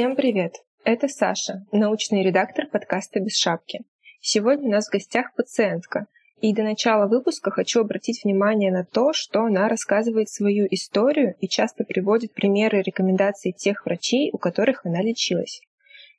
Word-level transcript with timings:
Всем 0.00 0.16
привет! 0.16 0.54
Это 0.82 1.08
Саша, 1.08 1.66
научный 1.72 2.22
редактор 2.22 2.66
подкаста 2.66 3.20
«Без 3.20 3.36
шапки». 3.36 3.80
Сегодня 4.22 4.68
у 4.68 4.70
нас 4.70 4.88
в 4.88 4.92
гостях 4.92 5.34
пациентка, 5.34 6.06
и 6.40 6.54
до 6.54 6.62
начала 6.62 7.06
выпуска 7.06 7.50
хочу 7.50 7.82
обратить 7.82 8.24
внимание 8.24 8.72
на 8.72 8.82
то, 8.82 9.12
что 9.12 9.42
она 9.42 9.68
рассказывает 9.68 10.30
свою 10.30 10.66
историю 10.70 11.34
и 11.38 11.48
часто 11.48 11.84
приводит 11.84 12.32
примеры 12.32 12.80
рекомендаций 12.80 13.52
тех 13.52 13.84
врачей, 13.84 14.30
у 14.32 14.38
которых 14.38 14.86
она 14.86 15.02
лечилась. 15.02 15.60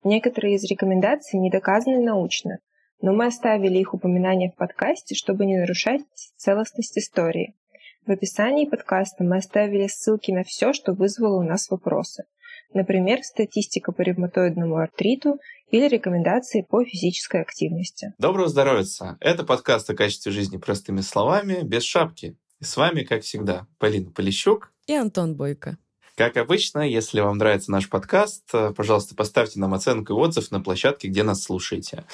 Некоторые 0.04 0.58
из 0.58 0.64
рекомендаций 0.70 1.40
не 1.40 1.50
доказаны 1.50 2.04
научно, 2.04 2.60
но 3.02 3.14
мы 3.14 3.26
оставили 3.26 3.80
их 3.80 3.96
упоминание 3.96 4.52
в 4.52 4.58
подкасте, 4.58 5.16
чтобы 5.16 5.48
не 5.48 5.58
нарушать 5.58 6.02
целостность 6.38 7.00
истории. 7.00 7.56
В 8.06 8.12
описании 8.12 8.66
подкаста 8.66 9.24
мы 9.24 9.38
оставили 9.38 9.88
ссылки 9.88 10.30
на 10.30 10.44
все, 10.44 10.72
что 10.72 10.94
вызвало 10.94 11.40
у 11.40 11.44
нас 11.44 11.72
вопросы. 11.72 12.26
Например, 12.74 13.20
статистика 13.22 13.92
по 13.92 14.02
ревматоидному 14.02 14.78
артриту 14.78 15.40
или 15.72 15.88
рекомендации 15.90 16.66
по 16.68 16.84
физической 16.86 17.42
активности. 17.42 18.14
Доброго 18.18 18.48
здоровья! 18.48 18.86
Это 19.20 19.44
подкаст 19.44 19.90
о 19.90 19.96
качестве 19.96 20.32
жизни 20.32 20.58
простыми 20.58 21.02
словами, 21.02 21.64
без 21.64 21.84
шапки. 21.84 22.38
И 22.60 22.64
с 22.64 22.78
вами, 22.78 23.04
как 23.04 23.24
всегда, 23.24 23.68
Полина 23.78 24.12
Полищук 24.12 24.72
и 24.88 24.94
Антон 24.94 25.36
Бойко. 25.36 25.78
Как 26.22 26.38
обычно, 26.38 26.88
если 26.88 27.20
вам 27.20 27.40
нравится 27.40 27.72
наш 27.72 27.90
подкаст, 27.90 28.44
э, 28.54 28.74
пожалуйста, 28.78 29.16
поставьте 29.16 29.60
нам 29.60 29.74
оценку 29.74 30.14
и 30.14 30.16
отзыв 30.16 30.52
на 30.52 30.62
площадке, 30.62 31.08
где 31.08 31.24
нас 31.24 31.42
слушаете. 31.42 32.06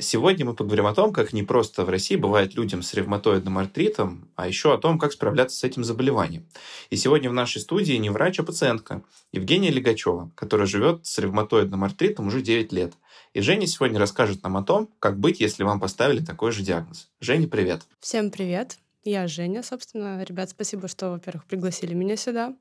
Сегодня 0.00 0.44
мы 0.44 0.54
поговорим 0.54 0.86
о 0.86 0.94
том, 0.94 1.12
как 1.12 1.32
не 1.32 1.44
просто 1.44 1.84
в 1.84 1.88
России 1.88 2.16
бывает 2.16 2.56
людям 2.56 2.82
с 2.82 2.92
ревматоидным 2.92 3.58
артритом, 3.58 4.28
а 4.34 4.48
еще 4.48 4.74
о 4.74 4.78
том, 4.78 4.98
как 4.98 5.12
справляться 5.12 5.56
с 5.56 5.62
этим 5.62 5.84
заболеванием. 5.84 6.44
И 6.90 6.96
сегодня 6.96 7.30
в 7.30 7.34
нашей 7.34 7.60
студии 7.60 7.92
не 7.92 8.10
врач, 8.10 8.40
а 8.40 8.42
пациентка 8.42 9.04
Евгения 9.30 9.70
Легачева, 9.70 10.32
которая 10.34 10.66
живет 10.66 11.06
с 11.06 11.16
ревматоидным 11.20 11.84
артритом 11.84 12.26
уже 12.26 12.42
9 12.42 12.72
лет. 12.72 12.94
И 13.32 13.42
Женя 13.42 13.68
сегодня 13.68 14.00
расскажет 14.00 14.42
нам 14.42 14.56
о 14.56 14.64
том, 14.64 14.90
как 14.98 15.20
быть, 15.20 15.38
если 15.38 15.62
вам 15.62 15.78
поставили 15.78 16.18
такой 16.18 16.50
же 16.50 16.64
диагноз. 16.64 17.10
Женя, 17.20 17.46
привет. 17.46 17.82
Всем 18.00 18.32
привет. 18.32 18.78
Я 19.04 19.28
Женя, 19.28 19.62
собственно. 19.62 20.20
Ребят, 20.24 20.50
спасибо, 20.50 20.88
что, 20.88 21.10
во-первых, 21.10 21.44
пригласили 21.44 21.94
меня 21.94 22.16
сюда. 22.16 22.56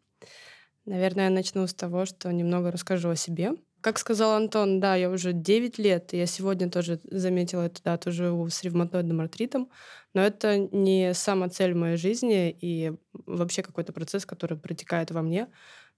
Наверное, 0.86 1.26
я 1.26 1.30
начну 1.30 1.68
с 1.68 1.74
того, 1.74 2.06
что 2.06 2.32
немного 2.32 2.72
расскажу 2.72 3.10
о 3.10 3.16
себе. 3.16 3.54
Как 3.82 3.98
сказал 3.98 4.34
Антон, 4.34 4.80
да, 4.80 4.96
я 4.96 5.10
уже 5.10 5.34
9 5.34 5.80
лет, 5.80 6.14
и 6.14 6.18
я 6.18 6.28
сегодня 6.28 6.70
тоже 6.70 7.00
заметила 7.04 7.64
эту 7.64 7.82
дату, 7.82 8.12
живу 8.12 8.48
с 8.48 8.64
ревматоидным 8.64 9.22
артритом, 9.22 9.70
но 10.14 10.22
это 10.22 10.58
не 10.58 11.14
сама 11.16 11.50
цель 11.50 11.74
моей 11.74 11.98
жизни 11.98 12.56
и 12.62 12.94
вообще 13.26 13.64
какой-то 13.64 13.92
процесс, 13.92 14.26
который 14.26 14.58
протекает 14.58 15.10
во 15.10 15.24
мне, 15.24 15.48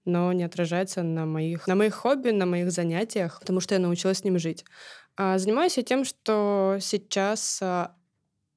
но 0.06 0.32
не 0.32 0.44
отражается 0.44 1.02
на 1.02 1.26
моих, 1.26 1.66
на 1.66 1.74
моих 1.74 1.94
хобби, 1.94 2.30
на 2.30 2.46
моих 2.46 2.72
занятиях, 2.72 3.40
потому 3.40 3.60
что 3.60 3.74
я 3.74 3.80
научилась 3.80 4.18
с 4.18 4.24
ним 4.24 4.38
жить. 4.38 4.64
А 5.16 5.38
занимаюсь 5.38 5.76
я 5.76 5.82
тем, 5.82 6.04
что 6.04 6.78
сейчас 6.80 7.60
а, 7.62 7.94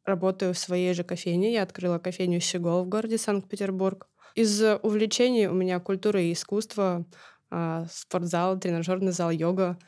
работаю 0.06 0.54
в 0.54 0.58
своей 0.58 0.94
же 0.94 1.04
кофейне. 1.04 1.54
Я 1.54 1.64
открыла 1.64 2.00
кофейню 2.00 2.40
«Щегол» 2.40 2.84
в 2.84 2.90
городе 2.90 3.18
Санкт-Петербург. 3.18 4.08
Из 4.38 4.62
увлечений 4.84 5.48
у 5.48 5.54
меня 5.56 5.80
культура 5.80 6.22
и 6.22 6.32
искусство, 6.32 7.08
а, 7.50 7.88
спортзал, 7.92 8.60
тренажерный 8.60 9.12
зал, 9.12 9.32
йога 9.32 9.80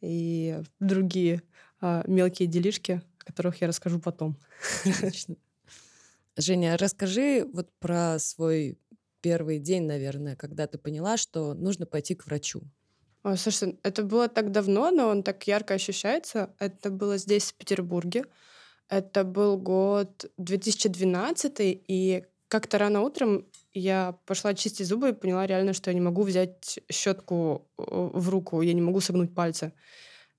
и 0.00 0.62
другие 0.80 1.42
а, 1.82 2.02
мелкие 2.06 2.48
делишки, 2.48 3.02
о 3.18 3.24
которых 3.26 3.60
я 3.60 3.68
расскажу 3.68 4.00
потом. 4.00 4.38
Отлично. 4.86 5.36
Женя, 6.38 6.78
расскажи 6.78 7.46
вот 7.52 7.68
про 7.80 8.18
свой 8.18 8.78
первый 9.20 9.58
день, 9.58 9.82
наверное, 9.82 10.36
когда 10.36 10.66
ты 10.66 10.78
поняла, 10.78 11.18
что 11.18 11.52
нужно 11.52 11.84
пойти 11.84 12.14
к 12.14 12.24
врачу. 12.24 12.62
Ой, 13.24 13.36
слушай, 13.36 13.78
это 13.82 14.04
было 14.04 14.28
так 14.28 14.52
давно, 14.52 14.90
но 14.90 15.08
он 15.08 15.22
так 15.22 15.46
ярко 15.46 15.74
ощущается. 15.74 16.54
Это 16.58 16.88
было 16.88 17.18
здесь, 17.18 17.52
в 17.52 17.56
Петербурге. 17.56 18.24
Это 18.88 19.24
был 19.24 19.58
год 19.58 20.30
2012, 20.38 21.56
и 21.58 22.24
как-то 22.48 22.78
рано 22.78 23.02
утром 23.02 23.46
я 23.72 24.18
пошла 24.26 24.54
чистить 24.54 24.86
зубы 24.86 25.10
и 25.10 25.12
поняла 25.12 25.46
реально, 25.46 25.72
что 25.72 25.90
я 25.90 25.94
не 25.94 26.00
могу 26.00 26.22
взять 26.22 26.80
щетку 26.90 27.68
э, 27.78 27.82
в 27.86 28.28
руку, 28.28 28.62
я 28.62 28.72
не 28.72 28.80
могу 28.80 29.00
согнуть 29.00 29.34
пальцы. 29.34 29.72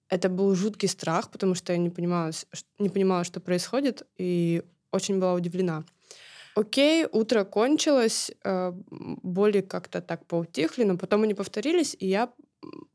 Это 0.09 0.27
был 0.27 0.55
жуткий 0.55 0.89
страх, 0.89 1.29
потому 1.29 1.55
что 1.55 1.71
я 1.71 1.77
не 1.77 1.89
понимала, 1.89 2.31
не 2.79 2.89
понимала, 2.89 3.23
что 3.23 3.39
происходит, 3.39 4.07
и 4.17 4.63
очень 4.91 5.19
была 5.19 5.33
удивлена. 5.33 5.85
Окей, 6.55 7.05
утро 7.11 7.43
кончилось, 7.43 8.31
э, 8.43 8.73
боли 8.91 9.61
как-то 9.61 10.01
так 10.01 10.25
поутихли, 10.25 10.83
но 10.83 10.97
потом 10.97 11.23
они 11.23 11.35
повторились, 11.35 11.95
и 11.99 12.07
я 12.07 12.33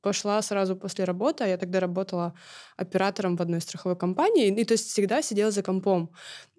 пошла 0.00 0.42
сразу 0.42 0.76
после 0.76 1.04
работы, 1.04 1.44
а 1.44 1.46
я 1.46 1.56
тогда 1.56 1.80
работала 1.80 2.34
оператором 2.76 3.36
в 3.36 3.42
одной 3.42 3.60
страховой 3.60 3.96
компании, 3.96 4.48
и 4.48 4.64
то 4.64 4.74
есть 4.74 4.88
всегда 4.88 5.22
сидела 5.22 5.50
за 5.50 5.62
компом. 5.62 6.10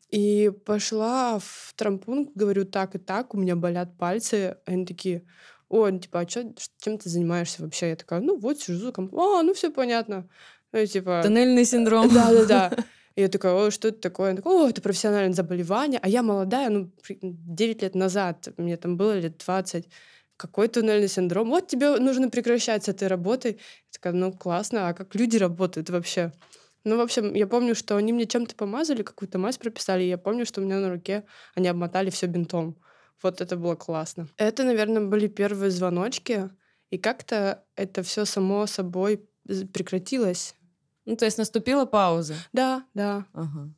И 0.10 0.52
пошла 0.66 1.40
в 1.40 1.74
трампунг, 1.76 2.32
говорю, 2.36 2.66
так 2.66 2.96
и 2.96 3.00
так, 3.00 3.34
у 3.34 3.38
меня 3.38 3.56
болят 3.56 3.98
пальцы. 3.98 4.58
Они 4.66 4.86
такие, 4.86 5.26
о, 5.70 5.90
ну, 5.90 6.00
типа, 6.00 6.20
а 6.22 6.26
чё, 6.26 6.54
чем 6.80 6.98
ты 6.98 7.10
занимаешься 7.10 7.64
вообще? 7.64 7.90
Я 7.90 7.96
такая, 7.96 8.22
ну 8.22 8.38
вот, 8.38 8.60
сижу 8.60 8.80
за 8.80 8.92
компом. 8.92 9.20
А, 9.20 9.44
ну 9.44 9.54
все 9.54 9.72
понятно. 9.72 10.30
Ну, 10.72 10.86
типа... 10.86 11.22
Тоннельный 11.24 11.66
синдром. 11.66 12.14
Да-да-да. 12.14 12.72
И 13.16 13.22
я 13.22 13.30
такая, 13.30 13.54
о, 13.54 13.72
что 13.72 13.88
это 13.88 14.00
такое? 14.00 14.32
Я 14.32 14.36
такая, 14.36 14.54
о, 14.54 14.70
это 14.70 14.82
профессиональное 14.82 15.34
заболевание. 15.34 16.00
А 16.04 16.10
я 16.10 16.22
молодая, 16.22 16.70
ну, 16.70 16.92
9 17.10 17.82
лет 17.82 17.96
назад, 17.96 18.50
мне 18.58 18.76
там 18.76 18.98
было 18.98 19.18
лет 19.18 19.42
20. 19.44 19.88
Какой 20.38 20.68
туннельный 20.68 21.08
синдром? 21.08 21.50
Вот 21.50 21.68
тебе 21.68 21.98
нужно 21.98 22.30
прекращать 22.30 22.84
с 22.84 22.90
этой 22.90 23.08
работой. 23.08 23.54
Я 23.54 23.58
такая, 23.94 24.14
ну, 24.14 24.34
классно. 24.34 24.90
А 24.90 24.94
как 24.94 25.16
люди 25.16 25.38
работают 25.38 25.90
вообще? 25.90 26.34
Ну, 26.85 26.97
в 26.97 27.01
общем, 27.01 27.34
я 27.34 27.47
помню, 27.47 27.73
что 27.73 27.97
они 27.97 28.13
мне 28.13 28.28
чем-то 28.28 28.56
помазали, 28.56 29.01
какую-то 29.01 29.40
мазь 29.40 29.57
прописали, 29.57 30.03
и 30.03 30.07
я 30.07 30.19
помню, 30.19 30.46
что 30.46 30.62
у 30.62 30.63
меня 30.63 30.79
на 30.79 30.90
руке 30.90 31.25
они 31.56 31.68
обмотали 31.68 32.12
все 32.12 32.28
бинтом. 32.28 32.78
Вот 33.23 33.41
это 33.41 33.57
было 33.57 33.75
классно. 33.75 34.28
Это, 34.38 34.63
наверное, 34.63 35.01
были 35.01 35.28
первые 35.28 35.72
звоночки, 35.72 36.50
и 36.91 37.00
как-то 37.00 37.63
это 37.75 38.03
все 38.03 38.25
само 38.25 38.68
собой 38.68 39.28
прекратилось. 39.73 40.56
Ну, 41.06 41.16
то 41.16 41.25
есть 41.25 41.40
наступила 41.40 41.85
пауза? 41.85 42.35
Да, 42.53 42.85
да. 42.94 43.25
Ага. 43.34 43.69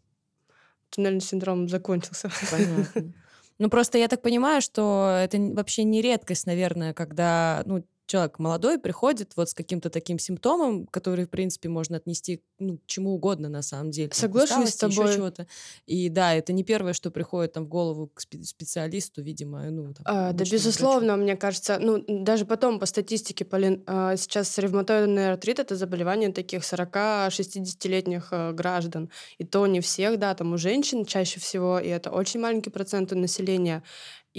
Туннельный 0.90 1.22
синдром 1.22 1.68
закончился. 1.70 2.30
Понятно. 2.52 3.14
Ну, 3.60 3.72
просто 3.72 3.98
я 3.98 4.08
так 4.08 4.22
понимаю, 4.22 4.62
что 4.62 5.18
это 5.20 5.40
вообще 5.40 5.84
не 5.84 6.04
редкость, 6.04 6.46
наверное, 6.46 6.94
когда, 6.94 7.64
ну, 7.66 7.84
человек 8.08 8.40
молодой 8.40 8.80
приходит 8.80 9.34
вот 9.36 9.50
с 9.50 9.54
каким-то 9.54 9.90
таким 9.90 10.18
симптомом, 10.18 10.88
который, 10.88 11.26
в 11.26 11.30
принципе, 11.30 11.70
можно 11.70 11.98
отнести 11.98 12.42
ну, 12.58 12.78
к 12.78 12.86
чему 12.88 13.14
угодно 13.14 13.50
на 13.50 13.62
самом 13.62 13.92
деле. 13.92 14.10
Соглашусь 14.14 14.70
с 14.70 14.78
тобой. 14.78 15.14
чего-то. 15.14 15.46
И 15.86 16.10
да, 16.10 16.34
это 16.34 16.54
не 16.54 16.64
первое, 16.64 16.94
что 16.94 17.12
приходит 17.12 17.54
там 17.54 17.66
в 17.66 17.68
голову 17.68 18.08
к 18.08 18.22
специалисту, 18.22 19.22
видимо. 19.22 19.70
Ну, 19.70 19.94
там, 19.94 20.04
а, 20.06 20.32
да, 20.32 20.46
безусловно, 20.50 21.14
врачу. 21.14 21.24
мне 21.24 21.36
кажется, 21.36 21.78
ну, 21.80 22.04
даже 22.08 22.46
потом 22.46 22.80
по 22.80 22.86
статистике, 22.86 23.46
Полин, 23.46 23.84
а, 23.86 24.16
сейчас 24.16 24.58
ревматоидный 24.58 25.32
артрит— 25.32 25.60
это 25.60 25.76
заболевание 25.76 26.32
таких 26.32 26.64
40-60-летних 26.64 28.30
а, 28.32 28.54
граждан. 28.54 29.12
И 29.38 29.44
то 29.44 29.68
не 29.68 29.82
всех, 29.82 30.18
да, 30.18 30.34
там 30.34 30.54
у 30.54 30.58
женщин 30.58 31.06
чаще 31.06 31.40
всего, 31.40 31.78
и 31.78 31.90
это 31.90 32.10
очень 32.10 32.40
маленький 32.40 32.70
процент 32.70 33.12
населения. 33.12 33.84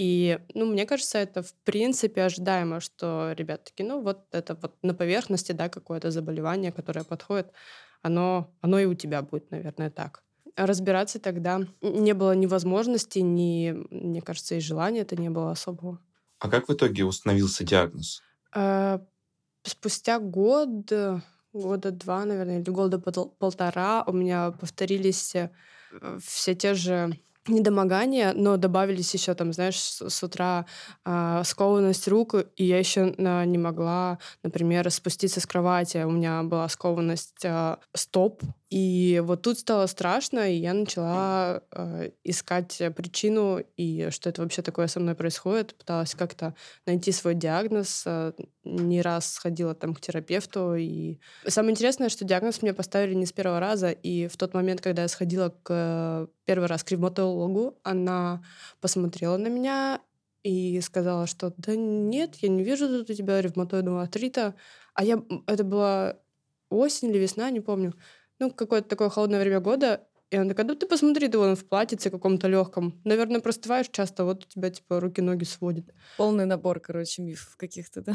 И, 0.01 0.39
ну, 0.53 0.65
мне 0.65 0.85
кажется, 0.85 1.17
это 1.17 1.43
в 1.43 1.53
принципе 1.65 2.23
ожидаемо, 2.23 2.79
что 2.79 3.33
ребят 3.33 3.65
такие, 3.65 3.85
ну, 3.85 4.01
вот 4.01 4.27
это 4.31 4.55
вот 4.55 4.77
на 4.81 4.93
поверхности, 4.93 5.51
да, 5.51 5.67
какое-то 5.67 6.09
заболевание, 6.09 6.71
которое 6.71 7.03
подходит, 7.03 7.51
оно, 8.01 8.49
оно 8.61 8.79
и 8.79 8.85
у 8.85 8.93
тебя 8.93 9.21
будет, 9.21 9.51
наверное, 9.51 9.89
так. 9.89 10.23
А 10.55 10.65
разбираться 10.65 11.19
тогда 11.19 11.67
не 11.81 12.13
было 12.13 12.33
ни 12.33 12.45
возможности, 12.45 13.19
ни, 13.19 13.75
мне 13.93 14.21
кажется, 14.21 14.55
и 14.55 14.61
желания 14.61 15.01
это 15.01 15.17
не 15.17 15.29
было 15.29 15.51
особого. 15.51 15.99
А 16.39 16.49
как 16.49 16.69
в 16.69 16.73
итоге 16.73 17.03
установился 17.03 17.65
диагноз? 17.65 18.23
А, 18.55 19.01
спустя 19.63 20.19
год, 20.19 20.93
года 21.51 21.91
два, 21.91 22.23
наверное, 22.23 22.61
или 22.61 22.69
года 22.69 22.99
полтора 22.99 24.05
у 24.07 24.13
меня 24.13 24.51
повторились 24.51 25.35
э, 25.35 25.49
все 26.21 26.55
те 26.55 26.73
же 26.73 27.19
недомогание, 27.47 28.33
но 28.33 28.57
добавились 28.57 29.13
еще 29.13 29.33
там, 29.33 29.53
знаешь, 29.53 29.79
с, 29.79 30.09
с 30.09 30.23
утра 30.23 30.65
э, 31.05 31.41
скованность 31.45 32.07
рук, 32.07 32.35
и 32.55 32.63
я 32.63 32.79
еще 32.79 33.13
э, 33.17 33.45
не 33.45 33.57
могла, 33.57 34.19
например, 34.43 34.89
спуститься 34.91 35.39
с 35.39 35.45
кровати. 35.45 36.03
У 36.05 36.11
меня 36.11 36.43
была 36.43 36.67
скованность 36.69 37.43
э, 37.43 37.77
стоп, 37.93 38.41
и 38.69 39.19
вот 39.25 39.41
тут 39.41 39.57
стало 39.57 39.87
страшно, 39.87 40.51
и 40.51 40.57
я 40.57 40.73
начала 40.73 41.63
э, 41.71 42.11
искать 42.23 42.79
причину, 42.95 43.63
и 43.77 44.09
что 44.11 44.29
это 44.29 44.43
вообще 44.43 44.61
такое 44.61 44.85
со 44.85 44.99
мной 44.99 45.15
происходит. 45.15 45.75
Пыталась 45.75 46.13
как-то 46.13 46.53
найти 46.85 47.11
свой 47.11 47.33
диагноз. 47.33 48.03
Э, 48.05 48.33
не 48.63 49.01
раз 49.01 49.33
сходила 49.33 49.73
там 49.73 49.95
к 49.95 50.01
терапевту. 50.01 50.75
И 50.75 51.19
самое 51.47 51.71
интересное, 51.71 52.09
что 52.09 52.25
диагноз 52.25 52.61
мне 52.61 52.75
поставили 52.75 53.15
не 53.15 53.25
с 53.25 53.31
первого 53.31 53.59
раза. 53.59 53.89
И 53.89 54.27
в 54.27 54.37
тот 54.37 54.53
момент, 54.53 54.81
когда 54.81 55.01
я 55.01 55.07
сходила 55.07 55.49
к, 55.49 56.29
первый 56.45 56.67
раз 56.67 56.83
к 56.83 56.91
ревматологу, 56.91 57.79
она 57.81 58.43
посмотрела 58.81 59.37
на 59.37 59.47
меня 59.47 59.99
и 60.43 60.79
сказала, 60.81 61.25
что 61.25 61.55
да 61.57 61.75
нет, 61.75 62.35
я 62.35 62.49
не 62.49 62.63
вижу 62.63 62.87
тут 62.87 63.09
у 63.09 63.13
тебя 63.13 63.41
ревматоидного 63.41 64.03
артрита. 64.03 64.53
А 64.93 65.03
я, 65.03 65.23
это 65.47 65.63
была 65.63 66.17
осень 66.69 67.09
или 67.09 67.17
весна, 67.17 67.49
не 67.49 67.61
помню. 67.61 67.95
Ну, 68.39 68.51
какое-то 68.51 68.87
такое 68.87 69.09
холодное 69.09 69.39
время 69.39 69.59
года. 69.59 70.07
И 70.31 70.35
она 70.35 70.49
такая, 70.49 70.65
да 70.65 70.75
ты 70.75 70.85
посмотри, 70.85 71.27
ты 71.27 71.37
вон 71.37 71.55
в 71.55 71.65
платьице 71.65 72.09
каком-то 72.09 72.47
легком. 72.47 73.01
Наверное, 73.03 73.39
простываешь 73.39 73.89
часто, 73.91 74.25
вот 74.25 74.45
у 74.45 74.47
тебя 74.47 74.69
типа 74.69 74.99
руки-ноги 74.99 75.43
сводит. 75.43 75.93
Полный 76.17 76.45
набор, 76.45 76.79
короче, 76.79 77.21
мифов 77.23 77.55
каких-то, 77.57 78.01
да? 78.01 78.13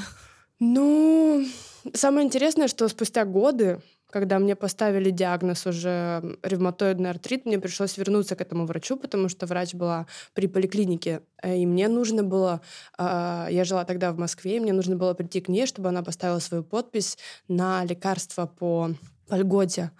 Ну, 0.60 1.44
самое 1.92 2.24
интересное, 2.24 2.68
что 2.68 2.86
спустя 2.88 3.24
годы, 3.24 3.80
когда 4.08 4.38
мне 4.38 4.54
поставили 4.54 5.10
диагноз 5.10 5.66
уже 5.66 6.38
ревматоидный 6.44 7.10
артрит, 7.10 7.44
мне 7.44 7.58
пришлось 7.58 7.98
вернуться 7.98 8.36
к 8.36 8.40
этому 8.40 8.64
врачу, 8.64 8.96
потому 8.96 9.28
что 9.28 9.46
врач 9.46 9.74
была 9.74 10.06
при 10.32 10.46
поликлинике, 10.46 11.22
э, 11.42 11.58
и 11.58 11.66
мне 11.66 11.88
нужно 11.88 12.22
было, 12.22 12.60
а, 12.96 13.48
я 13.50 13.64
жила 13.64 13.84
тогда 13.84 14.12
в 14.12 14.18
Москве, 14.18 14.56
и 14.56 14.60
мне 14.60 14.72
нужно 14.72 14.94
было 14.94 15.14
прийти 15.14 15.40
к 15.40 15.48
ней, 15.48 15.66
чтобы 15.66 15.88
она 15.88 16.04
поставила 16.04 16.38
свою 16.38 16.62
подпись 16.62 17.18
на 17.48 17.84
лекарство 17.84 18.46
по, 18.46 18.90
по 19.28 19.34
льготе. 19.36 19.90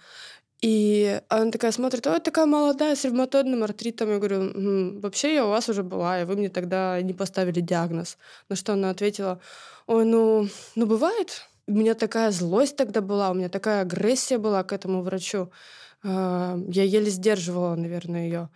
И 0.61 1.21
она 1.29 1.51
такая 1.51 1.71
смотрит, 1.71 2.07
ой, 2.07 2.19
такая 2.21 2.45
молодая, 2.47 2.95
с 2.95 3.05
ревматоидным 3.05 3.63
артритом. 3.63 4.09
Я 4.11 4.17
говорю, 4.17 4.41
м 4.41 4.99
вообще 5.01 5.35
я 5.35 5.45
у 5.45 5.49
вас 5.49 5.69
уже 5.69 5.83
была, 5.83 6.21
и 6.21 6.25
вы 6.25 6.35
мне 6.37 6.49
тогда 6.49 7.01
не 7.01 7.13
поставили 7.13 7.61
диагноз. 7.61 8.17
На 8.49 8.55
что 8.55 8.73
она 8.73 8.89
ответила, 8.91 9.39
ой, 9.87 10.05
ну, 10.05 10.47
ну 10.75 10.85
бывает. 10.87 11.43
У 11.67 11.73
меня 11.73 11.93
такая 11.95 12.31
злость 12.31 12.77
тогда 12.77 13.01
была, 13.01 13.31
у 13.31 13.33
меня 13.35 13.49
такая 13.49 13.81
агрессия 13.81 14.37
была 14.37 14.63
к 14.63 14.73
этому 14.73 15.01
врачу. 15.03 15.51
А, 16.03 16.57
я 16.69 16.83
еле 16.83 17.09
сдерживала, 17.11 17.75
наверное, 17.75 18.25
ее. 18.25 18.49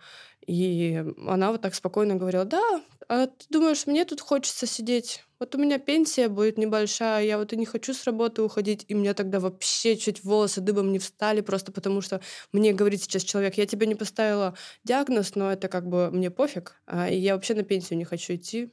И 0.46 1.04
она 1.26 1.52
вот 1.52 1.60
так 1.60 1.74
спокойно 1.74 2.16
говорила, 2.16 2.44
да, 2.44 2.82
а 3.08 3.26
ты 3.26 3.46
думаешь, 3.50 3.86
мне 3.86 4.04
тут 4.04 4.20
хочется 4.20 4.66
сидеть? 4.66 5.24
Вот 5.38 5.54
у 5.54 5.58
меня 5.58 5.78
пенсия 5.78 6.28
будет 6.28 6.58
небольшая, 6.58 7.24
я 7.24 7.38
вот 7.38 7.52
и 7.52 7.56
не 7.56 7.66
хочу 7.66 7.92
с 7.92 8.04
работы 8.04 8.42
уходить, 8.42 8.84
и 8.88 8.94
мне 8.94 9.14
тогда 9.14 9.40
вообще 9.40 9.96
чуть 9.96 10.22
волосы 10.22 10.60
дыбом 10.60 10.92
не 10.92 10.98
встали, 10.98 11.40
просто 11.40 11.72
потому 11.72 12.02
что 12.02 12.20
мне 12.52 12.72
говорит 12.72 13.02
сейчас 13.02 13.22
человек, 13.22 13.54
я 13.56 13.66
тебе 13.66 13.86
не 13.86 13.94
поставила 13.94 14.56
диагноз, 14.84 15.34
но 15.34 15.50
это 15.50 15.68
как 15.68 15.88
бы 15.88 16.10
мне 16.10 16.30
пофиг, 16.30 16.80
а, 16.86 17.08
и 17.08 17.16
я 17.16 17.34
вообще 17.34 17.54
на 17.54 17.62
пенсию 17.62 17.98
не 17.98 18.04
хочу 18.04 18.34
идти. 18.34 18.72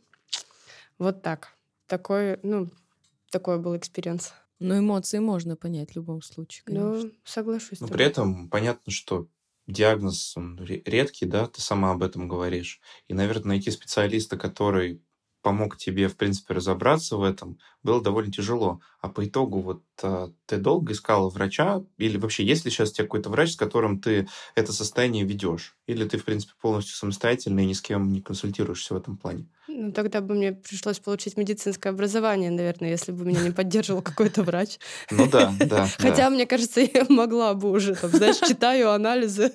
Вот 0.98 1.22
так. 1.22 1.50
Такой, 1.88 2.40
ну, 2.44 2.70
такой 3.32 3.60
был 3.60 3.78
experience. 3.78 4.34
Но 4.60 4.78
эмоции 4.78 5.20
можно 5.20 5.56
понять 5.56 5.92
в 5.92 5.96
любом 5.96 6.22
случае, 6.22 6.64
ну, 6.68 6.92
конечно. 6.92 7.10
Ну, 7.10 7.14
соглашусь. 7.24 7.80
Но 7.80 7.88
при 7.88 8.06
этом 8.06 8.50
понятно, 8.50 8.92
что 8.92 9.28
диагноз 9.68 10.36
он 10.38 10.60
редкий, 10.64 11.26
да, 11.26 11.48
ты 11.48 11.62
сама 11.62 11.92
об 11.92 12.04
этом 12.04 12.28
говоришь. 12.28 12.80
И, 13.08 13.14
наверное, 13.14 13.50
найти 13.50 13.72
специалиста, 13.72 14.38
который 14.38 15.02
помог 15.48 15.78
тебе, 15.78 16.10
в 16.10 16.18
принципе, 16.18 16.54
разобраться 16.56 17.16
в 17.16 17.24
этом, 17.24 17.58
было 17.82 18.02
довольно 18.02 18.34
тяжело. 18.34 18.82
А 19.00 19.08
по 19.08 19.26
итогу 19.26 19.62
вот 19.62 19.82
а, 20.04 20.30
ты 20.46 20.58
долго 20.58 20.92
искала 20.92 21.30
врача? 21.30 21.86
Или 21.98 22.18
вообще 22.18 22.44
есть 22.44 22.66
ли 22.66 22.72
сейчас 22.72 22.90
у 22.90 22.94
тебя 22.96 23.06
какой-то 23.06 23.30
врач, 23.30 23.54
с 23.54 23.56
которым 23.56 24.02
ты 24.02 24.28
это 24.56 24.74
состояние 24.74 25.24
ведешь? 25.24 25.78
Или 25.86 26.06
ты, 26.06 26.18
в 26.18 26.26
принципе, 26.26 26.52
полностью 26.62 26.98
самостоятельно 26.98 27.62
и 27.62 27.66
ни 27.66 27.72
с 27.72 27.80
кем 27.80 28.12
не 28.12 28.20
консультируешься 28.20 28.94
в 28.94 28.98
этом 28.98 29.16
плане? 29.16 29.48
Ну, 29.70 29.94
тогда 29.94 30.20
бы 30.20 30.36
мне 30.36 30.52
пришлось 30.52 31.00
получить 31.00 31.38
медицинское 31.38 31.90
образование, 31.92 32.52
наверное, 32.52 32.90
если 32.90 33.14
бы 33.14 33.24
меня 33.24 33.40
не 33.40 33.52
поддерживал 33.52 34.02
какой-то 34.02 34.44
врач. 34.44 34.80
Ну 35.12 35.30
да, 35.30 35.54
да. 35.66 35.88
Хотя, 35.98 36.30
мне 36.30 36.46
кажется, 36.46 36.82
я 36.82 37.06
могла 37.08 37.54
бы 37.54 37.72
уже, 37.72 37.96
знаешь, 37.96 38.38
читаю 38.46 38.92
анализы, 38.92 39.54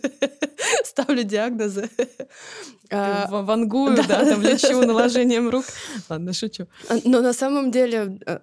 ставлю 0.93 1.25
диагнозы. 1.25 1.89
А, 2.95 3.27
вангую, 3.31 3.97
да, 4.09 4.25
там 4.25 4.43
лечу 4.49 4.87
наложением 4.87 5.49
рук. 5.49 5.65
Ладно, 6.11 6.35
шучу. 6.35 6.67
Но 7.05 7.23
на 7.23 7.33
самом 7.33 7.71
деле 7.71 8.19
э, 8.27 8.41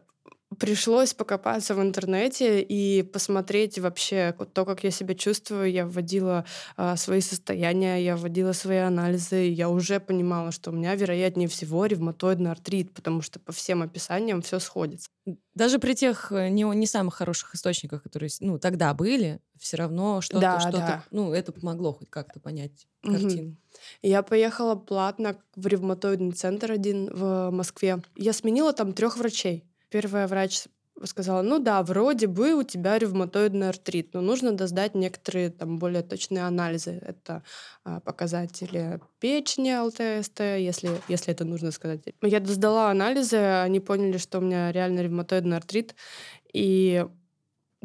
пришлось 0.60 1.14
покопаться 1.14 1.74
в 1.74 1.82
интернете 1.82 2.62
и 2.62 3.02
посмотреть 3.04 3.80
вообще 3.80 4.36
то, 4.54 4.66
как 4.66 4.84
я 4.84 4.92
себя 4.92 5.16
чувствую. 5.16 5.72
Я 5.72 5.86
вводила 5.86 6.46
а, 6.76 6.96
свои 6.98 7.22
состояния, 7.22 8.04
я 8.04 8.18
вводила 8.18 8.52
свои 8.52 8.78
анализы. 8.78 9.48
И 9.48 9.52
я 9.52 9.70
уже 9.70 10.00
понимала, 10.00 10.52
что 10.52 10.72
у 10.72 10.74
меня, 10.74 10.96
вероятнее 10.96 11.48
всего, 11.48 11.86
ревматоидный 11.86 12.52
артрит, 12.52 12.94
потому 12.94 13.22
что 13.22 13.40
по 13.40 13.52
всем 13.52 13.82
описаниям 13.82 14.42
все 14.42 14.60
сходится. 14.60 15.10
Даже 15.56 15.80
при 15.80 15.94
тех 15.94 16.32
э, 16.32 16.50
не, 16.50 16.64
не 16.64 16.88
самых 16.88 17.16
хороших 17.16 17.56
источниках, 17.56 18.04
которые 18.04 18.30
ну, 18.40 18.60
тогда 18.60 18.94
были, 18.94 19.40
все 19.60 19.78
равно 19.78 20.22
что-то, 20.22 20.40
да, 20.40 20.60
что-то, 20.60 20.78
да. 20.78 21.04
ну, 21.12 21.34
это 21.34 21.52
помогло 21.52 21.94
хоть 21.94 22.10
как-то 22.10 22.40
понять 22.40 22.88
картину. 23.04 23.50
Угу. 23.50 23.58
Я 24.02 24.24
поехала 24.24 24.76
платно 24.76 25.38
в 25.56 25.68
ревматоидный 25.68 26.32
центр 26.32 26.72
один 26.72 27.10
в 27.14 27.52
Москве. 27.52 28.02
Я 28.16 28.34
сменила 28.34 28.74
там 28.74 28.94
трех 28.94 29.18
врачей. 29.18 29.69
Первая 29.90 30.28
врач 30.28 30.68
сказала, 31.06 31.42
ну 31.42 31.60
да, 31.60 31.82
вроде 31.84 32.28
бы 32.28 32.54
у 32.54 32.64
тебя 32.64 32.98
ревматоидный 32.98 33.70
артрит, 33.70 34.14
но 34.14 34.22
нужно 34.22 34.52
доздать 34.52 34.96
некоторые 34.96 35.50
там 35.50 35.80
более 35.80 36.04
точные 36.04 36.46
анализы. 36.46 37.00
Это 37.02 37.44
а, 37.84 38.00
показатели 38.00 39.00
печени, 39.20 39.76
ЛТСТ, 39.78 40.40
если, 40.40 41.02
если 41.08 41.34
это 41.34 41.46
нужно 41.46 41.72
сказать. 41.72 42.02
Я 42.22 42.40
доздала 42.40 42.92
анализы, 42.92 43.38
они 43.38 43.80
поняли, 43.80 44.18
что 44.18 44.40
у 44.40 44.42
меня 44.42 44.72
реально 44.72 45.02
ревматоидный 45.02 45.58
артрит. 45.58 45.96
И 46.52 47.06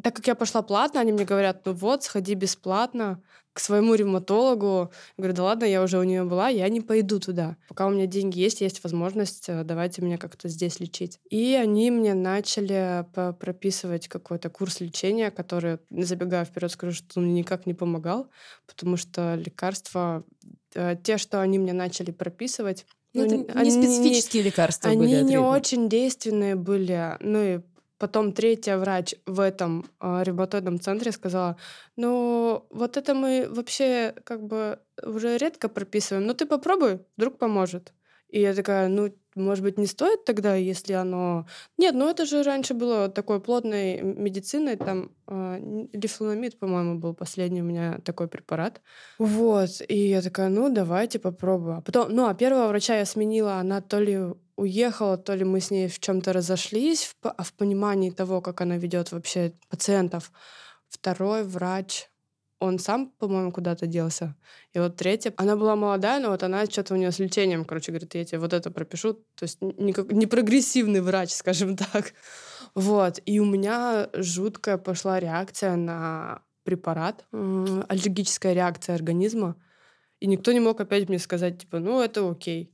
так 0.03 0.17
как 0.17 0.27
я 0.27 0.35
пошла 0.35 0.63
платно, 0.63 1.01
они 1.01 1.13
мне 1.13 1.25
говорят, 1.25 1.65
ну 1.67 1.73
вот, 1.73 2.03
сходи 2.03 2.35
бесплатно 2.35 3.23
к 3.55 3.61
своему 3.61 3.95
ревматологу. 3.95 4.91
Говорю, 5.17 5.35
да 5.35 5.45
ладно, 5.45 5.65
я 5.65 5.83
уже 5.83 5.99
у 5.99 6.03
нее 6.03 6.25
была, 6.25 6.49
я 6.49 6.69
не 6.69 6.81
пойду 6.81 7.21
туда. 7.21 7.57
Пока 7.69 7.87
у 7.87 7.91
меня 7.91 8.07
деньги 8.07 8.41
есть, 8.41 8.61
есть 8.61 8.83
возможность, 8.83 9.49
э, 9.49 9.63
давайте 9.63 10.03
меня 10.03 10.19
как-то 10.19 10.49
здесь 10.49 10.81
лечить. 10.81 11.21
И 11.31 11.55
они 11.55 11.91
мне 11.93 12.15
начали 12.15 13.07
прописывать 13.15 14.09
какой-то 14.09 14.51
курс 14.51 14.81
лечения, 14.81 15.31
который, 15.31 15.79
забегая 15.91 16.45
вперед, 16.45 16.73
скажу, 16.73 16.93
что 16.93 17.21
он 17.21 17.27
мне 17.27 17.41
никак 17.41 17.65
не 17.65 17.75
помогал, 17.75 18.29
потому 18.67 18.97
что 18.97 19.37
лекарства, 19.37 20.25
э, 20.75 20.97
те, 21.03 21.17
что 21.17 21.41
они 21.41 21.61
мне 21.61 21.73
начали 21.73 22.11
прописывать, 22.11 22.87
ну, 23.13 23.23
это 23.23 23.53
они, 23.57 23.71
не 23.71 23.83
специфические 23.83 24.43
лекарства 24.43 24.91
они 24.91 24.99
были. 24.99 25.15
Они 25.15 25.29
не 25.29 25.39
очень 25.39 25.89
действенные 25.89 26.57
были. 26.57 27.17
Ну 27.21 27.39
и 27.41 27.61
Потом 28.05 28.33
третья 28.35 28.77
врач 28.77 29.15
в 29.25 29.41
этом 29.41 29.87
э, 29.99 30.23
ревматоидном 30.25 30.79
центре 30.79 31.11
сказала, 31.11 31.57
ну 31.97 32.67
вот 32.69 32.99
это 32.99 33.15
мы 33.15 33.47
вообще 33.49 34.15
как 34.25 34.43
бы 34.43 34.79
уже 35.03 35.39
редко 35.39 35.71
прописываем, 35.71 36.27
но 36.27 36.35
ты 36.35 36.45
попробуй, 36.45 37.01
вдруг 37.17 37.39
поможет. 37.39 37.95
И 38.35 38.41
я 38.41 38.53
такая, 38.53 38.89
ну, 38.89 39.15
может 39.37 39.63
быть, 39.63 39.79
не 39.79 39.87
стоит 39.87 40.25
тогда, 40.25 40.57
если 40.57 40.93
оно... 40.93 41.47
Нет, 41.79 41.95
ну 41.95 42.11
это 42.11 42.27
же 42.27 42.43
раньше 42.43 42.75
было 42.75 43.09
такой 43.09 43.41
плотной 43.41 44.03
медициной, 44.03 44.75
там 44.77 45.13
э, 45.29 45.87
лифлономид, 45.93 46.59
по-моему, 46.59 46.99
был 46.99 47.15
последний 47.15 47.63
у 47.63 47.65
меня 47.65 48.01
такой 48.05 48.27
препарат. 48.27 48.81
Вот, 49.19 49.71
и 49.87 50.09
я 50.09 50.21
такая, 50.21 50.49
ну, 50.49 50.69
давайте 50.69 51.21
попробую. 51.21 51.77
А 51.77 51.81
потом, 51.81 52.09
ну, 52.11 52.27
а 52.27 52.35
первого 52.35 52.67
врача 52.67 52.97
я 52.97 53.05
сменила, 53.05 53.55
она 53.61 53.81
то 53.81 54.01
ли 54.01 54.19
уехала, 54.57 55.17
то 55.17 55.37
ли 55.37 55.45
мы 55.45 55.61
с 55.61 55.71
ней 55.71 55.87
в 55.87 56.01
чем-то 56.01 56.33
разошлись, 56.33 57.05
в, 57.05 57.29
а 57.29 57.45
в 57.45 57.53
понимании 57.53 58.11
того, 58.11 58.41
как 58.41 58.63
она 58.63 58.79
ведет 58.79 59.13
вообще 59.13 59.53
пациентов. 59.69 60.33
Второй 60.89 61.45
врач, 61.45 62.09
он 62.59 62.79
сам, 62.79 63.11
по-моему, 63.19 63.53
куда-то 63.53 63.87
делся. 63.87 64.37
И 64.73 64.79
вот 64.79 64.97
третья, 64.97 65.33
она 65.37 65.57
была 65.57 65.77
молодая, 65.77 66.21
но 66.21 66.31
вот 66.31 66.43
она 66.43 66.67
что-то 66.67 66.95
у 66.95 66.97
нее 66.97 67.13
с 67.13 67.19
лечением, 67.19 67.65
короче, 67.65 67.93
говорит, 67.93 68.15
я 68.15 68.25
тебе 68.25 68.39
вот 68.39 68.53
это 68.53 68.71
пропишу. 68.71 69.15
То 69.15 69.43
есть 69.43 69.61
никак, 69.61 70.13
не 70.13 70.27
прогрессивный 70.27 71.01
врач, 71.01 71.31
скажем 71.35 71.77
так. 71.77 72.15
Вот. 72.75 73.21
И 73.27 73.41
у 73.41 73.45
меня 73.45 74.09
жуткая 74.15 74.79
пошла 74.79 75.21
реакция 75.21 75.77
на 75.77 76.43
препарат, 76.65 77.27
аллергическая 77.33 78.55
реакция 78.55 78.95
организма. 78.95 79.57
И 80.21 80.27
никто 80.27 80.53
не 80.53 80.61
мог 80.61 80.81
опять 80.81 81.09
мне 81.09 81.19
сказать, 81.19 81.59
типа, 81.59 81.79
ну, 81.79 82.01
это 82.01 82.29
окей 82.29 82.74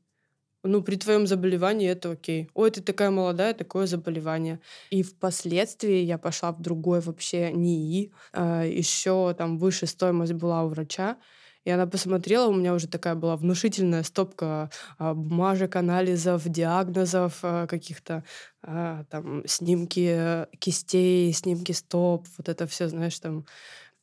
ну, 0.63 0.83
при 0.83 0.97
твоем 0.97 1.27
заболевании 1.27 1.89
это 1.89 2.11
окей. 2.13 2.51
Ой, 2.55 2.71
ты 2.71 2.83
такая 2.83 3.11
молодая, 3.11 3.55
такое 3.55 3.87
заболевание. 3.87 4.61
И 4.91 5.03
впоследствии 5.03 6.03
я 6.03 6.19
пошла 6.19 6.53
в 6.53 6.61
другой 6.61 7.01
вообще 7.01 7.51
НИИ. 7.53 8.13
А, 8.33 8.65
еще 8.65 9.35
там 9.37 9.59
выше 9.59 9.87
стоимость 9.87 10.35
была 10.35 10.65
у 10.65 10.69
врача. 10.69 11.17
И 11.65 11.71
она 11.71 11.87
посмотрела, 11.87 12.49
у 12.49 12.55
меня 12.55 12.75
уже 12.75 12.89
такая 12.89 13.15
была 13.15 13.37
внушительная 13.37 14.03
стопка 14.03 14.71
а, 14.99 15.15
бумажек, 15.15 15.77
анализов, 15.77 16.49
диагнозов, 16.49 17.39
а, 17.43 17.67
каких-то 17.67 18.25
там 18.63 19.43
снимки 19.47 20.47
кистей, 20.59 21.33
снимки 21.33 21.73
стоп, 21.73 22.27
вот 22.37 22.51
это 22.51 22.67
все, 22.67 22.89
знаешь, 22.89 23.19
там. 23.19 23.47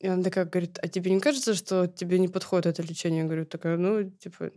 И 0.00 0.08
она 0.08 0.22
такая 0.22 0.44
говорит, 0.44 0.78
а 0.82 0.88
тебе 0.88 1.12
не 1.12 1.20
кажется, 1.20 1.54
что 1.54 1.86
тебе 1.86 2.18
не 2.18 2.26
подходит 2.28 2.66
это 2.66 2.82
лечение? 2.82 3.20
Я 3.20 3.26
говорю, 3.26 3.46
такая, 3.46 3.76
ну, 3.76 4.10
типа, 4.10 4.50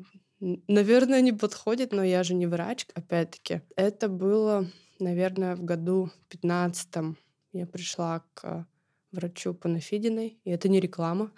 Наверное, 0.67 1.21
не 1.21 1.33
подходит, 1.33 1.93
но 1.93 2.03
я 2.03 2.24
же 2.24 2.33
не 2.33 2.48
врач, 2.48 2.88
опять-таки. 2.95 3.62
Это 3.75 4.10
было, 4.10 4.65
наверное, 5.00 5.55
в 5.55 5.63
году 5.63 6.10
15 6.29 7.15
я 7.53 7.67
пришла 7.67 8.24
к 8.33 8.65
врачу 9.12 9.53
Панафидиной, 9.53 10.39
и 10.43 10.50
это 10.50 10.69
не 10.69 10.79
реклама. 10.79 11.31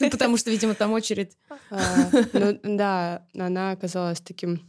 Ну, 0.00 0.10
потому 0.10 0.36
что, 0.36 0.50
видимо, 0.50 0.74
там 0.74 0.92
очередь. 0.92 1.36
А, 1.70 2.10
ну, 2.32 2.58
да, 2.64 3.26
она 3.34 3.70
оказалась 3.70 4.20
таким 4.20 4.60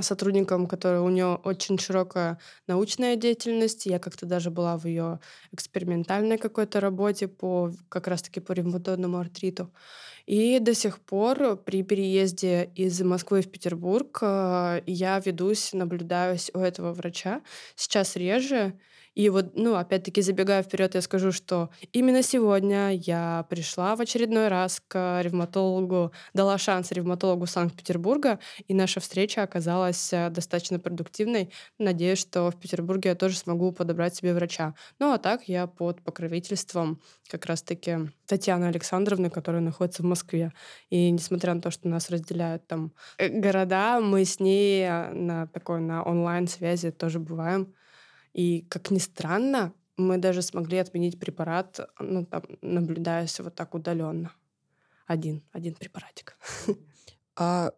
сотрудником, 0.00 0.66
который 0.66 1.00
у 1.00 1.08
нее 1.08 1.36
очень 1.44 1.78
широкая 1.78 2.38
научная 2.66 3.16
деятельность. 3.16 3.86
Я 3.86 3.98
как-то 3.98 4.26
даже 4.26 4.50
была 4.50 4.76
в 4.76 4.86
ее 4.86 5.20
экспериментальной 5.52 6.38
какой-то 6.38 6.80
работе 6.80 7.28
по 7.28 7.72
как 7.88 8.06
раз-таки 8.08 8.40
по 8.40 8.52
ревматоидному 8.52 9.18
артриту. 9.18 9.72
И 10.28 10.58
до 10.58 10.74
сих 10.74 11.00
пор 11.00 11.56
при 11.56 11.82
переезде 11.82 12.70
из 12.74 13.00
Москвы 13.00 13.40
в 13.40 13.50
Петербург 13.50 14.18
э, 14.20 14.82
я 14.84 15.18
ведусь, 15.24 15.72
наблюдаюсь 15.72 16.50
у 16.52 16.58
этого 16.58 16.92
врача. 16.92 17.40
Сейчас 17.76 18.14
реже, 18.14 18.74
и 19.18 19.30
вот, 19.30 19.56
ну, 19.56 19.74
опять-таки, 19.74 20.22
забегая 20.22 20.62
вперед, 20.62 20.94
я 20.94 21.02
скажу, 21.02 21.32
что 21.32 21.70
именно 21.92 22.22
сегодня 22.22 22.92
я 22.92 23.44
пришла 23.50 23.96
в 23.96 24.00
очередной 24.00 24.46
раз 24.46 24.80
к 24.86 25.20
ревматологу, 25.22 26.12
дала 26.34 26.56
шанс 26.56 26.92
ревматологу 26.92 27.46
Санкт-Петербурга, 27.46 28.38
и 28.68 28.74
наша 28.74 29.00
встреча 29.00 29.42
оказалась 29.42 30.12
э, 30.12 30.30
достаточно 30.30 30.78
продуктивной. 30.78 31.52
Надеюсь, 31.80 32.20
что 32.20 32.52
в 32.52 32.60
Петербурге 32.60 33.08
я 33.08 33.14
тоже 33.16 33.36
смогу 33.36 33.72
подобрать 33.72 34.14
себе 34.14 34.32
врача. 34.34 34.76
Ну, 35.00 35.12
а 35.12 35.18
так 35.18 35.48
я 35.48 35.66
под 35.66 36.00
покровительством 36.04 37.02
как 37.28 37.46
раз-таки 37.46 37.98
Татьяны 38.26 38.66
Александровны, 38.66 39.30
которая 39.30 39.62
находится 39.62 40.04
в 40.04 40.06
Москве. 40.06 40.52
И 40.90 41.10
несмотря 41.10 41.54
на 41.54 41.60
то, 41.60 41.72
что 41.72 41.88
нас 41.88 42.08
разделяют 42.08 42.68
там 42.68 42.92
э, 43.18 43.26
города, 43.28 43.98
мы 44.00 44.24
с 44.24 44.38
ней 44.38 44.84
э, 44.84 45.12
на 45.12 45.48
такой, 45.48 45.80
на 45.80 46.04
онлайн-связи 46.04 46.92
тоже 46.92 47.18
бываем. 47.18 47.74
И, 48.38 48.64
как 48.68 48.92
ни 48.92 48.98
странно, 48.98 49.72
мы 49.96 50.16
даже 50.16 50.42
смогли 50.42 50.78
отменить 50.78 51.18
препарат, 51.18 51.80
ну, 51.98 52.24
там, 52.24 52.44
наблюдаясь 52.62 53.40
вот 53.40 53.56
так 53.56 53.74
удаленно. 53.74 54.30
Один, 55.08 55.42
один 55.52 55.74
препаратик. 55.74 56.36
А 57.40 57.70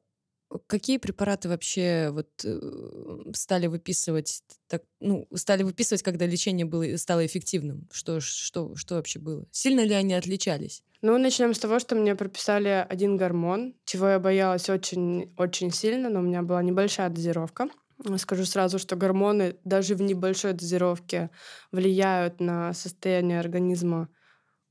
какие 0.66 0.96
препараты 0.96 1.48
вообще 1.50 2.08
вот 2.12 2.28
э, 2.44 2.60
стали 3.34 3.66
выписывать, 3.66 4.42
так, 4.68 4.82
ну, 4.98 5.28
стали 5.34 5.62
выписывать, 5.62 6.02
когда 6.02 6.26
лечение 6.26 6.64
было, 6.64 6.96
стало 6.96 7.26
эффективным? 7.26 7.86
Что, 7.92 8.20
что, 8.20 8.74
что 8.74 8.94
вообще 8.94 9.18
было? 9.18 9.46
Сильно 9.50 9.84
ли 9.84 9.92
они 9.94 10.14
отличались? 10.14 10.82
Ну, 11.02 11.18
начнем 11.18 11.52
с 11.54 11.58
того, 11.58 11.78
что 11.78 11.94
мне 11.94 12.14
прописали 12.14 12.86
один 12.88 13.18
гормон, 13.18 13.74
чего 13.84 14.08
я 14.08 14.18
боялась 14.18 14.68
очень-очень 14.70 15.72
сильно, 15.72 16.08
но 16.08 16.20
у 16.20 16.22
меня 16.22 16.42
была 16.42 16.62
небольшая 16.62 17.10
дозировка. 17.10 17.68
Скажу 18.16 18.44
сразу, 18.44 18.78
что 18.78 18.96
гормоны 18.96 19.56
даже 19.64 19.94
в 19.94 20.02
небольшой 20.02 20.54
дозировке 20.54 21.30
влияют 21.70 22.40
на 22.40 22.72
состояние 22.72 23.40
организма 23.40 24.08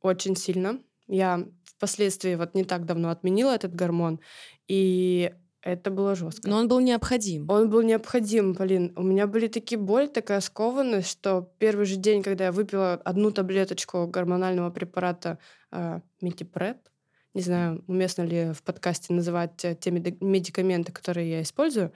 очень 0.02 0.36
сильно. 0.36 0.80
Я 1.08 1.46
впоследствии 1.64 2.36
вот 2.36 2.56
не 2.56 2.64
так 2.64 2.86
давно 2.86 3.10
отменила 3.10 3.52
этот 3.52 3.76
гормон, 3.76 4.20
и 4.68 5.32
это 5.62 5.92
было 5.92 6.16
жестко. 6.16 6.50
Но 6.50 6.58
он 6.58 6.68
был 6.68 6.80
необходим. 6.80 7.50
Он 7.50 7.70
был 7.70 7.82
необходим, 7.82 8.56
Полин. 8.56 8.94
У 8.96 9.04
меня 9.04 9.28
были 9.28 9.48
такие 9.48 9.78
боли, 9.78 10.08
такая 10.08 10.40
скованность, 10.40 11.10
что 11.10 11.52
первый 11.60 11.86
же 11.86 11.98
день, 11.98 12.24
когда 12.24 12.46
я 12.46 12.52
выпила 12.52 12.94
одну 12.94 13.32
таблеточку 13.32 14.08
гормонального 14.08 14.70
препарата 14.70 15.38
э, 15.72 16.00
Метипред, 16.22 16.78
не 17.34 17.42
знаю, 17.42 17.84
уместно 17.88 18.24
ли 18.24 18.54
в 18.54 18.64
подкасте 18.64 19.14
называть 19.14 19.64
э, 19.66 19.76
те 19.76 19.92
медикаменты, 19.92 20.92
которые 20.92 21.30
я 21.30 21.42
использую, 21.42 21.92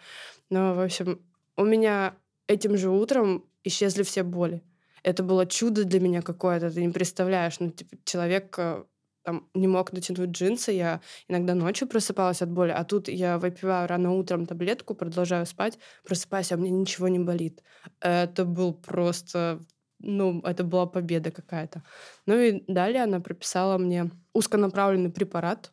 но, 0.54 0.76
в 0.76 0.80
общем, 0.80 1.20
у 1.58 1.66
меня 1.66 2.16
этим 2.48 2.78
же 2.78 2.90
утром 2.90 3.44
исчезли 3.64 4.04
все 4.04 4.22
боли. 4.24 4.62
Это 5.02 5.24
было 5.24 5.46
чудо 5.48 5.84
для 5.84 6.00
меня 6.00 6.22
какое-то, 6.22 6.70
ты 6.70 6.86
не 6.86 6.94
представляешь. 6.94 7.60
Ну, 7.60 7.72
типа, 7.72 7.98
человек 8.06 8.56
э, 8.60 8.84
там 9.24 9.50
не 9.56 9.68
мог 9.68 9.92
натянуть 9.94 10.30
джинсы, 10.30 10.72
я 10.72 11.02
иногда 11.28 11.56
ночью 11.56 11.88
просыпалась 11.88 12.42
от 12.42 12.52
боли, 12.52 12.70
а 12.72 12.84
тут 12.84 13.08
я 13.08 13.40
выпиваю 13.40 13.88
рано 13.88 14.12
утром 14.12 14.46
таблетку, 14.46 14.94
продолжаю 14.94 15.46
спать, 15.46 15.80
просыпаюсь, 16.06 16.52
а 16.52 16.58
мне 16.58 16.70
ничего 16.70 17.08
не 17.08 17.20
болит. 17.20 17.64
Это 18.00 18.46
был 18.46 18.74
просто 18.74 19.60
ну, 20.06 20.42
это 20.42 20.64
была 20.64 20.86
победа 20.86 21.32
какая-то. 21.32 21.82
Ну 22.26 22.38
и 22.38 22.64
далее 22.68 23.04
она 23.04 23.20
прописала 23.22 23.78
мне 23.78 24.12
узконаправленный 24.34 25.10
препарат. 25.10 25.73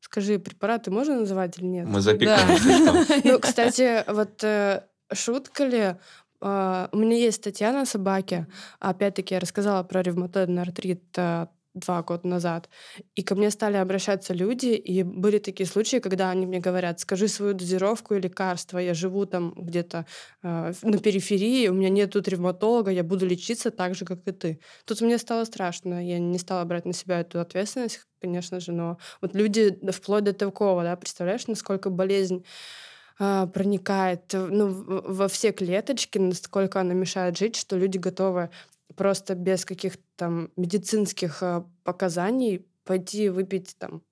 Скажи, 0.00 0.38
препараты 0.38 0.90
можно 0.90 1.20
называть 1.20 1.58
или 1.58 1.66
нет? 1.66 1.86
Мы 1.86 2.00
запикаем. 2.00 3.22
Ну, 3.24 3.38
кстати, 3.40 4.04
вот 4.10 4.42
э, 4.44 4.82
шутка 5.12 5.64
ли, 5.64 5.96
а, 6.40 6.88
у 6.92 6.98
меня 6.98 7.16
есть 7.16 7.42
Татьяна 7.42 7.86
собаки. 7.86 8.46
Опять-таки, 8.78 9.34
я 9.34 9.40
рассказала 9.40 9.82
про 9.82 10.02
ревматоидный 10.02 10.62
артрит 10.62 11.02
э, 11.16 11.46
два 11.76 12.02
года 12.02 12.26
назад. 12.26 12.68
И 13.14 13.22
ко 13.22 13.34
мне 13.34 13.50
стали 13.50 13.76
обращаться 13.76 14.34
люди, 14.34 14.68
и 14.68 15.02
были 15.02 15.38
такие 15.38 15.66
случаи, 15.66 15.98
когда 15.98 16.30
они 16.30 16.46
мне 16.46 16.58
говорят, 16.58 17.00
скажи 17.00 17.28
свою 17.28 17.52
дозировку 17.52 18.14
и 18.14 18.20
лекарства, 18.20 18.78
я 18.78 18.94
живу 18.94 19.26
там 19.26 19.52
где-то 19.56 20.06
э, 20.42 20.72
на 20.82 20.98
периферии, 20.98 21.68
у 21.68 21.74
меня 21.74 21.90
нет 21.90 22.12
тут 22.12 22.28
ревматолога, 22.28 22.90
я 22.90 23.04
буду 23.04 23.26
лечиться 23.26 23.70
так 23.70 23.94
же, 23.94 24.04
как 24.04 24.26
и 24.26 24.32
ты. 24.32 24.60
Тут 24.84 25.00
мне 25.02 25.18
стало 25.18 25.44
страшно, 25.44 26.04
я 26.04 26.18
не 26.18 26.38
стала 26.38 26.64
брать 26.64 26.86
на 26.86 26.92
себя 26.92 27.20
эту 27.20 27.40
ответственность, 27.40 28.00
конечно 28.20 28.58
же, 28.58 28.72
но 28.72 28.98
вот 29.20 29.34
люди 29.34 29.78
вплоть 29.92 30.24
до 30.24 30.32
такого, 30.32 30.82
да, 30.82 30.96
представляешь, 30.96 31.46
насколько 31.46 31.90
болезнь 31.90 32.44
а, 33.18 33.46
проникает 33.46 34.32
ну, 34.32 34.68
во 34.68 35.28
все 35.28 35.52
клеточки, 35.52 36.18
насколько 36.18 36.80
она 36.80 36.94
мешает 36.94 37.38
жить, 37.38 37.56
что 37.56 37.76
люди 37.76 37.98
готовы 37.98 38.50
просто 38.94 39.34
без 39.34 39.64
каких-то 39.64 40.02
там 40.16 40.50
медицинских 40.56 41.42
э, 41.42 41.64
показаний 41.84 42.66
пойти 42.84 43.28
выпить 43.28 43.76
там 43.78 44.02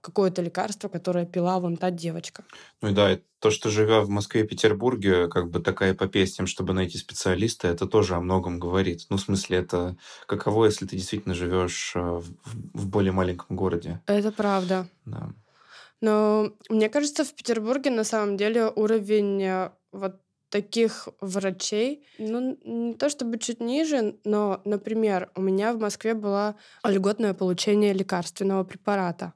какое-то 0.00 0.42
лекарство, 0.42 0.88
которое 0.88 1.26
пила 1.26 1.58
вон 1.58 1.76
та 1.76 1.90
девочка. 1.90 2.44
Ну 2.80 2.88
и 2.88 2.92
да, 2.92 3.18
то, 3.38 3.50
что 3.50 3.68
живя 3.68 4.00
в 4.00 4.08
Москве 4.08 4.42
и 4.42 4.46
Петербурге, 4.46 5.28
как 5.28 5.50
бы 5.50 5.60
такая 5.60 5.92
эпопея 5.92 6.26
с 6.26 6.32
тем, 6.32 6.46
чтобы 6.46 6.72
найти 6.72 6.98
специалиста, 6.98 7.68
это 7.68 7.86
тоже 7.86 8.14
о 8.14 8.20
многом 8.20 8.58
говорит. 8.58 9.06
Ну, 9.10 9.16
в 9.16 9.20
смысле, 9.20 9.58
это 9.58 9.96
каково, 10.26 10.66
если 10.66 10.86
ты 10.86 10.96
действительно 10.96 11.34
живешь 11.34 11.92
э, 11.94 12.00
в, 12.00 12.24
в 12.74 12.88
более 12.88 13.12
маленьком 13.12 13.56
городе. 13.56 14.00
Это 14.06 14.32
правда. 14.32 14.88
Да. 15.04 15.30
Но 16.00 16.52
мне 16.68 16.88
кажется, 16.88 17.24
в 17.24 17.34
Петербурге 17.34 17.90
на 17.90 18.04
самом 18.04 18.36
деле 18.36 18.68
уровень 18.74 19.42
э, 19.42 19.70
вот 19.92 20.20
таких 20.50 21.08
врачей, 21.20 22.04
ну, 22.18 22.58
не 22.64 22.94
то 22.94 23.08
чтобы 23.08 23.38
чуть 23.38 23.60
ниже, 23.60 24.16
но, 24.24 24.60
например, 24.64 25.30
у 25.34 25.40
меня 25.40 25.72
в 25.72 25.78
Москве 25.78 26.14
было 26.14 26.56
льготное 26.84 27.34
получение 27.34 27.92
лекарственного 27.92 28.64
препарата. 28.64 29.32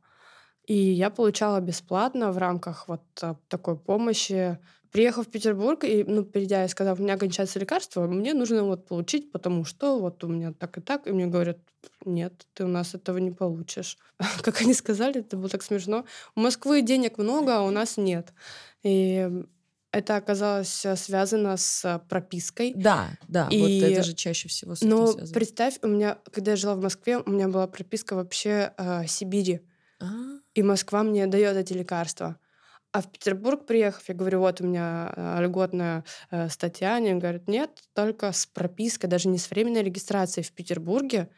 И 0.67 0.75
я 0.75 1.11
получала 1.11 1.61
бесплатно 1.61 2.33
в 2.33 2.39
рамках 2.39 2.89
вот 2.89 3.03
а, 3.23 3.37
такой 3.49 3.77
помощи. 3.77 4.59
Приехав 4.91 5.27
в 5.27 5.31
Петербург 5.31 5.85
и, 5.85 6.05
ну, 6.05 6.25
придя 6.25 6.65
и 6.65 6.69
сказав, 6.69 6.99
у 6.99 7.03
меня 7.03 7.19
кончается 7.19 7.59
лекарство, 7.59 8.07
мне 8.07 8.33
нужно 8.33 8.65
вот 8.65 8.87
получить, 8.87 9.31
потому 9.33 9.65
что 9.65 9.99
вот 9.99 10.23
у 10.25 10.29
меня 10.29 10.53
так 10.53 10.79
и 10.79 10.81
так. 10.81 11.07
И 11.07 11.13
мне 11.13 11.27
говорят, 11.27 11.59
нет, 12.05 12.47
ты 12.55 12.65
у 12.65 12.69
нас 12.69 12.95
этого 12.95 13.19
не 13.19 13.31
получишь. 13.31 13.99
Как 14.43 14.61
они 14.63 14.75
сказали, 14.75 15.21
это 15.21 15.37
было 15.37 15.49
так 15.49 15.63
смешно. 15.63 16.05
У 16.35 16.41
Москвы 16.41 16.81
денег 16.83 17.19
много, 17.19 17.59
а 17.59 17.63
у 17.63 17.71
нас 17.71 17.97
нет. 17.97 18.33
И 18.83 19.29
это 19.95 20.17
оказалось 20.17 20.85
э, 20.85 20.97
связано 20.97 21.57
с 21.57 21.85
э, 21.85 22.01
пропиской. 22.09 22.73
Да, 22.75 23.11
да, 23.29 23.49
и... 23.51 23.61
вот 23.61 23.91
это 23.91 24.03
же 24.03 24.15
чаще 24.15 24.49
всего 24.49 24.75
с 24.75 24.79
этим 24.83 24.91
Но 24.91 25.07
связано. 25.07 25.35
представь, 25.35 25.79
у 25.83 25.87
меня, 25.87 26.19
когда 26.33 26.53
я 26.53 26.57
жила 26.57 26.75
в 26.75 26.81
Москве, 26.81 27.19
у 27.19 27.31
меня 27.31 27.49
была 27.49 27.67
прописка 27.67 28.15
вообще 28.15 28.73
э, 28.77 29.07
Сибири. 29.07 29.61
А? 30.01 30.07
И 30.55 30.63
Москва 30.63 31.03
мне 31.03 31.27
дает 31.27 31.57
эти 31.57 31.73
лекарства. 31.73 32.37
А 32.93 33.03
в 33.03 33.11
Петербург 33.11 33.67
приехав, 33.67 34.09
я 34.09 34.15
говорю, 34.15 34.41
вот 34.41 34.61
у 34.61 34.67
меня 34.67 35.13
э, 35.17 35.43
льготная 35.43 36.05
э, 36.31 36.49
статья. 36.49 36.97
Они 36.97 37.13
говорят, 37.15 37.49
нет, 37.49 37.71
только 37.93 38.33
с 38.33 38.47
пропиской, 38.47 39.09
даже 39.09 39.29
не 39.29 39.39
с 39.39 39.51
временной 39.51 39.83
регистрацией 39.83 40.45
в 40.45 40.53
Петербурге 40.53 41.29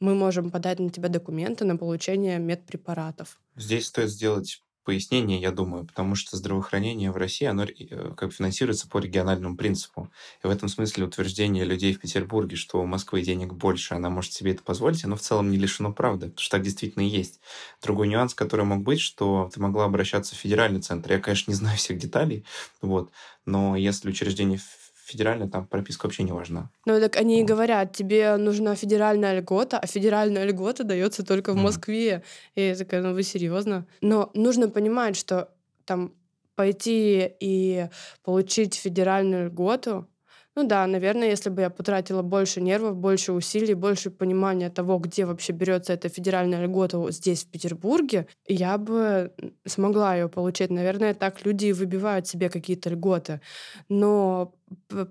мы 0.00 0.14
можем 0.14 0.50
подать 0.50 0.78
на 0.78 0.90
тебя 0.90 1.08
документы 1.08 1.64
на 1.64 1.76
получение 1.76 2.38
медпрепаратов. 2.38 3.40
Здесь 3.56 3.86
стоит 3.86 4.10
сделать 4.10 4.62
пояснение, 4.86 5.40
я 5.40 5.50
думаю, 5.50 5.84
потому 5.84 6.14
что 6.14 6.36
здравоохранение 6.36 7.10
в 7.10 7.16
России, 7.16 7.44
оно 7.44 7.64
э, 7.64 8.14
как 8.16 8.32
финансируется 8.32 8.88
по 8.88 8.98
региональному 8.98 9.56
принципу. 9.56 10.10
И 10.42 10.46
в 10.46 10.50
этом 10.50 10.68
смысле 10.68 11.04
утверждение 11.04 11.64
людей 11.64 11.92
в 11.92 12.00
Петербурге, 12.00 12.56
что 12.56 12.80
у 12.80 12.86
Москвы 12.86 13.20
денег 13.22 13.52
больше, 13.52 13.94
она 13.94 14.08
может 14.08 14.32
себе 14.32 14.52
это 14.52 14.62
позволить, 14.62 15.04
оно 15.04 15.16
в 15.16 15.20
целом 15.20 15.50
не 15.50 15.58
лишено 15.58 15.92
правды, 15.92 16.28
потому 16.28 16.40
что 16.40 16.56
так 16.56 16.62
действительно 16.62 17.02
и 17.02 17.10
есть. 17.10 17.40
Другой 17.82 18.08
нюанс, 18.08 18.32
который 18.32 18.64
мог 18.64 18.82
быть, 18.82 19.00
что 19.00 19.50
ты 19.52 19.60
могла 19.60 19.84
обращаться 19.84 20.34
в 20.34 20.38
федеральный 20.38 20.80
центр. 20.80 21.12
Я, 21.12 21.18
конечно, 21.18 21.50
не 21.50 21.56
знаю 21.56 21.76
всех 21.76 21.98
деталей, 21.98 22.44
вот, 22.80 23.10
но 23.44 23.76
если 23.76 24.08
учреждение 24.08 24.60
федеральная 25.06 25.48
там 25.48 25.66
прописка 25.66 26.06
вообще 26.06 26.24
не 26.24 26.32
важна. 26.32 26.70
Ну, 26.84 27.00
так 27.00 27.16
они 27.16 27.40
и 27.40 27.44
говорят, 27.44 27.92
тебе 27.92 28.36
нужна 28.36 28.74
федеральная 28.74 29.38
льгота, 29.38 29.78
а 29.78 29.86
федеральная 29.86 30.44
льгота 30.44 30.82
дается 30.82 31.24
только 31.24 31.52
в 31.52 31.56
Москве. 31.56 32.24
И 32.56 32.60
я 32.60 32.74
такая, 32.74 33.02
ну 33.02 33.14
вы 33.14 33.22
серьезно? 33.22 33.86
Но 34.00 34.30
нужно 34.34 34.68
понимать, 34.68 35.16
что 35.16 35.48
там 35.84 36.12
пойти 36.56 37.32
и 37.38 37.88
получить 38.24 38.74
федеральную 38.74 39.46
льготу, 39.46 40.08
Ну 40.58 40.64
да, 40.66 40.86
наверное, 40.86 41.28
если 41.28 41.50
бы 41.50 41.60
я 41.60 41.68
потратила 41.68 42.22
больше 42.22 42.62
нервов, 42.62 42.96
больше 42.96 43.32
усилий, 43.32 43.74
больше 43.74 44.10
понимания 44.10 44.70
того, 44.70 44.98
где 44.98 45.26
вообще 45.26 45.52
берется 45.52 45.92
эта 45.92 46.08
федеральная 46.08 46.64
льгота 46.64 47.10
здесь, 47.10 47.44
в 47.44 47.50
Петербурге, 47.50 48.26
я 48.48 48.78
бы 48.78 49.32
смогла 49.66 50.14
ее 50.16 50.30
получить. 50.30 50.70
Наверное, 50.70 51.12
так 51.12 51.44
люди 51.44 51.66
и 51.66 51.72
выбивают 51.74 52.26
себе 52.26 52.48
какие-то 52.48 52.88
льготы. 52.88 53.42
Но 53.90 54.54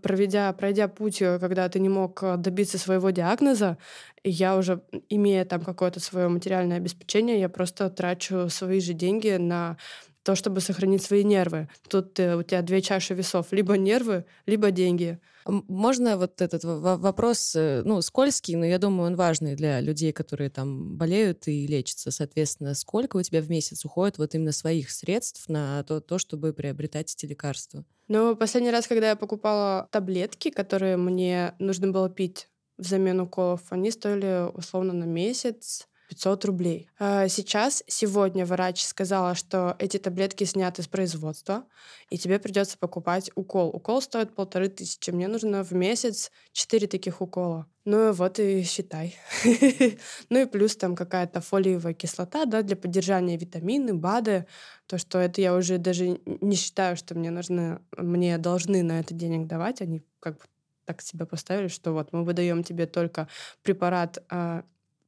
проведя, 0.01 0.51
пройдя 0.53 0.87
путь, 0.87 1.21
э, 1.21 1.37
когда 1.39 1.69
ты 1.69 1.79
не 1.79 1.89
мог 1.89 2.23
э, 2.23 2.37
добиться 2.37 2.79
своего 2.79 3.11
диагноза, 3.11 3.77
я 4.23 4.57
уже, 4.57 4.81
имея 5.09 5.45
там 5.45 5.61
какое-то 5.61 5.99
свое 5.99 6.27
материальное 6.27 6.77
обеспечение, 6.77 7.39
я 7.39 7.49
просто 7.49 7.91
трачу 7.91 8.49
свои 8.49 8.79
же 8.79 8.93
деньги 8.93 9.29
на 9.37 9.77
то, 10.25 10.33
чтобы 10.33 10.59
сохранить 10.59 11.03
свои 11.03 11.23
нервы. 11.23 11.69
Тут 11.87 12.19
э, 12.19 12.35
у 12.35 12.41
тебя 12.41 12.63
две 12.63 12.81
чаши 12.81 13.13
весов. 13.13 13.51
Либо 13.51 13.77
нервы, 13.77 14.25
либо 14.47 14.71
деньги. 14.71 15.19
Можно 15.45 16.17
вот 16.17 16.41
этот 16.41 16.63
вопрос, 16.63 17.55
э, 17.55 17.83
ну, 17.85 18.01
скользкий, 18.01 18.55
но 18.55 18.65
я 18.65 18.79
думаю, 18.79 19.11
он 19.11 19.15
важный 19.15 19.55
для 19.55 19.79
людей, 19.81 20.11
которые 20.11 20.49
там 20.49 20.97
болеют 20.97 21.47
и 21.47 21.67
лечатся. 21.67 22.09
Соответственно, 22.09 22.73
сколько 22.73 23.17
у 23.17 23.21
тебя 23.21 23.39
в 23.39 23.51
месяц 23.51 23.85
уходит 23.85 24.17
вот 24.17 24.33
именно 24.33 24.51
своих 24.51 24.89
средств 24.89 25.47
на 25.47 25.83
то, 25.83 26.01
то 26.01 26.17
чтобы 26.17 26.53
приобретать 26.53 27.13
эти 27.13 27.27
лекарства? 27.27 27.85
Ну, 28.07 28.35
последний 28.35 28.71
раз, 28.71 28.87
когда 28.87 29.09
я 29.09 29.15
покупала 29.15 29.87
таблетки, 29.91 30.49
которые 30.49 30.97
мне 30.97 31.53
нужно 31.59 31.91
было 31.91 32.09
пить 32.09 32.49
взамен 32.79 33.19
уколов, 33.19 33.61
они 33.69 33.91
стоили 33.91 34.49
условно 34.55 34.93
на 34.93 35.05
месяц 35.05 35.87
500 36.15 36.45
рублей. 36.45 36.89
А 36.97 37.27
сейчас, 37.27 37.83
сегодня 37.87 38.45
врач 38.45 38.83
сказала, 38.83 39.35
что 39.35 39.75
эти 39.79 39.97
таблетки 39.97 40.45
сняты 40.45 40.81
с 40.81 40.87
производства, 40.87 41.65
и 42.09 42.17
тебе 42.17 42.39
придется 42.39 42.77
покупать 42.77 43.29
укол. 43.35 43.69
Укол 43.69 44.01
стоит 44.01 44.33
полторы 44.33 44.69
тысячи. 44.69 45.11
Мне 45.11 45.27
нужно 45.27 45.63
в 45.63 45.73
месяц 45.73 46.31
4 46.53 46.87
таких 46.87 47.21
укола. 47.21 47.67
Ну 47.83 48.13
вот 48.13 48.39
и 48.39 48.63
считай. 48.63 49.15
ну 50.29 50.41
и 50.41 50.45
плюс 50.45 50.77
там 50.77 50.95
какая-то 50.95 51.41
фолиевая 51.41 51.93
кислота, 51.93 52.45
да, 52.45 52.61
для 52.61 52.77
поддержания 52.77 53.37
витамины, 53.37 53.93
БАДы. 53.93 54.47
То, 54.87 54.97
что 54.97 55.19
это 55.19 55.41
я 55.41 55.53
уже 55.53 55.77
даже 55.77 56.19
не 56.25 56.55
считаю, 56.55 56.95
что 56.95 57.13
мне 57.13 57.29
нужны, 57.29 57.79
мне 57.97 58.37
должны 58.37 58.83
на 58.83 59.01
это 59.01 59.13
денег 59.13 59.47
давать. 59.47 59.81
Они 59.81 60.01
как 60.21 60.37
бы 60.37 60.45
так 60.85 61.01
себя 61.01 61.25
поставили, 61.25 61.67
что 61.67 61.91
вот 61.91 62.13
мы 62.13 62.23
выдаем 62.23 62.63
тебе 62.63 62.85
только 62.85 63.27
препарат 63.63 64.23
а, 64.29 64.63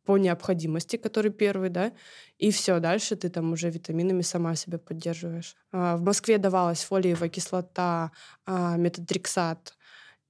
по 0.07 0.17
необходимости, 0.17 0.95
который 0.95 1.31
первый, 1.31 1.69
да, 1.69 1.91
и 2.37 2.49
все, 2.49 2.79
дальше 2.79 3.17
ты 3.17 3.29
там 3.29 3.51
уже 3.51 3.69
витаминами 3.69 4.21
сама 4.21 4.55
себя 4.55 4.77
поддерживаешь. 4.77 5.55
А, 5.73 5.97
в 5.97 6.01
Москве 6.01 6.37
давалась 6.37 6.83
фолиевая 6.83 7.29
кислота, 7.29 8.11
а, 8.45 8.77
метатриксат 8.77 9.77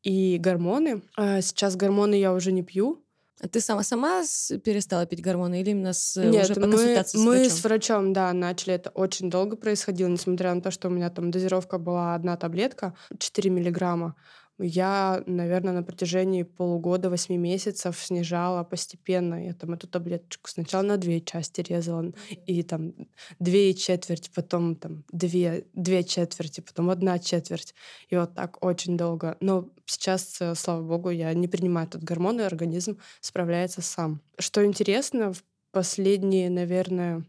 и 0.02 0.38
гормоны. 0.40 1.04
А 1.16 1.42
сейчас 1.42 1.76
гормоны 1.76 2.16
я 2.16 2.34
уже 2.34 2.52
не 2.52 2.64
пью, 2.64 3.04
а 3.40 3.48
ты 3.48 3.62
сама 3.62 3.84
сама 3.84 4.24
перестала 4.64 5.06
пить 5.06 5.22
гормоны 5.22 5.62
или 5.62 5.70
именно 5.70 5.94
с 5.94 6.20
Нет, 6.20 6.46
уже 6.46 6.56
по 6.56 6.62
мы, 6.62 6.72
консультации 6.72 7.18
с 7.20 7.22
мы 7.22 7.32
врачом? 7.36 7.52
с 7.52 7.64
врачом, 7.64 8.14
да, 8.14 8.34
начали. 8.34 8.74
Это 8.74 8.90
очень 8.90 9.30
долго 9.30 9.56
происходило, 9.56 10.08
несмотря 10.08 10.56
на 10.56 10.62
то, 10.62 10.72
что 10.72 10.88
у 10.88 10.92
меня 10.92 11.12
там 11.12 11.30
дозировка 11.30 11.78
была 11.78 12.16
одна 12.16 12.36
таблетка, 12.36 12.96
4 13.20 13.52
миллиграмма. 13.52 14.16
Я, 14.60 15.22
наверное, 15.28 15.74
на 15.74 15.84
протяжении 15.84 16.42
полугода, 16.42 17.10
восьми 17.10 17.38
месяцев 17.38 18.00
снижала 18.00 18.64
постепенно. 18.64 19.46
Я 19.46 19.54
там 19.54 19.74
эту 19.74 19.88
таблеточку 19.88 20.50
сначала 20.50 20.82
на 20.82 20.98
две 20.98 21.22
части 21.22 21.62
резала, 21.62 22.12
и 22.48 22.64
там 22.64 22.94
две 23.40 23.72
и 23.72 23.76
четверть, 23.76 24.32
потом 24.34 24.76
там 24.76 25.04
две, 25.12 25.66
две 25.74 26.04
четверти, 26.04 26.62
потом 26.62 26.90
одна 26.90 27.20
четверть. 27.20 27.76
И 28.10 28.16
вот 28.16 28.34
так 28.34 28.64
очень 28.66 28.98
долго. 28.98 29.38
Но 29.42 29.70
сейчас, 29.86 30.42
э, 30.42 30.56
слава 30.56 30.82
богу, 30.82 31.12
я 31.12 31.34
не 31.36 31.48
принимаю 31.48 31.88
этот 31.88 32.04
гормон, 32.04 32.40
и 32.40 32.44
организм 32.44 32.98
справляется 33.22 33.84
сам. 33.84 34.22
Что 34.40 34.66
интересно, 34.66 35.34
в 35.34 35.44
последние, 35.72 36.50
наверное, 36.50 37.24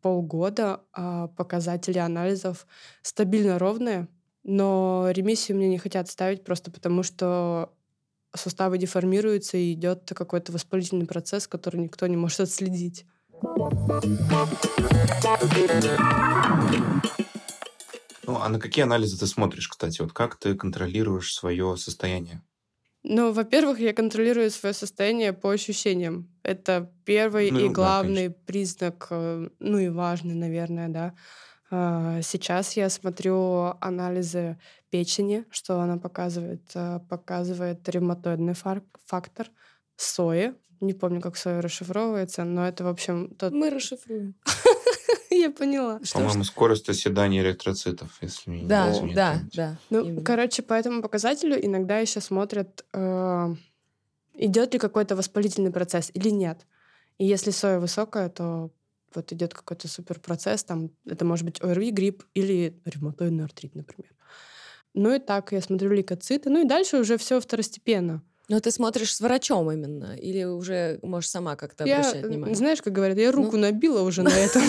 полгода 0.00 0.80
а, 0.92 1.28
показатели 1.28 1.98
анализов 1.98 2.66
стабильно 3.02 3.58
ровные, 3.58 4.08
но 4.44 5.08
ремиссию 5.10 5.56
мне 5.56 5.68
не 5.68 5.78
хотят 5.78 6.08
ставить 6.08 6.44
просто 6.44 6.70
потому, 6.70 7.02
что 7.02 7.72
суставы 8.34 8.78
деформируются 8.78 9.56
и 9.56 9.72
идет 9.72 10.12
какой-то 10.14 10.52
воспалительный 10.52 11.06
процесс, 11.06 11.46
который 11.46 11.80
никто 11.80 12.06
не 12.06 12.16
может 12.16 12.40
отследить. 12.40 13.06
Ну, 18.26 18.36
а 18.40 18.48
на 18.48 18.58
какие 18.58 18.84
анализы 18.84 19.18
ты 19.18 19.26
смотришь, 19.26 19.68
кстати? 19.68 20.00
Вот 20.00 20.12
как 20.12 20.36
ты 20.36 20.54
контролируешь 20.54 21.34
свое 21.34 21.76
состояние? 21.76 22.42
Ну, 23.02 23.32
во-первых, 23.32 23.80
я 23.80 23.92
контролирую 23.92 24.50
свое 24.50 24.72
состояние 24.72 25.34
по 25.34 25.50
ощущениям. 25.50 26.30
Это 26.42 26.90
первый 27.04 27.50
ну, 27.50 27.60
и 27.60 27.68
главный 27.68 28.28
да, 28.28 28.34
признак, 28.46 29.08
э, 29.10 29.48
ну 29.58 29.78
и 29.78 29.88
важный, 29.90 30.34
наверное, 30.34 30.88
да. 30.88 31.14
А, 31.76 32.22
сейчас 32.22 32.76
я 32.76 32.88
смотрю 32.88 33.74
анализы 33.80 34.58
печени, 34.90 35.44
что 35.50 35.80
она 35.80 35.98
показывает. 35.98 36.62
А, 36.74 37.00
показывает 37.00 37.88
ревматоидный 37.88 38.54
фактор, 38.54 39.50
сои. 39.96 40.54
Не 40.80 40.92
помню, 40.92 41.20
как 41.20 41.36
соя 41.36 41.60
расшифровывается, 41.60 42.44
но 42.44 42.66
это, 42.66 42.84
в 42.84 42.88
общем... 42.88 43.34
Тот... 43.34 43.52
Мы 43.52 43.70
расшифруем. 43.70 44.34
Я 45.30 45.50
поняла. 45.50 46.00
По-моему, 46.12 46.44
скорость 46.44 46.88
оседания 46.88 47.42
эритроцитов, 47.42 48.18
если 48.20 48.50
не 48.50 48.66
Да, 48.66 48.94
да, 49.14 49.40
да. 49.54 49.78
Ну, 49.90 50.20
короче, 50.22 50.62
по 50.62 50.74
этому 50.74 51.02
показателю 51.02 51.56
иногда 51.64 51.98
еще 51.98 52.20
смотрят, 52.20 52.84
э, 52.92 53.54
идет 54.34 54.74
ли 54.74 54.78
какой-то 54.78 55.16
воспалительный 55.16 55.72
процесс 55.72 56.10
или 56.14 56.28
нет. 56.28 56.66
И 57.18 57.24
если 57.24 57.50
соя 57.50 57.80
высокая, 57.80 58.28
то 58.28 58.70
вот 59.14 59.32
идет 59.32 59.54
какой-то 59.54 59.88
супер 59.88 60.20
процесс, 60.20 60.64
там 60.64 60.90
это 61.06 61.24
может 61.24 61.44
быть 61.44 61.62
ОРВИ, 61.62 61.90
грипп 61.90 62.24
или 62.34 62.80
ревматоидный 62.84 63.44
артрит, 63.44 63.74
например. 63.74 64.12
Ну 64.94 65.14
и 65.14 65.18
так 65.18 65.52
я 65.52 65.60
смотрю 65.60 65.92
лейкоциты, 65.92 66.50
ну 66.50 66.64
и 66.64 66.68
дальше 66.68 66.98
уже 66.98 67.18
все 67.18 67.40
второстепенно. 67.40 68.22
Но 68.48 68.60
ты 68.60 68.70
смотришь 68.70 69.14
с 69.14 69.20
врачом 69.20 69.70
именно? 69.72 70.16
Или 70.16 70.44
уже 70.44 70.98
можешь 71.02 71.30
сама 71.30 71.56
как-то 71.56 71.84
обращать 71.84 72.22
я, 72.22 72.28
внимание? 72.28 72.54
Знаешь, 72.54 72.82
как 72.82 72.92
говорят, 72.92 73.16
я 73.16 73.32
руку 73.32 73.56
ну... 73.56 73.62
набила 73.62 74.02
уже 74.02 74.22
на 74.22 74.28
этом. 74.36 74.62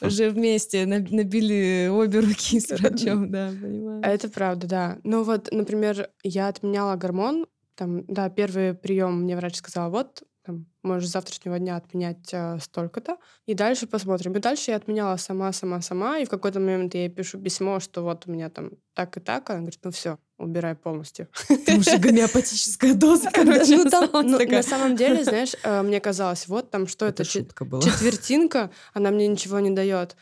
Уже 0.00 0.30
вместе 0.30 0.86
набили 0.86 1.88
обе 1.88 2.20
руки 2.20 2.58
с 2.58 2.70
врачом, 2.70 3.30
да, 3.30 3.48
понимаю. 3.48 4.02
Это 4.02 4.28
правда, 4.28 4.66
да. 4.66 4.98
Ну 5.04 5.22
вот, 5.24 5.48
например, 5.52 6.08
я 6.22 6.48
отменяла 6.48 6.96
гормон, 6.96 7.46
там, 7.74 8.04
да, 8.06 8.30
первый 8.30 8.74
прием 8.74 9.22
мне 9.22 9.36
врач 9.36 9.56
сказал, 9.56 9.90
вот, 9.90 10.22
там, 10.44 10.66
можешь 10.82 11.08
с 11.08 11.12
завтрашнего 11.12 11.58
дня 11.58 11.76
отменять 11.76 12.28
э, 12.32 12.58
столько-то, 12.60 13.18
и 13.46 13.54
дальше 13.54 13.86
посмотрим. 13.86 14.32
И 14.32 14.40
дальше 14.40 14.72
я 14.72 14.76
отменяла 14.76 15.16
сама, 15.16 15.52
сама, 15.52 15.80
сама, 15.80 16.18
и 16.18 16.24
в 16.24 16.30
какой-то 16.30 16.58
момент 16.58 16.94
я 16.94 17.02
ей 17.02 17.08
пишу 17.08 17.38
письмо, 17.38 17.80
что 17.80 18.02
вот 18.02 18.24
у 18.26 18.32
меня 18.32 18.50
там 18.50 18.70
так 18.94 19.16
и 19.16 19.20
так, 19.20 19.50
она 19.50 19.60
говорит, 19.60 19.80
ну 19.84 19.90
все, 19.90 20.18
убирай 20.38 20.74
полностью. 20.74 21.28
Потому 21.48 21.82
что 21.82 21.98
гомеопатическая 21.98 22.94
доза, 22.94 23.30
короче. 23.32 23.76
Ну, 23.76 23.90
там, 23.90 24.08
ну, 24.12 24.38
на 24.38 24.62
самом 24.62 24.96
деле, 24.96 25.24
знаешь, 25.24 25.54
э, 25.62 25.82
мне 25.82 26.00
казалось, 26.00 26.48
вот 26.48 26.70
там 26.70 26.86
что 26.86 27.06
это, 27.06 27.22
это 27.22 27.64
была. 27.64 27.82
четвертинка, 27.82 28.70
она 28.92 29.10
мне 29.10 29.28
ничего 29.28 29.60
не 29.60 29.70
дает. 29.70 30.16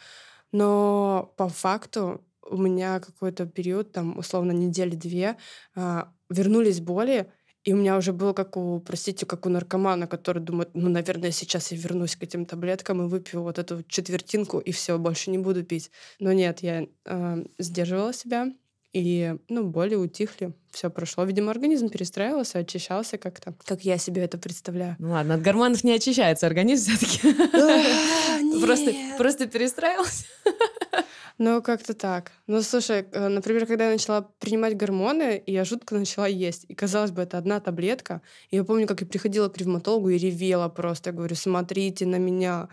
Но 0.53 1.33
по 1.37 1.49
факту 1.49 2.23
у 2.43 2.57
меня 2.57 3.01
какой-то 3.01 3.47
период, 3.47 3.93
там, 3.93 4.19
условно, 4.19 4.53
недели-две, 4.53 5.37
э, 5.77 6.03
вернулись 6.29 6.81
боли, 6.81 7.31
и 7.65 7.73
у 7.73 7.77
меня 7.77 7.97
уже 7.97 8.13
было 8.13 8.33
как 8.33 8.57
у, 8.57 8.81
простите, 8.81 9.27
как 9.27 9.45
у 9.47 9.49
наркомана, 9.49 10.07
который 10.07 10.43
думает, 10.43 10.71
ну, 10.75 10.89
наверное, 10.89 11.31
сейчас 11.31 11.73
я 11.73 11.79
вернусь 11.79 12.17
к 12.17 12.23
этим 12.23 12.47
таблеткам 12.47 13.03
и 13.03 13.09
выпью 13.09 13.43
вот 13.43 13.59
эту 13.59 13.83
четвертинку, 13.87 14.59
и 14.59 14.73
все, 14.73 14.99
больше 14.99 15.31
не 15.31 15.39
буду 15.39 15.63
пить. 15.63 15.91
Но 16.19 16.33
нет, 16.33 16.61
я 16.61 16.87
э, 17.05 17.45
сдерживала 17.59 18.13
себя, 18.15 18.53
и, 18.93 19.37
ну, 19.49 19.65
боли 19.65 19.95
утихли, 19.95 20.53
все 20.71 20.91
прошло. 20.91 21.25
Видимо, 21.25 21.53
организм 21.53 21.91
перестраивался, 21.91 22.59
очищался 22.59 23.19
как-то, 23.19 23.55
как 23.65 23.85
я 23.85 23.99
себе 23.99 24.25
это 24.25 24.37
представляю. 24.37 24.97
Ну 24.99 25.13
ладно, 25.13 25.35
от 25.35 25.43
гормонов 25.43 25.85
не 25.85 25.93
очищается 25.93 26.47
организм 26.47 26.93
все-таки. 26.93 27.21
Просто, 29.17 29.47
перестраивался. 29.47 30.25
Ну, 31.39 31.63
как-то 31.63 31.95
так. 31.95 32.33
Ну, 32.47 32.63
слушай, 32.63 33.07
э, 33.13 33.29
например, 33.29 33.67
когда 33.67 33.87
я 33.87 33.93
начала 33.93 34.23
принимать 34.39 34.77
гормоны, 34.77 35.43
я 35.47 35.65
жутко 35.65 35.95
начала 35.95 36.27
есть. 36.29 36.65
И, 36.69 36.75
казалось 36.75 37.11
бы, 37.11 37.23
это 37.23 37.39
одна 37.39 37.61
таблетка. 37.61 38.23
Я 38.51 38.65
помню, 38.65 38.87
как 38.87 39.01
я 39.01 39.07
приходила 39.07 39.49
к 39.49 39.57
ревматологу 39.59 40.11
и 40.11 40.19
ревела 40.19 40.69
просто. 40.69 41.11
Я 41.11 41.17
говорю, 41.17 41.35
смотрите 41.37 42.07
на 42.07 42.17
меня. 42.17 42.69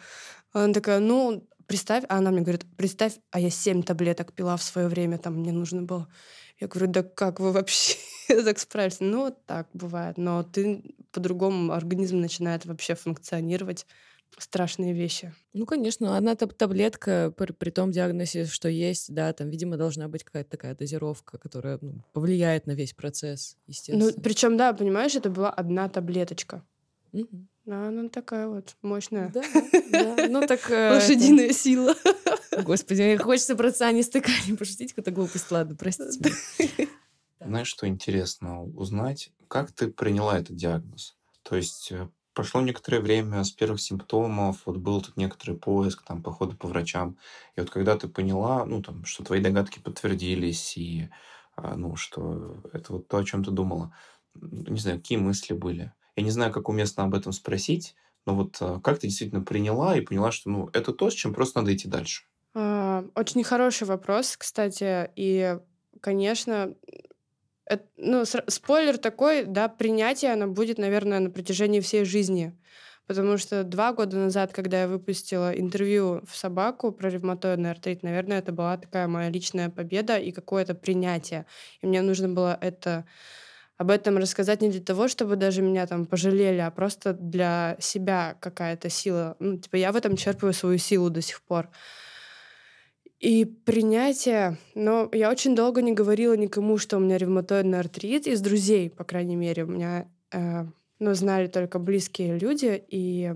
Она 0.54 0.74
такая, 0.74 1.00
ну, 1.00 1.48
представь, 1.67 2.04
а 2.10 2.17
она 2.17 2.32
мне 2.32 2.41
говорит, 2.41 2.65
представь, 2.78 3.13
а 3.32 3.39
я 3.39 3.50
семь 3.50 3.84
таблеток 3.84 4.34
пила 4.34 4.58
в 4.58 4.63
свое 4.63 4.88
время, 4.88 5.17
там 5.17 5.36
мне 5.36 5.52
нужно 5.52 5.84
было. 5.84 6.08
Я 6.60 6.67
говорю, 6.67 6.88
да 6.91 7.04
как 7.04 7.39
вы 7.39 7.52
вообще 7.52 7.98
так 8.28 8.60
справились? 8.60 9.00
Ну, 9.00 9.26
вот 9.26 9.46
так 9.46 9.67
бывает. 9.74 10.17
Но 10.17 10.43
ты 10.43 10.84
по-другому, 11.12 11.74
организм 11.74 12.20
начинает 12.20 12.65
вообще 12.65 12.96
функционировать 12.96 13.86
страшные 14.37 14.93
вещи. 14.93 15.33
Ну, 15.53 15.65
конечно, 15.65 16.15
одна 16.17 16.35
таб- 16.35 16.53
таблетка 16.53 17.33
при, 17.35 17.51
при 17.51 17.69
том 17.71 17.91
диагнозе, 17.91 18.45
что 18.45 18.69
есть, 18.69 19.13
да, 19.13 19.33
там, 19.33 19.49
видимо, 19.49 19.77
должна 19.77 20.07
быть 20.07 20.23
какая-то 20.23 20.49
такая 20.51 20.75
дозировка, 20.75 21.37
которая 21.37 21.79
ну, 21.81 22.03
повлияет 22.13 22.67
на 22.67 22.71
весь 22.71 22.93
процесс, 22.93 23.55
Ну, 23.67 23.71
естественно. 23.71 24.23
причем, 24.23 24.57
да, 24.57 24.73
понимаешь, 24.73 25.15
это 25.15 25.29
была 25.29 25.49
одна 25.49 25.89
таблеточка. 25.89 26.63
Да, 27.65 27.87
она 27.87 28.07
такая 28.09 28.47
вот 28.47 28.75
мощная. 28.81 29.29
Да, 29.33 29.43
да. 29.91 30.27
Ну, 30.29 30.45
так... 30.47 30.69
э, 30.71 30.91
Лошадиная 30.93 31.51
сила. 31.51 31.95
Господи, 32.63 33.17
хочется 33.17 33.55
про 33.55 33.71
цианистый 33.71 34.21
калий 34.21 34.55
пошутить, 34.57 34.93
какая-то 34.93 35.11
глупость, 35.11 35.51
ладно, 35.51 35.75
простите. 35.75 36.31
Знаешь, 37.39 37.67
что 37.67 37.87
интересно 37.87 38.63
узнать? 38.63 39.31
Как 39.47 39.71
ты 39.71 39.87
приняла 39.89 40.39
этот 40.39 40.55
диагноз? 40.55 41.17
То 41.43 41.55
есть 41.55 41.91
э, 41.91 42.09
прошло 42.38 42.62
некоторое 42.62 43.00
время 43.02 43.43
с 43.43 43.52
первых 43.52 43.82
симптомов, 43.82 44.62
вот 44.65 44.78
был 44.78 45.02
тут 45.02 45.17
некоторый 45.17 45.58
поиск, 45.58 46.04
там, 46.04 46.21
походы 46.21 46.56
по 46.56 46.67
врачам. 46.67 47.17
И 47.56 47.60
вот 47.62 47.71
когда 47.71 47.97
ты 47.97 48.08
поняла, 48.08 48.63
ну, 48.65 48.84
там, 48.84 49.06
что 49.06 49.23
твои 49.23 49.41
догадки 49.41 49.80
подтвердились, 49.80 50.78
и, 50.78 51.10
а, 51.56 51.76
ну, 51.76 51.95
что 51.95 52.62
это 52.73 52.93
вот 52.93 53.08
то, 53.08 53.17
о 53.17 53.23
чем 53.23 53.43
ты 53.43 53.50
думала, 53.52 53.95
не 54.36 54.80
знаю, 54.80 55.00
какие 55.00 55.17
мысли 55.17 55.54
были? 55.54 55.93
Я 56.15 56.23
не 56.23 56.32
знаю, 56.32 56.52
как 56.54 56.69
уместно 56.69 57.04
об 57.06 57.15
этом 57.15 57.32
спросить, 57.32 57.95
но 58.28 58.36
вот 58.36 58.58
а, 58.62 58.80
как 58.82 59.00
ты 59.00 59.08
действительно 59.08 59.41
приняла 59.43 59.97
и 59.97 60.02
поняла, 60.02 60.32
что, 60.32 60.52
ну, 60.52 60.69
это 60.73 60.93
то, 60.93 61.10
с 61.10 61.13
чем 61.13 61.34
просто 61.34 61.60
надо 61.60 61.76
идти 61.76 61.88
дальше? 61.88 62.26
А, 62.54 63.06
Очень 63.15 63.43
хороший 63.43 63.88
вопрос, 63.88 64.38
кстати. 64.38 65.10
И, 65.15 65.58
конечно, 66.02 66.76
ну, 67.97 68.23
спойлер 68.25 68.97
такой, 68.97 69.45
да, 69.45 69.67
принятие, 69.67 70.34
оно 70.34 70.47
будет, 70.47 70.77
наверное, 70.77 71.19
на 71.19 71.30
протяжении 71.30 71.80
всей 71.80 72.06
жизни. 72.06 72.53
Потому 73.08 73.38
что 73.38 73.63
два 73.63 73.93
года 73.93 74.17
назад, 74.17 74.51
когда 74.51 74.82
я 74.82 74.88
выпустила 74.88 75.51
интервью 75.51 76.21
в 76.30 76.36
собаку 76.36 76.91
про 76.91 77.10
ревматоидный 77.10 77.71
артрит, 77.71 78.03
наверное, 78.03 78.39
это 78.39 78.51
была 78.51 78.77
такая 78.77 79.08
моя 79.08 79.30
личная 79.30 79.69
победа 79.69 80.17
и 80.17 80.32
какое-то 80.32 80.75
принятие. 80.75 81.45
И 81.82 81.88
мне 81.88 82.01
нужно 82.01 82.27
было 82.27 82.58
это 82.60 83.06
об 83.77 83.91
этом 83.91 84.17
рассказать 84.17 84.62
не 84.62 84.69
для 84.69 84.82
того, 84.82 85.08
чтобы 85.08 85.36
даже 85.38 85.62
меня 85.62 85.88
там 85.88 86.06
пожалели, 86.06 86.60
а 86.60 86.71
просто 86.71 87.13
для 87.13 87.77
себя 87.80 88.36
какая-то 88.41 88.89
сила. 88.89 89.38
Ну, 89.39 89.58
типа, 89.58 89.77
я 89.77 89.91
в 89.91 89.95
этом 89.95 90.17
черпаю 90.17 90.53
свою 90.53 90.77
силу 90.77 91.10
до 91.10 91.21
сих 91.21 91.41
пор. 91.41 91.69
И 93.19 93.45
принятие, 93.45 94.58
но 94.75 95.10
я 95.12 95.32
очень 95.32 95.56
долго 95.56 95.82
не 95.82 95.93
говорила 95.93 96.38
никому, 96.38 96.77
что 96.77 96.97
у 96.97 96.99
меня 96.99 97.17
ревматоидный 97.17 97.80
артрит, 97.80 98.27
из 98.27 98.41
друзей, 98.41 98.91
по 98.91 99.03
крайней 99.03 99.36
мере, 99.36 99.63
у 99.63 99.67
меня, 99.67 100.08
э, 100.32 100.65
ну, 100.99 101.13
знали 101.15 101.47
только 101.47 101.80
близкие 101.80 102.38
люди, 102.38 102.84
и, 102.88 103.34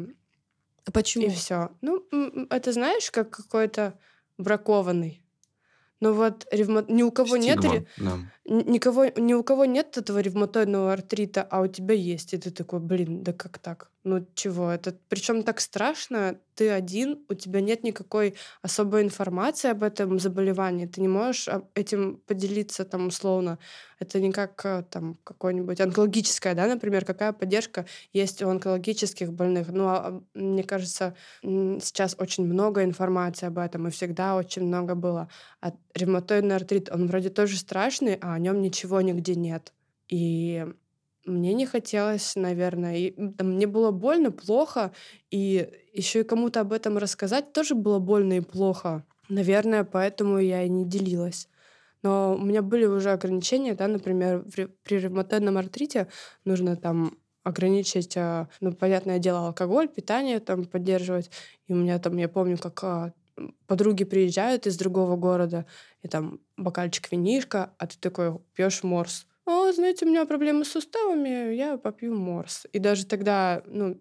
А 0.86 0.92
почему? 0.92 1.26
и 1.26 1.30
все. 1.30 1.72
Ну, 1.82 2.06
это 2.52 2.72
знаешь, 2.74 3.10
как 3.10 3.32
какой-то 3.32 3.98
бракованный. 4.38 5.24
Но 6.00 6.14
вот 6.14 6.48
ревма... 6.52 6.84
ни 6.88 7.04
у 7.04 7.12
кого 7.12 7.38
нет 7.38 7.60
Стигма, 7.60 7.74
ре- 7.76 7.88
да. 7.98 8.20
Никого, 8.46 9.06
ни 9.16 9.34
у 9.34 9.44
кого 9.44 9.66
нет 9.66 9.98
этого 9.98 10.20
ревматоидного 10.20 10.94
артрита, 10.94 11.44
а 11.44 11.62
у 11.62 11.68
тебя 11.68 11.94
есть. 11.94 12.34
И 12.34 12.38
ты 12.38 12.50
такой, 12.50 12.80
блин, 12.80 13.24
да 13.24 13.34
как 13.34 13.60
так? 13.60 13.91
Ну 14.04 14.26
чего? 14.34 14.72
Это 14.72 14.98
причем 15.10 15.44
так 15.44 15.60
страшно. 15.60 16.40
Ты 16.56 16.70
один, 16.72 17.24
у 17.30 17.36
тебя 17.36 17.62
нет 17.62 17.84
никакой 17.84 18.36
особой 18.64 19.04
информации 19.04 19.70
об 19.70 19.84
этом 19.84 20.18
заболевании. 20.20 20.88
Ты 20.88 21.02
не 21.02 21.08
можешь 21.08 21.48
об- 21.48 21.68
этим 21.76 22.18
поделиться 22.26 22.84
там 22.84 23.08
условно. 23.08 23.60
Это 24.00 24.20
не 24.20 24.32
как 24.32 24.60
э, 24.66 24.84
там 24.90 25.20
какое-нибудь 25.24 25.80
онкологическое, 25.80 26.56
да, 26.56 26.66
например, 26.66 27.06
какая 27.06 27.32
поддержка 27.32 27.86
есть 28.12 28.42
у 28.42 28.50
онкологических 28.50 29.32
больных. 29.34 29.68
Ну, 29.70 29.88
а, 29.88 30.08
а, 30.08 30.22
мне 30.34 30.64
кажется, 30.64 31.16
сейчас 31.44 32.16
очень 32.18 32.46
много 32.46 32.84
информации 32.84 33.46
об 33.46 33.60
этом, 33.60 33.88
и 33.88 33.92
всегда 33.92 34.36
очень 34.36 34.64
много 34.64 34.96
было. 34.96 35.30
А 35.62 35.74
ревматоидный 35.94 36.56
артрит, 36.56 36.90
он 36.92 37.06
вроде 37.06 37.30
тоже 37.30 37.56
страшный, 37.58 38.16
а 38.16 38.34
о 38.34 38.40
нем 38.40 38.62
ничего 38.62 39.00
нигде 39.02 39.36
нет. 39.36 39.74
И 40.10 40.66
мне 41.26 41.54
не 41.54 41.66
хотелось, 41.66 42.36
наверное, 42.36 42.98
и, 42.98 43.32
там, 43.34 43.52
мне 43.54 43.68
было 43.68 43.92
больно, 43.92 44.32
плохо, 44.32 44.92
и 45.30 45.70
еще 45.94 46.22
и 46.22 46.24
кому-то 46.24 46.62
об 46.62 46.74
этом 46.74 46.98
рассказать 46.98 47.54
тоже 47.54 47.76
было 47.76 48.00
больно 48.00 48.34
и 48.34 48.42
плохо. 48.42 49.06
Наверное, 49.30 49.84
поэтому 49.84 50.40
я 50.40 50.64
и 50.64 50.70
не 50.70 50.86
делилась. 50.86 51.48
Но 52.04 52.36
у 52.36 52.44
меня 52.44 52.62
были 52.62 52.86
уже 52.86 53.12
ограничения, 53.12 53.76
да, 53.76 53.88
например, 53.88 54.44
при 54.84 54.98
ревматоидном 54.98 55.58
артрите 55.58 56.08
нужно 56.46 56.76
там 56.76 57.18
ограничить, 57.44 58.18
а, 58.18 58.50
ну, 58.60 58.74
понятное 58.74 59.20
дело, 59.20 59.48
алкоголь, 59.48 59.88
питание 59.88 60.40
там 60.40 60.66
поддерживать. 60.66 61.32
И 61.68 61.74
у 61.74 61.76
меня 61.76 62.00
там, 62.00 62.18
я 62.18 62.30
помню, 62.30 62.58
как 62.58 62.84
а, 62.84 63.14
подруги 63.68 64.04
приезжают 64.04 64.68
из 64.68 64.78
другого 64.78 65.16
города, 65.16 65.66
и 66.04 66.08
там 66.08 66.40
бокальчик 66.58 67.12
винишка, 67.12 67.74
а 67.78 67.88
ты 67.88 67.98
такой 68.00 68.40
пьешь 68.54 68.84
морс. 68.84 69.26
О, 69.46 69.72
знаете, 69.72 70.06
у 70.06 70.10
меня 70.10 70.26
проблемы 70.26 70.66
с 70.66 70.72
суставами, 70.72 71.54
я 71.54 71.78
попью 71.78 72.16
морс. 72.16 72.66
И 72.74 72.80
даже 72.80 73.06
тогда, 73.06 73.64
ну, 73.66 74.00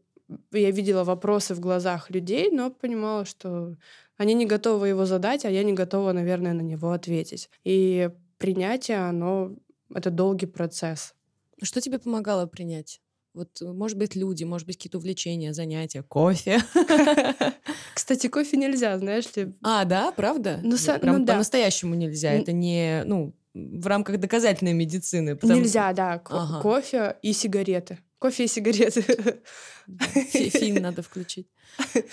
я 0.52 0.70
видела 0.70 1.04
вопросы 1.04 1.54
в 1.54 1.60
глазах 1.60 2.10
людей, 2.10 2.50
но 2.50 2.70
понимала, 2.70 3.24
что 3.24 3.76
они 4.16 4.34
не 4.34 4.46
готовы 4.46 4.88
его 4.88 5.06
задать, 5.06 5.44
а 5.44 5.50
я 5.50 5.62
не 5.64 5.72
готова, 5.72 6.12
наверное, 6.12 6.52
на 6.52 6.60
него 6.60 6.92
ответить. 6.92 7.48
И 7.64 8.10
принятие, 8.38 8.98
оно 8.98 9.56
это 9.94 10.10
долгий 10.10 10.46
процесс. 10.46 11.14
Что 11.62 11.80
тебе 11.80 11.98
помогало 11.98 12.46
принять? 12.46 13.00
Вот, 13.32 13.60
может 13.62 13.96
быть, 13.96 14.16
люди, 14.16 14.44
может 14.44 14.66
быть, 14.66 14.76
какие-то 14.76 14.98
увлечения, 14.98 15.52
занятия, 15.54 16.02
кофе. 16.02 16.58
Кстати, 17.94 18.26
кофе 18.28 18.56
нельзя, 18.56 18.98
знаешь 18.98 19.34
ли. 19.36 19.54
А, 19.62 19.84
да, 19.84 20.10
правда? 20.12 20.60
Ну, 20.62 20.76
са- 20.76 20.98
Прям 20.98 21.18
ну 21.18 21.24
да. 21.24 21.34
по-настоящему 21.34 21.94
нельзя. 21.94 22.32
Это 22.32 22.52
не, 22.52 23.02
ну, 23.04 23.32
в 23.54 23.86
рамках 23.86 24.18
доказательной 24.18 24.72
медицины. 24.72 25.36
потому- 25.36 25.60
Нельзя, 25.60 25.92
да, 25.92 26.18
ко- 26.18 26.34
Ага. 26.42 26.60
кофе 26.60 27.16
и 27.22 27.32
сигареты. 27.32 27.98
Кофе 28.18 28.44
и 28.44 28.48
сигареты. 28.48 29.40
Да, 29.86 30.04
фи- 30.06 30.50
Фильм 30.50 30.82
надо 30.82 31.02
включить. 31.02 31.48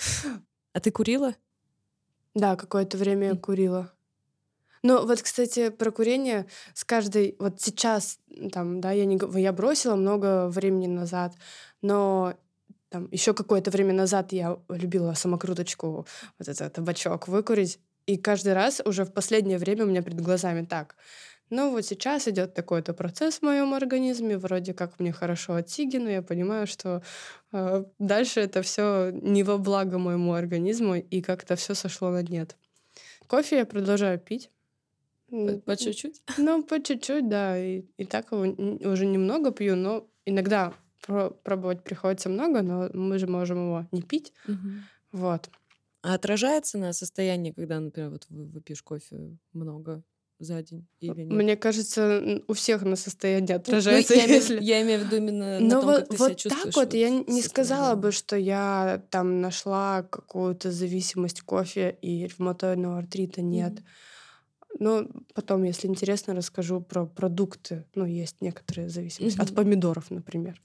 А 0.74 0.80
ты 0.80 0.90
курила? 0.90 1.34
Да, 2.34 2.54
какое-то 2.56 2.96
время 2.98 3.28
я 3.28 3.34
курила. 3.36 3.92
Ну, 4.82 5.04
вот, 5.06 5.22
кстати, 5.22 5.70
про 5.70 5.90
курение 5.90 6.46
с 6.74 6.84
каждой... 6.84 7.34
Вот 7.40 7.60
сейчас, 7.60 8.18
там, 8.52 8.80
да, 8.80 8.92
я, 8.92 9.06
не, 9.06 9.18
я 9.40 9.52
бросила 9.52 9.96
много 9.96 10.48
времени 10.48 10.86
назад, 10.86 11.34
но 11.82 12.34
там 12.90 13.08
еще 13.10 13.34
какое-то 13.34 13.70
время 13.72 13.92
назад 13.92 14.32
я 14.32 14.58
любила 14.68 15.14
самокруточку, 15.14 16.06
вот 16.38 16.48
этот 16.48 16.72
табачок 16.74 17.26
выкурить. 17.28 17.80
И 18.08 18.16
каждый 18.16 18.54
раз 18.54 18.80
уже 18.86 19.04
в 19.04 19.12
последнее 19.12 19.58
время 19.58 19.84
у 19.84 19.86
меня 19.86 20.02
перед 20.02 20.22
глазами 20.22 20.64
так. 20.64 20.96
Ну 21.50 21.70
вот 21.70 21.84
сейчас 21.84 22.26
идет 22.26 22.54
такой-то 22.54 22.94
процесс 22.94 23.38
в 23.38 23.42
моем 23.42 23.74
организме, 23.74 24.38
вроде 24.38 24.72
как 24.72 24.98
мне 24.98 25.12
хорошо 25.12 25.56
от 25.56 25.68
сиги, 25.68 25.98
но 25.98 26.08
я 26.08 26.22
понимаю, 26.22 26.66
что 26.66 27.02
э, 27.52 27.84
дальше 27.98 28.40
это 28.40 28.62
все 28.62 29.10
не 29.12 29.42
во 29.42 29.58
благо 29.58 29.98
моему 29.98 30.32
организму, 30.32 30.94
и 30.94 31.20
как-то 31.20 31.54
все 31.54 31.74
сошло 31.74 32.08
на 32.10 32.22
нет. 32.22 32.56
Кофе 33.26 33.58
я 33.58 33.66
продолжаю 33.66 34.18
пить. 34.18 34.50
По, 35.66 35.76
чуть-чуть? 35.76 36.22
Ну, 36.38 36.62
по 36.62 36.82
чуть-чуть, 36.82 37.28
да. 37.28 37.58
И, 37.58 37.84
и 37.98 38.06
так 38.06 38.32
его 38.32 38.90
уже 38.90 39.04
немного 39.04 39.50
пью, 39.50 39.76
но 39.76 40.08
иногда 40.24 40.72
про- 41.06 41.28
пробовать 41.28 41.84
приходится 41.84 42.30
много, 42.30 42.62
но 42.62 42.88
мы 42.94 43.18
же 43.18 43.26
можем 43.26 43.58
его 43.58 43.86
не 43.92 44.00
пить. 44.00 44.32
Мгм. 44.46 44.84
Вот. 45.12 45.50
А 46.02 46.14
отражается 46.14 46.78
на 46.78 46.92
состоянии, 46.92 47.52
когда, 47.52 47.80
например, 47.80 48.10
вот 48.10 48.26
вы- 48.28 48.46
выпьешь 48.46 48.82
кофе 48.82 49.36
много 49.52 50.02
за 50.38 50.62
день 50.62 50.86
или 51.00 51.22
нет? 51.22 51.32
Мне 51.32 51.56
кажется, 51.56 52.40
у 52.46 52.52
всех 52.52 52.82
на 52.82 52.94
состояние 52.96 53.56
Ну, 53.56 53.60
отражается, 53.60 54.14
я, 54.14 54.26
имею, 54.26 54.36
если... 54.36 54.60
я 54.60 54.82
имею 54.82 55.00
в 55.00 55.04
виду 55.06 55.16
именно 55.16 55.58
на 55.58 55.60
Ну 55.60 55.80
том, 55.80 55.84
вот, 55.86 55.98
как 56.00 56.08
ты 56.10 56.16
вот 56.18 56.26
себя 56.28 56.36
чувствуешь. 56.36 56.74
так 56.74 56.84
вот 56.84 56.94
я 56.94 57.08
н- 57.08 57.24
не 57.26 57.42
сказала 57.42 57.94
бы, 57.96 58.12
что 58.12 58.36
я 58.36 59.02
там 59.10 59.40
нашла 59.40 60.02
какую-то 60.04 60.70
зависимость 60.70 61.40
кофе 61.42 61.98
и 62.00 62.26
ревматоидного 62.26 62.98
артрита. 62.98 63.42
Нет. 63.42 63.72
Мгм. 63.72 63.84
Но 64.78 65.06
потом, 65.34 65.64
если 65.64 65.88
интересно, 65.88 66.34
расскажу 66.34 66.80
про 66.80 67.04
продукты. 67.04 67.84
Ну, 67.94 68.04
есть 68.04 68.36
некоторые 68.40 68.88
зависимости. 68.88 69.38
От 69.40 69.48
Мгм. 69.48 69.56
помидоров, 69.56 70.10
например. 70.10 70.60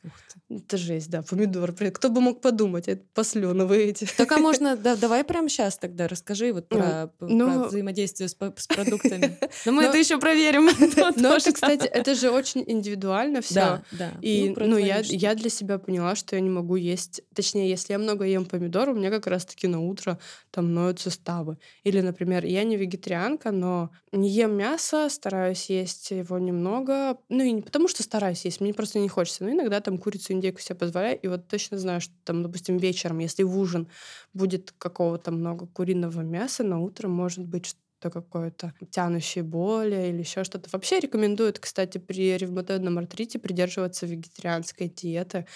Это 0.49 0.77
жесть, 0.77 1.09
да, 1.09 1.23
помидор. 1.23 1.73
Кто 1.73 2.09
бы 2.09 2.21
мог 2.21 2.41
подумать, 2.41 2.87
это 2.87 3.03
посленовые 3.13 3.85
эти. 3.89 4.07
Так 4.17 4.31
а 4.31 4.37
можно, 4.37 4.75
да, 4.77 4.95
давай 4.95 5.23
прямо 5.23 5.49
сейчас 5.49 5.77
тогда 5.77 6.07
расскажи 6.07 6.53
вот 6.53 6.67
Ну, 6.69 6.77
про, 6.77 7.11
ну, 7.21 7.45
про 7.61 7.67
взаимодействие 7.69 8.29
с, 8.29 8.33
с 8.33 8.67
продуктами. 8.67 9.37
Но 9.65 9.71
мы 9.71 9.83
Но- 9.83 9.89
это 9.89 9.97
еще 9.97 10.19
проверим. 10.19 10.65
Но 11.17 11.35
это, 11.35 11.51
кстати, 11.51 11.87
это 11.87 12.13
же 12.13 12.29
очень 12.29 12.63
индивидуально 12.67 13.41
все. 13.41 13.55
Да, 13.55 13.83
да. 13.91 14.11
И 14.21 14.53
ну, 14.55 14.77
я 14.77 15.33
для 15.35 15.49
себя 15.49 15.79
поняла, 15.79 16.15
что 16.15 16.35
я 16.35 16.41
не 16.41 16.49
могу 16.49 16.75
есть. 16.75 17.21
Точнее, 17.33 17.69
если 17.69 17.93
я 17.93 17.99
много 17.99 18.25
ем 18.25 18.45
помидор, 18.45 18.89
у 18.89 18.93
меня 18.93 19.09
как 19.09 19.25
раз-таки 19.27 19.67
на 19.67 19.79
утро 19.79 20.19
там 20.51 20.73
ноют 20.73 20.99
суставы. 20.99 21.57
Или, 21.83 22.01
например, 22.01 22.45
я 22.45 22.63
не 22.63 22.77
вегетарианка, 22.77 23.51
но 23.51 23.89
не 24.13 24.29
ем 24.29 24.53
мясо, 24.55 25.09
стараюсь 25.09 25.69
есть 25.69 26.11
его 26.11 26.39
немного. 26.39 27.17
Ну, 27.29 27.43
и 27.43 27.51
не 27.51 27.61
потому, 27.61 27.87
что 27.87 28.03
стараюсь 28.03 28.45
есть, 28.45 28.61
мне 28.61 28.73
просто 28.73 28.99
не 28.99 29.09
хочется. 29.09 29.43
Но 29.43 29.51
иногда 29.51 29.81
там 29.81 29.97
курицу, 29.97 30.33
индейку 30.33 30.59
себе 30.61 30.75
позволяю. 30.75 31.19
И 31.19 31.27
вот 31.27 31.47
точно 31.47 31.77
знаю, 31.79 32.01
что 32.01 32.13
там, 32.23 32.43
допустим, 32.43 32.77
вечером, 32.77 33.19
если 33.19 33.43
в 33.43 33.57
ужин 33.57 33.89
будет 34.33 34.71
какого-то 34.77 35.31
много 35.31 35.67
куриного 35.67 36.21
мяса, 36.21 36.63
на 36.63 36.79
утро 36.79 37.07
может 37.07 37.45
быть 37.45 37.65
что 37.67 38.09
какое-то 38.11 38.73
тянущие 38.91 39.43
боли 39.45 40.09
или 40.09 40.19
еще 40.19 40.43
что-то. 40.43 40.69
Вообще 40.73 40.99
рекомендуют, 40.99 41.59
кстати, 41.59 41.97
при 41.99 42.37
ревматоидном 42.37 42.97
артрите 42.97 43.39
придерживаться 43.39 44.05
вегетарианской 44.05 44.89
диеты. 44.89 45.47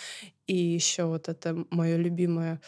И 0.48 0.56
еще 0.56 1.06
вот 1.06 1.28
это 1.30 1.66
мое 1.72 1.98
любимое 1.98 2.62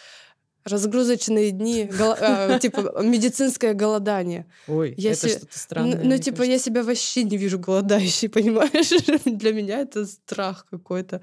разгрузочные 0.70 1.52
дни, 1.52 1.90
гол, 1.98 2.16
а, 2.20 2.60
типа 2.62 3.02
медицинское 3.02 3.74
голодание. 3.74 4.46
Ой, 4.68 4.94
я 4.98 5.12
это 5.12 5.22
се... 5.22 5.30
что-то 5.30 5.58
странное. 5.58 6.02
Ну, 6.04 6.18
типа, 6.18 6.38
кажется. 6.38 6.52
я 6.52 6.60
себя 6.60 6.84
вообще 6.84 7.24
не 7.24 7.38
вижу 7.38 7.60
голодающей, 7.60 8.30
понимаешь? 8.30 9.22
Для 9.26 9.54
меня 9.54 9.80
это 9.80 10.06
страх 10.06 10.66
какой-то. 10.70 11.22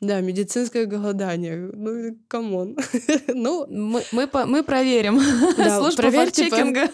Да, 0.00 0.20
медицинское 0.20 0.86
голодание. 0.86 1.56
Ну, 1.56 2.16
come 2.28 2.55
on. 2.55 2.76
ну, 3.28 3.66
мы, 3.68 4.02
мы, 4.12 4.26
по, 4.26 4.46
мы 4.46 4.62
проверим. 4.62 5.20
Да, 5.56 5.78
Служба 5.78 6.02
проверьте, 6.02 6.48
факт-чекинга 6.48 6.90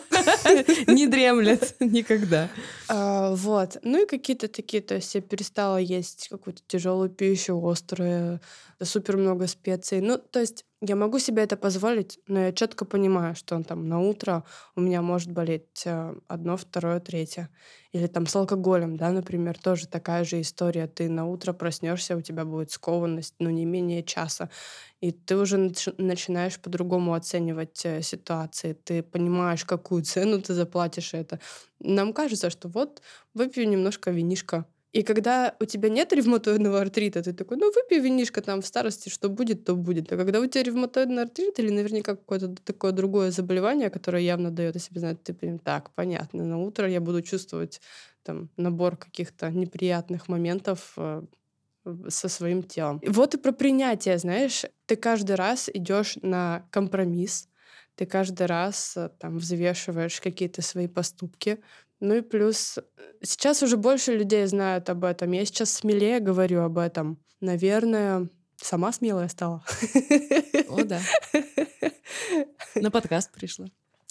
не 0.87 1.07
дремлет 1.07 1.75
никогда. 1.81 2.49
А, 2.89 3.35
вот. 3.35 3.79
Ну 3.83 4.03
и 4.03 4.07
какие-то 4.07 4.49
такие, 4.49 4.83
то 4.83 4.95
есть 4.95 5.15
я 5.15 5.21
перестала 5.21 5.77
есть 5.77 6.29
какую-то 6.29 6.63
тяжелую 6.67 7.11
пищу, 7.11 7.61
острую, 7.67 8.41
супер 8.83 9.17
много 9.17 9.47
специй. 9.47 10.01
Ну, 10.01 10.19
то 10.19 10.41
есть 10.41 10.65
я 10.81 10.95
могу 10.95 11.19
себе 11.19 11.43
это 11.43 11.57
позволить, 11.57 12.21
но 12.29 12.39
я 12.39 12.53
четко 12.53 12.85
понимаю, 12.85 13.35
что 13.35 13.61
там 13.65 13.89
на 13.89 14.01
утро 14.01 14.45
у 14.77 14.81
меня 14.81 15.03
может 15.03 15.33
болеть 15.33 15.83
э, 15.85 16.15
одно, 16.29 16.57
второе, 16.57 17.01
третье. 17.01 17.49
Или 17.91 18.07
там 18.07 18.27
с 18.27 18.37
алкоголем, 18.37 18.97
да, 18.97 19.11
например, 19.11 19.59
тоже 19.59 19.89
такая 19.89 20.23
же 20.25 20.41
история. 20.41 20.87
Ты 20.87 21.09
на 21.09 21.27
утро 21.27 21.53
проснешься, 21.53 22.17
у 22.17 22.21
тебя 22.21 22.45
будет 22.45 22.71
скованность, 22.71 23.35
ну, 23.41 23.51
не 23.51 23.65
менее 23.65 24.05
часа. 24.05 24.51
И 25.01 25.11
ты 25.11 25.37
уже 25.37 25.59
начинаешь 25.99 26.61
по-другому 26.61 27.15
оценивать 27.15 27.85
э, 27.85 28.03
ситуации. 28.03 28.75
Ты 28.75 29.03
понимаешь, 29.03 29.65
какую 29.65 30.05
цену 30.05 30.41
ты 30.41 30.55
заплатишь 30.55 31.13
это. 31.13 31.41
Нам 31.81 32.13
кажется, 32.13 32.51
что 32.51 32.69
вот 32.69 33.03
выпью 33.35 33.69
немножко 33.69 34.13
винишка, 34.13 34.65
и 34.93 35.03
когда 35.03 35.55
у 35.61 35.67
тебя 35.67 35.91
нет 35.91 36.13
ревматоидного 36.13 36.81
артрита, 36.81 37.23
ты 37.23 37.35
такой, 37.35 37.59
ну, 37.59 37.71
выпей 37.71 38.01
винишко 38.01 38.41
там 38.41 38.63
в 38.63 38.67
старости, 38.67 39.11
что 39.11 39.29
будет, 39.29 39.65
то 39.65 39.75
будет. 39.75 40.11
А 40.13 40.17
когда 40.17 40.41
у 40.41 40.47
тебя 40.47 40.63
ревматоидный 40.63 41.23
артрит 41.23 41.59
или 41.59 41.71
наверняка 41.71 42.17
какое-то 42.17 42.55
такое 42.65 42.93
другое 42.93 43.31
заболевание, 43.31 43.91
которое 43.91 44.23
явно 44.23 44.51
дает 44.51 44.77
о 44.77 44.79
себе 44.79 45.01
знать, 45.01 45.23
ты 45.23 45.35
прям, 45.35 45.59
так, 45.59 45.91
понятно, 45.95 46.45
на 46.45 46.59
утро 46.59 46.89
я 46.89 47.01
буду 47.01 47.21
чувствовать 47.21 47.83
там 48.23 48.49
набор 48.57 48.97
каких-то 48.97 49.51
неприятных 49.51 50.27
моментов 50.29 50.95
э, 50.97 51.23
со 52.09 52.29
своим 52.29 52.63
телом. 52.63 53.03
Вот 53.07 53.35
и 53.35 53.39
про 53.39 53.53
принятие, 53.53 54.17
знаешь, 54.17 54.65
ты 54.87 54.97
каждый 54.97 55.37
раз 55.37 55.69
идешь 55.73 56.17
на 56.23 56.67
компромисс, 56.71 57.49
ты 57.95 58.07
каждый 58.07 58.47
раз 58.47 58.97
э, 58.97 59.11
там 59.19 59.39
взвешиваешь 59.39 60.21
какие-то 60.21 60.63
свои 60.63 60.87
поступки, 60.87 61.59
ну 62.01 62.15
и 62.15 62.21
плюс 62.21 62.79
сейчас 63.23 63.63
уже 63.63 63.77
больше 63.77 64.17
людей 64.17 64.47
знают 64.47 64.89
об 64.91 65.05
этом. 65.05 65.33
Я 65.33 65.45
сейчас 65.45 65.73
смелее 65.73 66.21
говорю 66.21 66.63
об 66.63 66.79
этом. 66.79 67.19
Наверное, 67.41 68.29
сама 68.57 68.93
смелая 68.93 69.29
стала. 69.29 69.65
О, 70.69 70.85
да. 70.85 71.01
На 72.75 72.91
подкаст 72.91 73.33
пришла. 73.33 73.67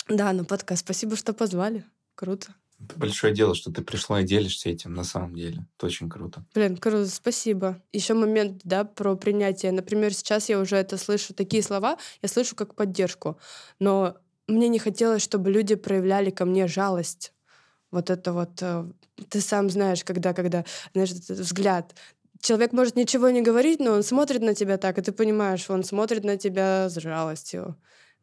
Да, 0.10 0.32
на 0.32 0.45
подкаст. 0.45 0.82
Спасибо, 0.82 1.15
что 1.15 1.34
позвали. 1.34 1.84
Круто. 2.15 2.56
Это 2.80 2.97
большое 2.97 3.34
дело, 3.34 3.56
что 3.56 3.71
ты 3.71 3.82
пришла 3.82 4.21
и 4.21 4.26
делишься 4.26 4.69
этим 4.69 4.93
на 4.93 5.04
самом 5.04 5.36
деле. 5.36 5.65
Это 5.76 5.88
очень 5.88 6.10
круто. 6.10 6.45
Блин, 6.54 6.78
круто, 6.78 7.08
спасибо. 7.08 7.82
Еще 7.91 8.13
момент, 8.13 8.62
да, 8.63 8.86
про 8.86 9.15
принятие. 9.15 9.71
Например, 9.71 10.13
сейчас 10.13 10.47
я 10.47 10.60
уже 10.60 10.76
это 10.76 10.97
слышу, 10.97 11.34
такие 11.34 11.63
слова 11.63 11.97
я 12.21 12.30
слышу 12.30 12.56
как 12.56 12.76
поддержку. 12.76 13.39
Но 13.80 14.17
мне 14.47 14.67
не 14.67 14.80
хотелось, 14.80 15.23
чтобы 15.23 15.52
люди 15.52 15.76
проявляли 15.76 16.30
ко 16.30 16.45
мне 16.45 16.67
жалость 16.67 17.34
вот 17.91 18.10
это 18.10 18.34
вот, 18.34 18.62
э, 18.62 18.86
ты 19.30 19.41
сам 19.41 19.69
знаешь, 19.69 20.04
когда, 20.04 20.34
когда, 20.34 20.65
знаешь, 20.93 21.12
этот 21.12 21.38
взгляд. 21.38 21.95
Человек 22.39 22.71
может 22.73 22.95
ничего 22.95 23.30
не 23.30 23.41
говорить, 23.41 23.80
но 23.80 23.93
он 23.93 24.04
смотрит 24.04 24.41
на 24.41 24.54
тебя 24.54 24.78
так, 24.78 24.97
и 24.97 25.02
ты 25.02 25.12
понимаешь, 25.12 25.69
он 25.69 25.84
смотрит 25.84 26.23
на 26.23 26.38
тебя 26.38 26.89
с 26.89 26.95
жалостью. 27.00 27.76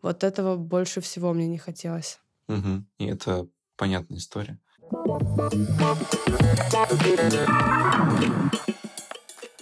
Вот 0.02 0.22
этого 0.22 0.56
больше 0.56 1.00
всего 1.00 1.32
мне 1.32 1.48
не 1.48 1.58
хотелось. 1.58 2.20
Угу. 2.48 2.84
И 2.98 3.06
это 3.06 3.48
понятная 3.76 4.18
история. 4.18 4.58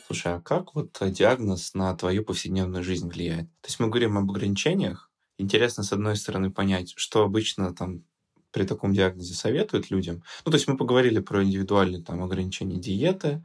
Слушай, 0.07 0.35
а 0.35 0.41
как 0.41 0.75
вот 0.75 0.99
диагноз 1.01 1.75
на 1.75 1.95
твою 1.97 2.25
повседневную 2.25 2.85
жизнь 2.85 3.09
влияет? 3.09 3.47
То 3.61 3.69
есть 3.69 3.81
мы 3.81 3.89
говорим 3.89 4.19
об 4.19 4.31
ограничениях. 4.31 5.11
Интересно, 5.39 5.83
с 5.83 5.93
одной 5.93 6.17
стороны, 6.17 6.51
понять, 6.51 6.93
что 6.97 7.23
обычно 7.23 7.75
там 7.75 8.05
при 8.53 8.65
таком 8.65 8.93
диагнозе 8.93 9.35
советуют 9.35 9.91
людям? 9.91 10.23
Ну, 10.45 10.51
то 10.53 10.57
есть 10.57 10.69
мы 10.69 10.77
поговорили 10.77 11.21
про 11.21 11.43
индивидуальные 11.43 12.03
там 12.03 12.23
ограничения 12.23 12.79
диеты. 12.79 13.45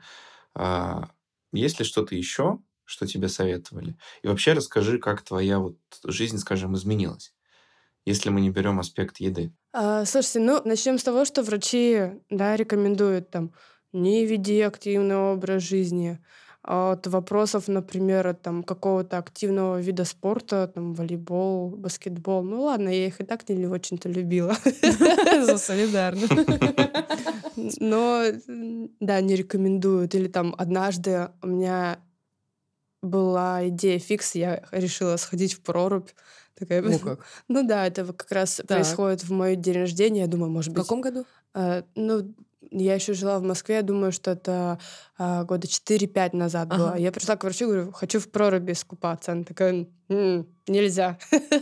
А, 0.54 1.10
есть 1.52 1.80
ли 1.80 1.86
что-то 1.86 2.16
еще, 2.16 2.60
что 2.86 3.08
тебе 3.08 3.30
советовали? 3.30 3.98
И 4.22 4.28
вообще 4.28 4.54
расскажи, 4.54 5.00
как 5.00 5.22
твоя 5.24 5.60
вот 5.60 5.78
жизнь, 6.04 6.38
скажем, 6.38 6.76
изменилась, 6.76 7.34
если 8.06 8.30
мы 8.30 8.42
не 8.42 8.50
берем 8.50 8.80
аспект 8.80 9.20
еды. 9.20 9.54
А, 9.74 10.06
слушайте, 10.06 10.40
ну, 10.40 10.62
начнем 10.66 10.98
с 10.98 11.04
того, 11.04 11.26
что 11.26 11.44
врачи, 11.44 12.14
да, 12.30 12.56
рекомендуют 12.56 13.30
там 13.30 13.54
не 13.94 14.26
веди 14.26 14.62
активный 14.62 15.16
образ 15.16 15.64
жизни, 15.64 16.20
от 16.68 17.08
вопросов, 17.08 17.70
например, 17.70 18.36
там 18.36 18.62
какого-то 18.62 19.18
активного 19.18 19.80
вида 19.80 20.04
спорта, 20.04 20.68
там 20.68 20.94
волейбол, 20.94 21.70
баскетбол. 21.70 22.44
Ну 22.44 22.64
ладно, 22.64 22.90
я 22.90 23.08
их 23.08 23.22
и 23.22 23.24
так 23.24 23.48
не 23.48 23.68
очень-то 23.68 24.10
любила. 24.10 24.54
За 25.46 25.58
солидарно. 25.58 26.28
Но, 27.80 28.24
да, 29.00 29.22
не 29.22 29.36
рекомендуют. 29.38 30.14
Или 30.14 30.28
там 30.28 30.54
однажды 30.58 31.30
у 31.42 31.48
меня 31.48 32.00
была 33.02 33.68
идея 33.70 34.00
фикс, 34.00 34.36
я 34.36 34.64
решила 34.72 35.16
сходить 35.16 35.54
в 35.54 35.62
прорубь. 35.62 36.10
Такая, 36.54 36.82
ну 36.82 37.00
как? 37.04 37.26
Ну 37.48 37.66
да, 37.66 37.88
это 37.88 38.06
как 38.14 38.32
раз 38.32 38.56
так. 38.56 38.68
происходит 38.68 39.24
в 39.24 39.32
мой 39.32 39.56
день 39.56 39.76
рождения. 39.76 40.22
Я 40.22 40.28
думаю, 40.28 40.52
может 40.52 40.74
быть... 40.74 40.84
В 40.84 40.86
каком 40.86 41.00
году? 41.00 41.26
Э, 41.54 41.84
ну, 41.96 42.34
я 42.72 42.96
еще 42.96 43.14
жила 43.14 43.40
в 43.40 43.44
Москве, 43.44 43.76
я 43.76 43.82
думаю, 43.82 44.12
что 44.12 44.32
это 44.32 44.80
а, 45.18 45.44
года 45.44 45.68
4-5 45.68 46.36
назад 46.36 46.68
ага. 46.72 46.78
было. 46.78 46.98
Я 46.98 47.12
пришла 47.12 47.36
к 47.36 47.44
врачу, 47.44 47.68
говорю, 47.68 47.92
хочу 47.92 48.20
в 48.20 48.30
проруби 48.30 48.72
искупаться. 48.72 49.32
Она 49.32 49.44
такая, 49.44 49.88
м-м, 50.10 50.48
нельзя. 50.68 51.18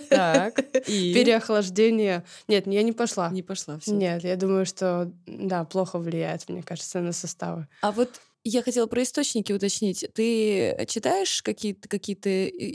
Так, 0.10 0.60
и? 0.88 1.14
Переохлаждение. 1.14 2.24
Нет, 2.48 2.68
я 2.68 2.84
не 2.84 2.94
пошла. 2.94 3.30
Не 3.30 3.44
пошла, 3.44 3.78
все. 3.80 3.94
Нет, 3.94 4.24
я 4.24 4.36
думаю, 4.36 4.66
что, 4.66 5.12
да, 5.26 5.64
плохо 5.66 6.00
влияет, 6.00 6.48
мне 6.50 6.64
кажется, 6.64 7.00
на 7.02 7.12
составы. 7.12 7.68
А 7.82 7.92
вот 7.92 8.22
я 8.50 8.62
хотела 8.62 8.86
про 8.86 9.02
источники 9.02 9.52
уточнить. 9.52 10.06
Ты 10.14 10.86
читаешь 10.88 11.42
какие-то 11.42 11.90
какие 11.90 12.16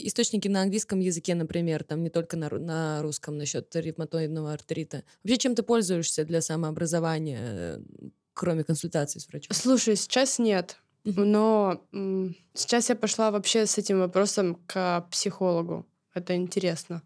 источники 0.09 0.49
на 0.49 0.63
английском 0.63 0.99
языке, 0.99 1.35
например, 1.35 1.85
там 1.85 2.03
не 2.03 2.11
только 2.11 2.37
на, 2.37 2.51
на 2.51 3.03
русском 3.03 3.39
насчет 3.39 3.75
ревматоидного 3.75 4.53
артрита? 4.53 5.05
Вообще, 5.23 5.39
чем 5.39 5.55
ты 5.55 5.63
пользуешься 5.63 6.25
для 6.25 6.41
самообразования, 6.41 7.81
кроме 8.35 8.65
консультации 8.65 9.21
с 9.21 9.29
врачом? 9.29 9.55
Слушай, 9.55 9.97
сейчас 9.97 10.39
нет. 10.41 10.77
Но 11.05 11.87
сейчас 12.55 12.89
я 12.89 12.97
пошла 12.97 13.31
вообще 13.31 13.65
с 13.65 13.79
этим 13.79 14.01
вопросом 14.01 14.57
к 14.67 15.07
психологу. 15.11 15.87
Это 16.15 16.35
интересно. 16.35 17.03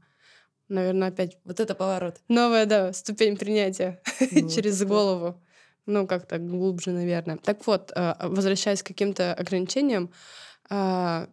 Наверное, 0.68 1.09
опять... 1.09 1.37
Вот 1.44 1.61
это 1.61 1.74
поворот. 1.74 2.16
Новая, 2.29 2.64
да, 2.64 2.92
ступень 2.94 3.37
принятия 3.37 4.00
ну, 4.33 4.48
через 4.48 4.83
голову. 4.83 5.40
Ну, 5.86 6.06
как-то 6.06 6.38
глубже, 6.38 6.90
наверное. 6.92 7.36
Так 7.36 7.66
вот, 7.66 7.92
э, 7.94 8.14
возвращаясь 8.20 8.82
к 8.82 8.86
каким-то 8.86 9.34
ограничениям, 9.34 10.10
а, 10.70 11.28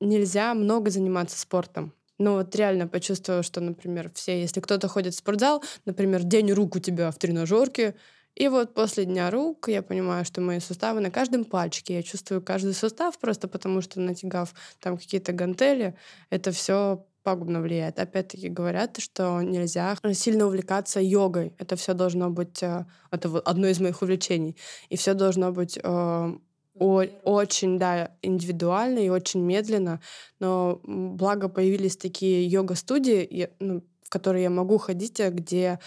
нельзя 0.00 0.54
много 0.54 0.90
заниматься 0.90 1.38
спортом. 1.38 1.92
Ну 2.18 2.34
вот 2.34 2.54
реально 2.56 2.88
почувствовала, 2.88 3.42
что, 3.42 3.60
например, 3.60 4.10
все, 4.14 4.40
если 4.40 4.60
кто-то 4.60 4.88
ходит 4.88 5.14
в 5.14 5.18
спортзал, 5.18 5.62
например, 5.84 6.24
день 6.24 6.52
рук 6.52 6.76
у 6.76 6.80
тебя 6.80 7.10
в 7.10 7.18
тренажерке, 7.18 7.94
и 8.34 8.48
вот 8.48 8.74
после 8.74 9.04
дня 9.04 9.30
рук 9.30 9.68
я 9.68 9.82
понимаю, 9.82 10.24
что 10.24 10.40
мои 10.40 10.60
суставы 10.60 11.00
на 11.00 11.10
каждом 11.10 11.44
пальчике. 11.44 11.94
Я 11.94 12.02
чувствую 12.04 12.40
каждый 12.40 12.74
сустав 12.74 13.18
просто 13.18 13.48
потому, 13.48 13.80
что 13.80 14.00
натягав 14.00 14.54
там 14.80 14.96
какие-то 14.96 15.32
гантели, 15.32 15.96
это 16.30 16.52
все 16.52 17.04
пагубно 17.22 17.60
влияет. 17.60 17.98
Опять-таки 17.98 18.48
говорят, 18.48 18.98
что 18.98 19.42
нельзя 19.42 19.96
сильно 20.12 20.46
увлекаться 20.46 21.00
йогой. 21.00 21.54
Это 21.58 21.76
все 21.76 21.94
должно 21.94 22.30
быть... 22.30 22.62
Э, 22.62 22.84
это 23.10 23.38
одно 23.38 23.68
из 23.68 23.80
моих 23.80 24.02
увлечений. 24.02 24.56
И 24.88 24.96
все 24.96 25.14
должно 25.14 25.52
быть 25.52 25.78
э, 25.82 25.82
о, 25.82 27.04
очень, 27.24 27.78
да, 27.78 28.12
индивидуально 28.22 29.00
и 29.00 29.08
очень 29.08 29.40
медленно. 29.40 30.00
Но 30.38 30.80
благо 30.84 31.48
появились 31.48 31.96
такие 31.96 32.46
йога-студии, 32.46 33.50
ну, 33.58 33.82
в 34.02 34.10
которые 34.10 34.44
я 34.44 34.50
могу 34.50 34.78
ходить, 34.78 35.20
а 35.20 35.30
где 35.30 35.78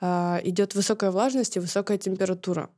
э, 0.00 0.40
идет 0.44 0.74
высокая 0.74 1.10
влажность 1.10 1.56
и 1.56 1.60
высокая 1.60 1.98
температура. 1.98 2.70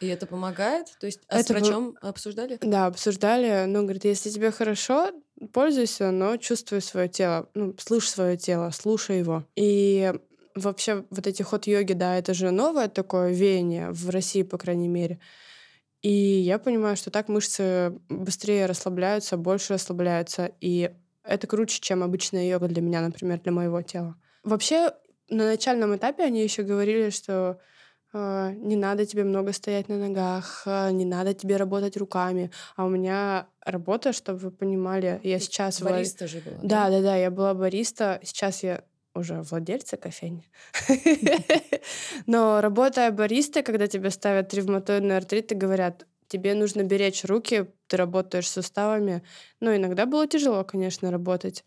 И 0.00 0.06
это 0.06 0.26
помогает? 0.26 0.86
То 1.00 1.06
есть 1.06 1.20
а 1.28 1.40
это 1.40 1.48
с 1.48 1.50
врачом 1.50 1.90
был... 1.90 2.08
обсуждали? 2.08 2.58
Да, 2.62 2.86
обсуждали. 2.86 3.64
Ну, 3.66 3.82
говорит, 3.82 4.04
если 4.04 4.30
тебе 4.30 4.50
хорошо, 4.52 5.10
пользуйся, 5.52 6.10
но 6.10 6.36
чувствуй 6.36 6.80
свое 6.80 7.08
тело, 7.08 7.48
ну, 7.54 7.74
слышь 7.78 8.08
свое 8.08 8.36
тело, 8.36 8.70
слушай 8.70 9.18
его. 9.18 9.44
И 9.56 10.12
вообще 10.54 11.04
вот 11.10 11.26
эти 11.26 11.42
ход-йоги, 11.42 11.92
да, 11.92 12.16
это 12.16 12.34
же 12.34 12.50
новое 12.50 12.88
такое 12.88 13.32
веяние 13.32 13.90
в 13.90 14.10
России, 14.10 14.42
по 14.42 14.58
крайней 14.58 14.88
мере. 14.88 15.18
И 16.02 16.10
я 16.10 16.58
понимаю, 16.58 16.96
что 16.96 17.10
так 17.10 17.28
мышцы 17.28 17.98
быстрее 18.08 18.66
расслабляются, 18.66 19.36
больше 19.36 19.74
расслабляются. 19.74 20.52
И 20.60 20.92
это 21.24 21.46
круче, 21.46 21.80
чем 21.80 22.02
обычная 22.02 22.48
йога 22.48 22.68
для 22.68 22.82
меня, 22.82 23.00
например, 23.00 23.40
для 23.40 23.52
моего 23.52 23.82
тела. 23.82 24.14
Вообще, 24.44 24.92
на 25.28 25.44
начальном 25.44 25.96
этапе 25.96 26.22
они 26.22 26.42
еще 26.42 26.62
говорили, 26.62 27.10
что 27.10 27.60
не 28.12 28.76
надо 28.76 29.04
тебе 29.04 29.24
много 29.24 29.52
стоять 29.52 29.88
на 29.88 29.98
ногах, 29.98 30.62
э, 30.66 30.90
не 30.92 31.04
надо 31.04 31.34
тебе 31.34 31.56
работать 31.56 31.96
руками. 31.96 32.50
А 32.76 32.84
у 32.84 32.88
меня 32.88 33.48
работа, 33.64 34.12
чтобы 34.12 34.38
вы 34.38 34.50
понимали, 34.50 35.20
я 35.22 35.38
сейчас... 35.38 35.82
Бариста 35.82 36.26
в... 36.26 36.30
же 36.30 36.40
была. 36.40 36.56
Да, 36.62 36.90
да, 36.90 37.02
да, 37.02 37.16
я 37.16 37.30
была 37.30 37.54
бариста. 37.54 38.20
Сейчас 38.22 38.62
я 38.62 38.82
уже 39.14 39.42
владельца 39.42 39.96
кофейни. 39.96 40.48
Но 42.26 42.60
работая 42.60 43.10
баристой, 43.10 43.62
когда 43.62 43.86
тебе 43.86 44.10
ставят 44.10 44.54
ревматоидный 44.54 45.16
артрит 45.16 45.52
и 45.52 45.54
говорят, 45.54 46.06
тебе 46.28 46.54
нужно 46.54 46.82
беречь 46.84 47.24
руки, 47.24 47.66
ты 47.88 47.96
работаешь 47.96 48.48
суставами. 48.48 49.22
Ну, 49.60 49.74
иногда 49.74 50.06
было 50.06 50.26
тяжело, 50.26 50.64
конечно, 50.64 51.10
работать. 51.10 51.64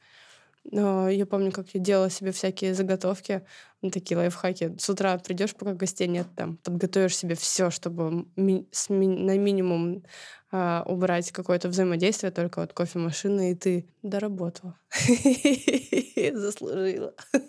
Но 0.64 1.10
я 1.10 1.26
помню, 1.26 1.52
как 1.52 1.70
я 1.74 1.80
делала 1.80 2.10
себе 2.10 2.32
всякие 2.32 2.74
заготовки, 2.76 3.42
ну, 3.82 3.90
такие 3.90 4.18
лайфхаки. 4.18 4.76
С 4.78 4.90
утра 4.90 5.18
придешь, 5.18 5.56
пока 5.56 5.74
гостей 5.74 6.08
нет, 6.08 6.28
там, 6.36 6.58
подготовишь 6.58 7.18
себе 7.18 7.36
все, 7.36 7.72
чтобы 7.72 8.26
ми- 8.36 8.68
ми- 8.90 9.08
на 9.08 9.38
минимум 9.38 10.04
а, 10.52 10.84
убрать 10.86 11.32
какое-то 11.32 11.70
взаимодействие, 11.70 12.32
только 12.32 12.60
вот 12.62 12.74
кофемашина, 12.74 13.52
и 13.52 13.56
ты 13.56 13.88
доработала. 14.04 14.78
Заслужила. 16.34 17.14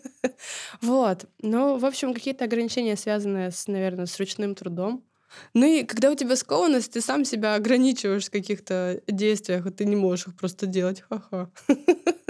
Вот. 0.80 1.26
Ну, 1.40 1.78
в 1.78 1.84
общем, 1.84 2.14
какие-то 2.14 2.44
ограничения, 2.44 2.96
связанные, 2.96 3.50
с, 3.50 3.66
наверное, 3.66 4.06
с 4.06 4.18
ручным 4.18 4.54
трудом. 4.54 5.04
Ну 5.54 5.66
и 5.66 5.84
когда 5.84 6.10
у 6.10 6.14
тебя 6.14 6.36
скованность, 6.36 6.92
ты 6.92 7.00
сам 7.00 7.24
себя 7.24 7.54
ограничиваешь 7.54 8.26
в 8.26 8.30
каких-то 8.30 9.00
действиях, 9.08 9.66
и 9.66 9.70
ты 9.70 9.84
не 9.84 9.96
можешь 9.96 10.28
их 10.28 10.36
просто 10.36 10.66
делать. 10.66 11.02
Ха-ха. 11.08 11.50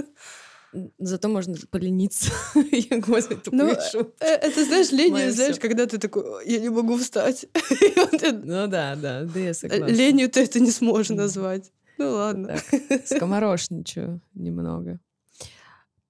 Зато 0.98 1.28
можно 1.28 1.54
полениться. 1.70 2.32
я 2.72 2.98
говорю, 2.98 3.40
ну, 3.52 3.68
э, 3.68 4.26
это, 4.26 4.64
знаешь, 4.64 4.90
ленью, 4.92 5.32
знаешь, 5.32 5.58
когда 5.58 5.86
ты 5.86 5.98
такой, 5.98 6.46
я 6.46 6.60
не 6.60 6.70
могу 6.70 6.96
встать. 6.96 7.46
ну 8.44 8.66
да, 8.66 8.96
да, 8.96 9.24
да, 9.24 9.40
я 9.40 9.54
согласна. 9.54 9.86
Ленью 9.86 10.30
ты 10.30 10.44
это 10.44 10.60
не 10.60 10.70
сможешь 10.70 11.10
назвать. 11.10 11.72
Ну 11.98 12.10
ладно. 12.12 12.56
скоморошничаю 13.04 14.20
немного. 14.34 14.98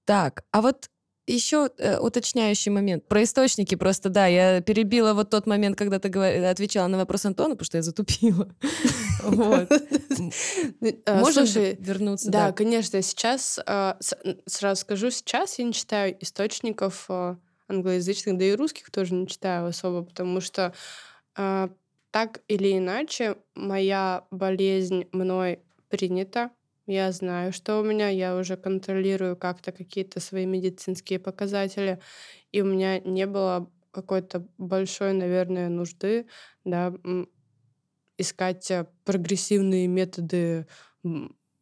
Так, 0.05 0.43
а 0.51 0.61
вот 0.61 0.89
еще 1.27 1.69
э, 1.77 1.97
уточняющий 1.99 2.71
момент. 2.71 3.07
Про 3.07 3.23
источники 3.23 3.75
просто, 3.75 4.09
да, 4.09 4.27
я 4.27 4.61
перебила 4.61 5.13
вот 5.13 5.29
тот 5.29 5.47
момент, 5.47 5.77
когда 5.77 5.99
ты 5.99 6.09
говор... 6.09 6.43
отвечала 6.45 6.87
на 6.87 6.97
вопрос 6.97 7.25
Антона, 7.25 7.51
потому 7.51 7.65
что 7.65 7.77
я 7.77 7.83
затупила. 7.83 8.49
А, 11.05 11.19
Можем 11.19 11.45
вернуться? 11.45 12.29
Да, 12.29 12.51
конечно. 12.51 13.01
Сейчас, 13.01 13.57
а, 13.65 13.97
сразу 14.45 14.81
скажу, 14.81 15.11
сейчас 15.11 15.59
я 15.59 15.65
не 15.65 15.71
читаю 15.71 16.17
источников 16.19 17.05
а, 17.07 17.37
англоязычных, 17.69 18.37
да 18.37 18.43
и 18.43 18.55
русских 18.55 18.91
тоже 18.91 19.13
не 19.13 19.27
читаю 19.27 19.67
особо, 19.67 20.03
потому 20.03 20.41
что 20.41 20.73
так 21.33 22.41
или 22.47 22.77
иначе 22.77 23.37
моя 23.55 24.25
болезнь 24.29 25.07
мной 25.13 25.59
принята, 25.89 26.51
я 26.85 27.11
знаю, 27.11 27.53
что 27.53 27.79
у 27.79 27.83
меня, 27.83 28.09
я 28.09 28.35
уже 28.35 28.57
контролирую 28.57 29.37
как-то 29.37 29.71
какие-то 29.71 30.19
свои 30.19 30.45
медицинские 30.45 31.19
показатели, 31.19 31.99
и 32.51 32.61
у 32.61 32.65
меня 32.65 32.99
не 32.99 33.25
было 33.25 33.69
какой-то 33.91 34.45
большой, 34.57 35.13
наверное, 35.13 35.69
нужды, 35.69 36.27
да, 36.65 36.93
искать 38.17 38.69
э, 38.71 38.87
прогрессивные 39.05 39.87
методы 39.87 40.67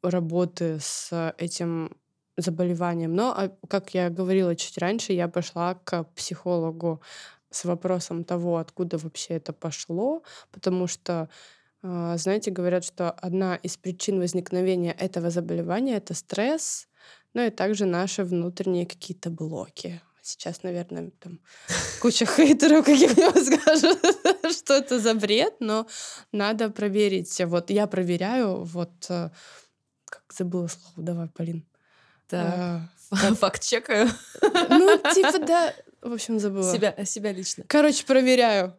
работы 0.02 0.78
с 0.80 1.34
этим 1.38 1.96
заболеванием. 2.38 3.14
Но, 3.14 3.34
а, 3.36 3.50
как 3.68 3.94
я 3.94 4.10
говорила 4.10 4.56
чуть 4.56 4.78
раньше, 4.78 5.14
я 5.14 5.28
пошла 5.28 5.76
к 5.76 6.04
психологу 6.16 7.02
с 7.50 7.66
вопросом 7.66 8.24
того, 8.24 8.58
откуда 8.58 8.98
вообще 8.98 9.36
это 9.36 9.54
пошло, 9.54 10.24
потому 10.52 10.88
что 10.88 11.30
знаете, 11.84 12.52
говорят, 12.52 12.86
что 12.86 13.12
одна 13.12 13.56
из 13.56 13.78
причин 13.78 14.20
возникновения 14.20 14.92
этого 14.92 15.30
заболевания— 15.30 15.96
это 15.98 16.14
стресс, 16.14 16.88
ну 17.34 17.46
и 17.46 17.50
также 17.50 17.86
наши 17.86 18.24
внутренние 18.24 18.86
какие-то 18.86 19.30
блоки. 19.30 20.02
Сейчас, 20.22 20.62
наверное, 20.62 21.12
там 21.20 21.40
куча 22.00 22.26
хейтеров 22.36 22.86
каких-нибудь 22.86 23.46
скажут, 23.46 24.00
что 24.56 24.76
это 24.76 25.00
за 25.00 25.16
бред, 25.16 25.56
но 25.60 25.88
надо 26.32 26.70
проверить. 26.70 27.42
Вот 27.46 27.72
я 27.72 27.88
проверяю, 27.88 28.64
вот 28.64 28.92
э, 29.10 29.30
как 30.06 30.24
забыла 30.32 30.68
слово, 30.68 30.94
давай, 30.98 31.28
Полин. 31.28 31.66
Да. 32.30 32.88
Факт 33.10 33.64
чекаю. 33.64 34.10
Ну, 34.42 34.98
типа, 35.14 35.40
да. 35.40 35.74
В 36.02 36.14
общем, 36.14 36.40
забыла. 36.40 36.72
Себя, 36.72 36.96
себя 37.06 37.32
лично. 37.32 37.64
Короче, 37.68 38.06
проверяю. 38.06 38.78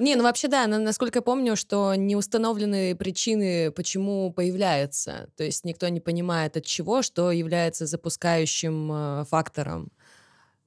Не, 0.00 0.16
ну 0.16 0.22
вообще 0.22 0.48
да, 0.48 0.66
насколько 0.66 1.18
я 1.18 1.22
помню, 1.22 1.56
что 1.56 1.94
не 1.94 2.16
установлены 2.16 2.96
причины, 2.96 3.70
почему 3.70 4.32
появляется. 4.32 5.28
То 5.36 5.44
есть 5.44 5.66
никто 5.66 5.88
не 5.88 6.00
понимает 6.00 6.56
от 6.56 6.64
чего, 6.64 7.02
что 7.02 7.30
является 7.30 7.84
запускающим 7.84 8.92
э, 8.92 9.24
фактором. 9.26 9.92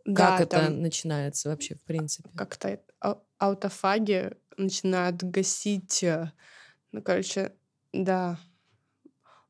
Да, 0.06 0.38
как 0.38 0.42
это 0.42 0.70
начинается 0.70 1.50
вообще, 1.50 1.74
в 1.74 1.82
принципе? 1.82 2.30
Как-то 2.36 2.80
аутофаги 3.40 4.34
начинают 4.56 5.24
гасить. 5.24 6.04
Э, 6.04 6.32
ну, 6.92 7.02
короче, 7.02 7.54
да. 7.92 8.38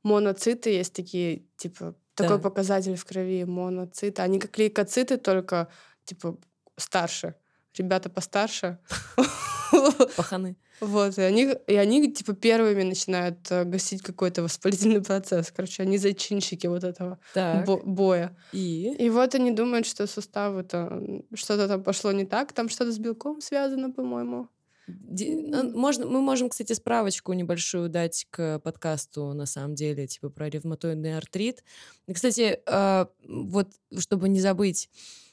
Моноциты 0.01 0.69
есть 0.69 0.93
такие, 0.93 1.43
типа, 1.57 1.93
такой 2.15 2.37
да. 2.37 2.43
показатель 2.43 2.95
в 2.95 3.03
крови, 3.03 3.43
моноциты. 3.43 4.21
Они 4.21 4.39
как 4.39 4.57
лейкоциты, 4.57 5.17
только, 5.17 5.67
типа, 6.05 6.37
старше. 6.77 7.35
Ребята 7.75 8.09
постарше. 8.09 8.79
Паханы. 10.17 10.57
Вот, 10.79 11.17
и 11.17 11.21
они, 11.21 11.55
и 11.67 11.75
они, 11.75 12.11
типа, 12.11 12.33
первыми 12.33 12.83
начинают 12.83 13.39
э, 13.51 13.63
гасить 13.63 14.01
какой-то 14.01 14.43
воспалительный 14.43 15.01
процесс. 15.05 15.51
Короче, 15.55 15.83
они 15.83 15.97
зачинщики 15.97 16.67
вот 16.67 16.83
этого 16.83 17.19
бо- 17.65 17.81
боя. 17.83 18.35
И? 18.51 18.93
И 18.99 19.09
вот 19.09 19.35
они 19.35 19.51
думают, 19.51 19.85
что 19.85 20.07
суставы-то 20.07 21.01
что-то 21.33 21.67
там 21.67 21.83
пошло 21.83 22.11
не 22.11 22.25
так, 22.25 22.53
там 22.53 22.69
что-то 22.69 22.91
с 22.91 22.99
белком 22.99 23.41
связано, 23.41 23.91
по-моему. 23.91 24.49
Ну, 24.87 25.77
можно, 25.77 26.05
мы 26.05 26.21
можем, 26.21 26.49
кстати, 26.49 26.73
справочку 26.73 27.31
небольшую 27.33 27.87
дать 27.89 28.27
к 28.29 28.59
подкасту, 28.59 29.33
на 29.33 29.45
самом 29.45 29.75
деле, 29.75 30.07
типа 30.07 30.29
про 30.29 30.49
ревматоидный 30.49 31.17
артрит. 31.17 31.63
Кстати, 32.11 32.59
э, 32.65 33.05
вот, 33.25 33.69
чтобы 33.97 34.27
не 34.27 34.41
забыть, 34.41 34.89
а, 34.89 35.32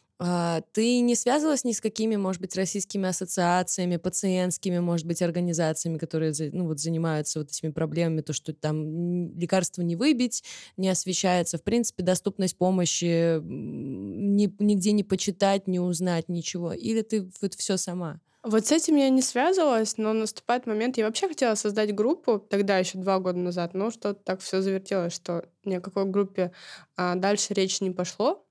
ты 0.72 1.00
не 1.00 1.14
связывалась 1.14 1.64
ни 1.64 1.72
с 1.72 1.80
какими, 1.80 2.16
может 2.16 2.42
быть, 2.42 2.54
российскими 2.54 3.08
ассоциациями, 3.08 3.96
пациентскими, 3.96 4.78
может 4.78 5.06
быть, 5.06 5.22
организациями, 5.22 5.96
которые 5.96 6.34
ну, 6.52 6.66
вот, 6.66 6.78
занимаются 6.78 7.38
вот 7.38 7.48
этими 7.48 7.70
проблемами, 7.70 8.20
то, 8.20 8.34
что 8.34 8.52
там 8.52 9.34
лекарства 9.34 9.80
не 9.80 9.96
выбить, 9.96 10.44
не 10.76 10.90
освещается, 10.90 11.56
в 11.56 11.62
принципе, 11.62 12.02
доступность 12.02 12.58
помощи 12.58 13.40
ни, 13.40 14.54
нигде 14.58 14.92
не 14.92 15.04
почитать, 15.04 15.66
не 15.66 15.80
узнать 15.80 16.28
ничего? 16.28 16.74
Или 16.74 17.00
ты 17.00 17.30
вот 17.40 17.54
все 17.54 17.78
сама? 17.78 18.20
Вот 18.42 18.66
с 18.66 18.72
этим 18.72 18.96
я 18.96 19.08
не 19.08 19.22
связывалась, 19.22 19.96
но 19.96 20.12
наступает 20.12 20.66
момент. 20.66 20.98
Я 20.98 21.06
вообще 21.06 21.28
хотела 21.28 21.54
создать 21.54 21.94
группу 21.94 22.38
тогда, 22.38 22.76
еще 22.76 22.98
два 22.98 23.20
года 23.20 23.38
назад, 23.38 23.72
но 23.72 23.90
что-то 23.90 24.14
так 24.14 24.40
все 24.40 24.60
завертелось, 24.60 25.14
что 25.14 25.46
ни 25.64 25.74
о 25.74 25.80
какой 25.80 26.04
группе 26.04 26.52
а, 26.96 27.14
дальше 27.14 27.54
речь 27.54 27.80
не 27.80 27.90
пошло 27.90 28.46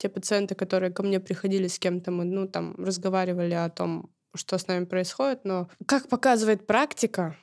те 0.00 0.08
пациенты, 0.08 0.54
которые 0.54 0.90
ко 0.90 1.02
мне 1.02 1.20
приходили 1.20 1.68
с 1.68 1.78
кем-то, 1.78 2.10
мы, 2.10 2.24
ну, 2.24 2.48
там, 2.48 2.74
разговаривали 2.78 3.52
о 3.52 3.68
том, 3.68 4.10
что 4.34 4.56
с 4.56 4.66
нами 4.66 4.86
происходит, 4.86 5.44
но 5.44 5.68
как 5.84 6.08
показывает 6.08 6.66
практика, 6.66 7.36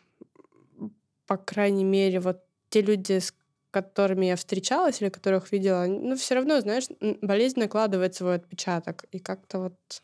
по 1.27 1.37
крайней 1.37 1.83
мере, 1.83 2.19
вот 2.19 2.41
те 2.69 2.81
люди, 2.81 3.19
с 3.19 3.33
которыми 3.69 4.25
я 4.25 4.35
встречалась 4.35 5.01
или 5.01 5.09
которых 5.09 5.51
видела, 5.51 5.85
ну, 5.85 6.15
все 6.15 6.33
равно, 6.33 6.59
знаешь, 6.61 6.87
болезнь 7.21 7.59
накладывает 7.59 8.15
свой 8.15 8.35
отпечаток, 8.35 9.05
и 9.11 9.19
как-то 9.19 9.59
вот 9.59 10.03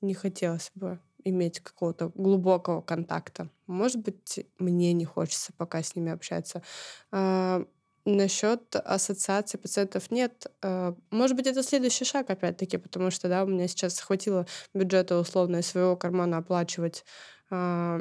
не 0.00 0.14
хотелось 0.14 0.70
бы 0.76 1.00
иметь 1.24 1.58
какого-то 1.60 2.12
глубокого 2.14 2.80
контакта. 2.80 3.48
Может 3.66 4.02
быть, 4.02 4.46
мне 4.58 4.92
не 4.92 5.04
хочется 5.04 5.52
пока 5.56 5.82
с 5.82 5.96
ними 5.96 6.12
общаться. 6.12 6.62
А, 7.10 7.64
Насчет 8.04 8.74
ассоциации 8.74 9.58
пациентов 9.58 10.10
нет. 10.10 10.46
Э, 10.62 10.92
может 11.10 11.36
быть, 11.36 11.46
это 11.46 11.62
следующий 11.62 12.04
шаг, 12.04 12.30
опять-таки, 12.30 12.76
потому 12.76 13.10
что, 13.10 13.28
да, 13.28 13.44
у 13.44 13.46
меня 13.46 13.68
сейчас 13.68 14.00
хватило 14.00 14.46
бюджета 14.74 15.18
условно 15.18 15.58
из 15.58 15.66
своего 15.66 15.96
кармана 15.96 16.38
оплачивать 16.38 17.04
а, 17.50 18.00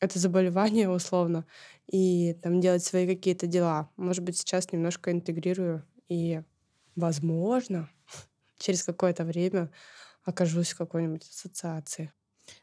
это 0.00 0.18
заболевание 0.18 0.88
условно 0.90 1.46
и 1.90 2.34
там 2.42 2.60
делать 2.60 2.84
свои 2.84 3.06
какие-то 3.06 3.46
дела. 3.46 3.90
Может 3.96 4.24
быть, 4.24 4.38
сейчас 4.38 4.72
немножко 4.72 5.12
интегрирую 5.12 5.86
и, 6.08 6.42
возможно, 6.96 7.90
через 8.58 8.82
какое-то 8.82 9.24
время 9.24 9.70
окажусь 10.24 10.72
в 10.72 10.78
какой-нибудь 10.78 11.28
ассоциации. 11.28 12.12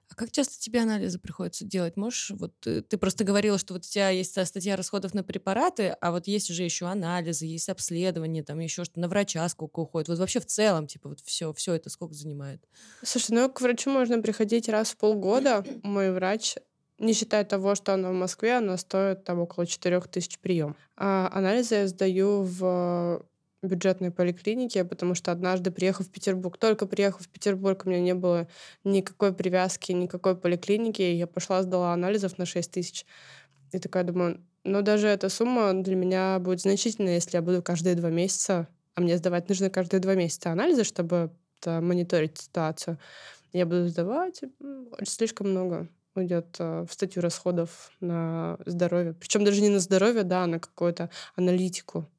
А 0.09 0.15
как 0.15 0.31
часто 0.31 0.59
тебе 0.59 0.81
анализы 0.81 1.19
приходится 1.19 1.65
делать? 1.65 1.95
Можешь, 1.95 2.31
вот 2.31 2.53
ты, 2.59 2.81
ты 2.81 2.97
просто 2.97 3.23
говорила, 3.23 3.57
что 3.57 3.73
вот 3.73 3.85
у 3.85 3.87
тебя 3.87 4.09
есть 4.09 4.31
статья 4.31 4.75
расходов 4.75 5.13
на 5.13 5.23
препараты, 5.23 5.95
а 6.01 6.11
вот 6.11 6.27
есть 6.27 6.49
уже 6.49 6.63
еще 6.63 6.87
анализы, 6.87 7.45
есть 7.45 7.69
обследование, 7.69 8.43
там 8.43 8.59
еще 8.59 8.83
что, 8.83 8.99
на 8.99 9.07
врача 9.07 9.47
сколько 9.49 9.79
уходит. 9.79 10.09
Вот 10.09 10.19
вообще 10.19 10.39
в 10.39 10.45
целом, 10.45 10.87
типа, 10.87 11.09
вот 11.09 11.19
все, 11.21 11.53
все 11.53 11.73
это 11.73 11.89
сколько 11.89 12.13
занимает? 12.13 12.63
Слушай, 13.03 13.31
ну 13.31 13.49
к 13.49 13.61
врачу 13.61 13.91
можно 13.91 14.19
приходить 14.21 14.67
раз 14.67 14.91
в 14.91 14.97
полгода. 14.97 15.63
Мой 15.83 16.11
врач 16.11 16.55
не 16.99 17.13
считая 17.13 17.45
того, 17.45 17.75
что 17.75 17.93
она 17.93 18.09
в 18.09 18.13
Москве, 18.13 18.57
она 18.57 18.77
стоит 18.77 19.23
там 19.23 19.39
около 19.39 19.65
4000 19.65 20.39
прием. 20.39 20.75
А 20.97 21.29
анализы 21.33 21.75
я 21.75 21.87
сдаю 21.87 22.43
в 22.43 23.25
бюджетной 23.61 24.11
поликлинике, 24.11 24.85
потому 24.85 25.15
что 25.15 25.31
однажды, 25.31 25.71
приехав 25.71 26.07
в 26.07 26.11
Петербург, 26.11 26.57
только 26.57 26.85
приехав 26.85 27.23
в 27.23 27.29
Петербург, 27.29 27.83
у 27.85 27.89
меня 27.89 28.01
не 28.01 28.13
было 28.13 28.47
никакой 28.83 29.33
привязки, 29.33 29.91
никакой 29.91 30.35
поликлиники, 30.35 31.01
и 31.01 31.15
я 31.15 31.27
пошла, 31.27 31.61
сдала 31.63 31.93
анализов 31.93 32.37
на 32.37 32.45
6 32.45 32.71
тысяч. 32.71 33.05
И 33.71 33.79
такая 33.79 34.03
думаю, 34.03 34.41
ну 34.63 34.81
даже 34.81 35.07
эта 35.07 35.29
сумма 35.29 35.73
для 35.73 35.95
меня 35.95 36.39
будет 36.39 36.61
значительной, 36.61 37.15
если 37.15 37.37
я 37.37 37.41
буду 37.41 37.61
каждые 37.61 37.95
два 37.95 38.09
месяца, 38.09 38.67
а 38.95 39.01
мне 39.01 39.17
сдавать 39.17 39.49
нужно 39.49 39.69
каждые 39.69 39.99
два 39.99 40.15
месяца 40.15 40.51
анализы, 40.51 40.83
чтобы 40.83 41.31
мониторить 41.65 42.37
ситуацию. 42.37 42.97
Я 43.51 43.65
буду 43.65 43.87
сдавать 43.89 44.41
слишком 45.03 45.49
много 45.49 45.89
уйдет 46.15 46.55
э, 46.59 46.85
в 46.87 46.93
статью 46.93 47.21
расходов 47.21 47.91
на 47.99 48.57
здоровье. 48.65 49.13
Причем 49.13 49.43
даже 49.43 49.61
не 49.61 49.69
на 49.69 49.79
здоровье, 49.79 50.23
да, 50.23 50.43
а 50.43 50.47
на 50.47 50.59
какую-то 50.59 51.09
аналитику 51.35 52.09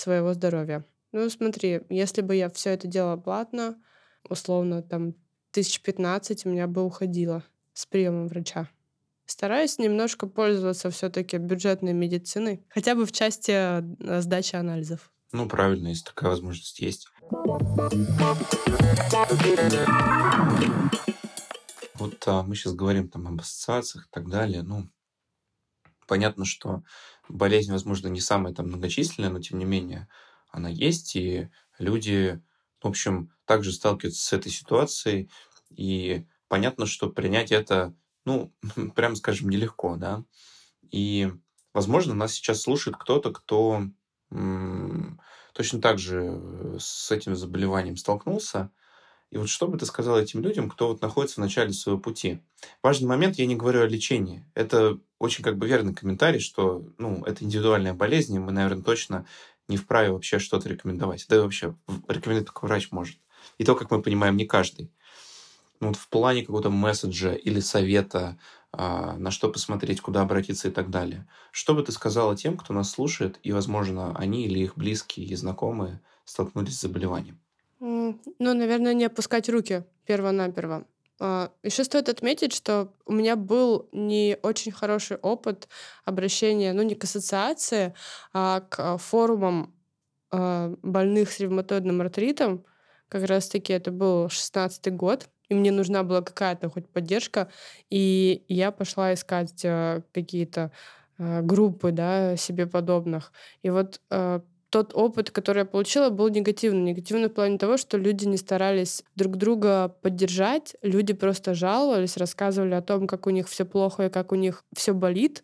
своего 0.00 0.34
здоровья. 0.34 0.84
Ну, 1.12 1.28
смотри, 1.30 1.82
если 1.88 2.22
бы 2.22 2.34
я 2.36 2.48
все 2.50 2.70
это 2.70 2.88
делала 2.88 3.16
платно, 3.16 3.76
условно, 4.28 4.82
там, 4.82 5.14
тысяч 5.50 5.80
пятнадцать 5.82 6.46
у 6.46 6.50
меня 6.50 6.66
бы 6.66 6.84
уходило 6.84 7.44
с 7.72 7.86
приемом 7.86 8.28
врача. 8.28 8.68
Стараюсь 9.26 9.78
немножко 9.78 10.26
пользоваться 10.26 10.90
все-таки 10.90 11.36
бюджетной 11.38 11.92
медициной, 11.92 12.64
хотя 12.68 12.94
бы 12.94 13.06
в 13.06 13.12
части 13.12 13.52
э, 13.52 14.20
сдачи 14.20 14.56
анализов. 14.56 15.12
Ну, 15.32 15.48
правильно, 15.48 15.88
если 15.88 16.04
такая 16.06 16.30
возможность 16.30 16.80
есть. 16.80 17.06
Вот 21.94 22.24
а, 22.26 22.42
мы 22.42 22.56
сейчас 22.56 22.74
говорим 22.74 23.08
там 23.08 23.28
об 23.28 23.40
ассоциациях 23.40 24.06
и 24.06 24.08
так 24.10 24.28
далее. 24.28 24.62
Ну, 24.62 24.88
понятно, 26.10 26.44
что 26.44 26.82
болезнь, 27.28 27.72
возможно, 27.72 28.08
не 28.08 28.20
самая 28.20 28.54
там 28.54 28.66
многочисленная, 28.68 29.30
но 29.30 29.40
тем 29.40 29.58
не 29.60 29.64
менее 29.64 30.08
она 30.50 30.68
есть, 30.68 31.16
и 31.16 31.48
люди, 31.78 32.42
в 32.82 32.88
общем, 32.88 33.32
также 33.46 33.72
сталкиваются 33.72 34.26
с 34.26 34.32
этой 34.34 34.52
ситуацией, 34.52 35.30
и 35.70 36.26
понятно, 36.48 36.86
что 36.86 37.08
принять 37.10 37.52
это, 37.52 37.94
ну, 38.26 38.52
прямо 38.96 39.16
скажем, 39.16 39.50
нелегко, 39.50 39.96
да. 39.96 40.24
И, 40.90 41.32
возможно, 41.74 42.14
нас 42.14 42.32
сейчас 42.34 42.62
слушает 42.62 42.96
кто-то, 42.98 43.32
кто 43.32 43.82
м- 44.30 45.20
точно 45.54 45.80
так 45.80 45.98
же 45.98 46.76
с 46.80 47.10
этим 47.10 47.36
заболеванием 47.36 47.96
столкнулся, 47.96 48.70
и 49.30 49.38
вот 49.38 49.48
что 49.48 49.68
бы 49.68 49.78
ты 49.78 49.86
сказал 49.86 50.18
этим 50.18 50.42
людям, 50.42 50.68
кто 50.68 50.88
вот 50.88 51.00
находится 51.00 51.36
в 51.36 51.44
начале 51.44 51.72
своего 51.72 52.00
пути? 52.00 52.40
Важный 52.82 53.08
момент, 53.08 53.36
я 53.36 53.46
не 53.46 53.54
говорю 53.54 53.82
о 53.82 53.86
лечении. 53.86 54.44
Это 54.54 54.98
очень 55.20 55.44
как 55.44 55.56
бы 55.56 55.68
верный 55.68 55.94
комментарий, 55.94 56.40
что 56.40 56.84
ну, 56.98 57.24
это 57.24 57.44
индивидуальная 57.44 57.94
болезнь, 57.94 58.34
и 58.34 58.40
мы, 58.40 58.50
наверное, 58.50 58.82
точно 58.82 59.26
не 59.68 59.76
вправе 59.76 60.10
вообще 60.10 60.40
что-то 60.40 60.68
рекомендовать. 60.68 61.26
Да 61.28 61.36
и 61.36 61.38
вообще 61.38 61.76
рекомендовать 62.08 62.46
только 62.46 62.64
врач 62.64 62.90
может. 62.90 63.18
И 63.58 63.64
то, 63.64 63.76
как 63.76 63.90
мы 63.92 64.02
понимаем, 64.02 64.36
не 64.36 64.46
каждый. 64.46 64.90
Ну, 65.78 65.88
вот 65.88 65.96
в 65.96 66.08
плане 66.08 66.42
какого-то 66.42 66.70
месседжа 66.70 67.32
или 67.32 67.60
совета, 67.60 68.36
а, 68.72 69.16
на 69.16 69.30
что 69.30 69.48
посмотреть, 69.48 70.00
куда 70.00 70.22
обратиться 70.22 70.68
и 70.68 70.70
так 70.70 70.90
далее. 70.90 71.26
Что 71.52 71.74
бы 71.74 71.82
ты 71.82 71.92
сказала 71.92 72.36
тем, 72.36 72.56
кто 72.56 72.74
нас 72.74 72.90
слушает, 72.90 73.38
и, 73.44 73.52
возможно, 73.52 74.14
они 74.16 74.44
или 74.46 74.58
их 74.58 74.76
близкие 74.76 75.26
и 75.26 75.34
знакомые 75.36 76.02
столкнулись 76.24 76.76
с 76.76 76.82
заболеванием? 76.82 77.40
Ну, 77.80 78.18
наверное, 78.38 78.92
не 78.94 79.04
опускать 79.06 79.48
руки 79.48 79.84
перво-наперво. 80.06 80.86
А, 81.18 81.50
Еще 81.62 81.84
стоит 81.84 82.08
отметить, 82.08 82.52
что 82.54 82.92
у 83.06 83.12
меня 83.12 83.36
был 83.36 83.88
не 83.92 84.36
очень 84.42 84.72
хороший 84.72 85.16
опыт 85.16 85.68
обращения, 86.04 86.72
ну, 86.72 86.82
не 86.82 86.94
к 86.94 87.04
ассоциации, 87.04 87.94
а 88.32 88.60
к 88.60 88.98
форумам 88.98 89.74
а, 90.30 90.74
больных 90.82 91.30
с 91.32 91.40
ревматоидным 91.40 92.00
артритом. 92.02 92.64
Как 93.08 93.24
раз-таки 93.24 93.72
это 93.72 93.90
был 93.90 94.28
шестнадцатый 94.28 94.92
год, 94.92 95.28
и 95.48 95.54
мне 95.54 95.72
нужна 95.72 96.02
была 96.04 96.22
какая-то 96.22 96.68
хоть 96.70 96.88
поддержка, 96.88 97.50
и 97.90 98.44
я 98.48 98.70
пошла 98.72 99.14
искать 99.14 99.62
а, 99.64 100.02
какие-то 100.12 100.70
группы, 101.18 101.92
да, 101.92 102.34
себе 102.36 102.66
подобных. 102.66 103.30
И 103.62 103.68
вот 103.68 104.00
тот 104.70 104.92
опыт, 104.94 105.30
который 105.30 105.60
я 105.60 105.64
получила, 105.64 106.10
был 106.10 106.28
негативный. 106.28 106.92
Негативный 106.92 107.28
в 107.28 107.34
плане 107.34 107.58
того, 107.58 107.76
что 107.76 107.98
люди 107.98 108.24
не 108.24 108.36
старались 108.36 109.02
друг 109.16 109.36
друга 109.36 109.88
поддержать, 110.02 110.76
люди 110.82 111.12
просто 111.12 111.54
жаловались, 111.54 112.16
рассказывали 112.16 112.74
о 112.74 112.82
том, 112.82 113.06
как 113.06 113.26
у 113.26 113.30
них 113.30 113.48
все 113.48 113.64
плохо 113.64 114.06
и 114.06 114.10
как 114.10 114.32
у 114.32 114.36
них 114.36 114.64
все 114.74 114.94
болит. 114.94 115.42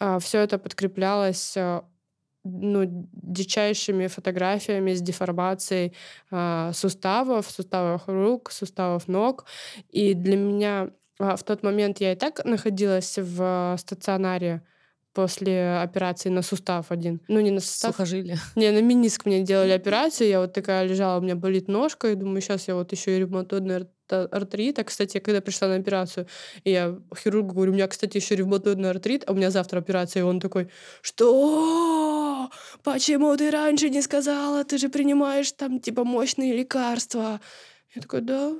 А, 0.00 0.18
все 0.18 0.38
это 0.38 0.58
подкреплялось 0.58 1.54
а, 1.56 1.84
ну, 2.44 3.08
дичайшими 3.12 4.06
фотографиями 4.08 4.94
с 4.94 5.00
деформацией 5.00 5.94
э, 6.30 6.72
суставов, 6.74 7.48
суставов 7.48 8.02
рук, 8.06 8.50
суставов 8.50 9.06
ног. 9.06 9.44
И 9.90 10.14
для 10.14 10.36
меня 10.36 10.90
э, 11.20 11.36
в 11.36 11.42
тот 11.44 11.62
момент 11.62 12.00
я 12.00 12.12
и 12.12 12.16
так 12.16 12.44
находилась 12.44 13.18
в 13.18 13.76
стационаре, 13.78 14.62
после 15.12 15.78
операции 15.78 16.30
на 16.30 16.42
сустав 16.42 16.90
один. 16.90 17.20
Ну, 17.28 17.40
не 17.40 17.50
на 17.50 17.60
сустав. 17.60 17.92
Сухожилие. 17.92 18.38
Не, 18.56 18.70
на 18.70 18.80
миниск 18.82 19.26
мне 19.26 19.42
делали 19.42 19.70
операцию. 19.80 20.28
Я 20.28 20.40
вот 20.40 20.52
такая 20.52 20.84
лежала, 20.86 21.18
у 21.18 21.22
меня 21.22 21.36
болит 21.36 21.68
ножка, 21.68 22.10
и 22.10 22.14
думаю, 22.14 22.40
сейчас 22.40 22.68
я 22.68 22.74
вот 22.74 22.92
еще 22.92 23.16
и 23.16 23.20
ревматоидный 23.20 23.86
артрит. 24.08 24.78
А, 24.78 24.84
кстати, 24.84 25.18
когда 25.18 25.40
пришла 25.40 25.68
на 25.68 25.76
операцию, 25.76 26.26
я 26.64 26.98
хирургу 27.16 27.54
говорю, 27.54 27.72
у 27.72 27.74
меня, 27.74 27.88
кстати, 27.88 28.16
еще 28.16 28.36
ревматоидный 28.36 28.90
артрит, 28.90 29.24
а 29.26 29.32
у 29.32 29.34
меня 29.34 29.50
завтра 29.50 29.78
операция, 29.78 30.20
и 30.20 30.24
он 30.24 30.40
такой, 30.40 30.68
что? 31.00 32.50
Почему 32.82 33.36
ты 33.36 33.50
раньше 33.50 33.88
не 33.90 34.02
сказала? 34.02 34.64
Ты 34.64 34.78
же 34.78 34.88
принимаешь 34.88 35.52
там, 35.52 35.80
типа, 35.80 36.04
мощные 36.04 36.54
лекарства. 36.54 37.40
Я 37.94 38.02
такой, 38.02 38.22
да, 38.22 38.54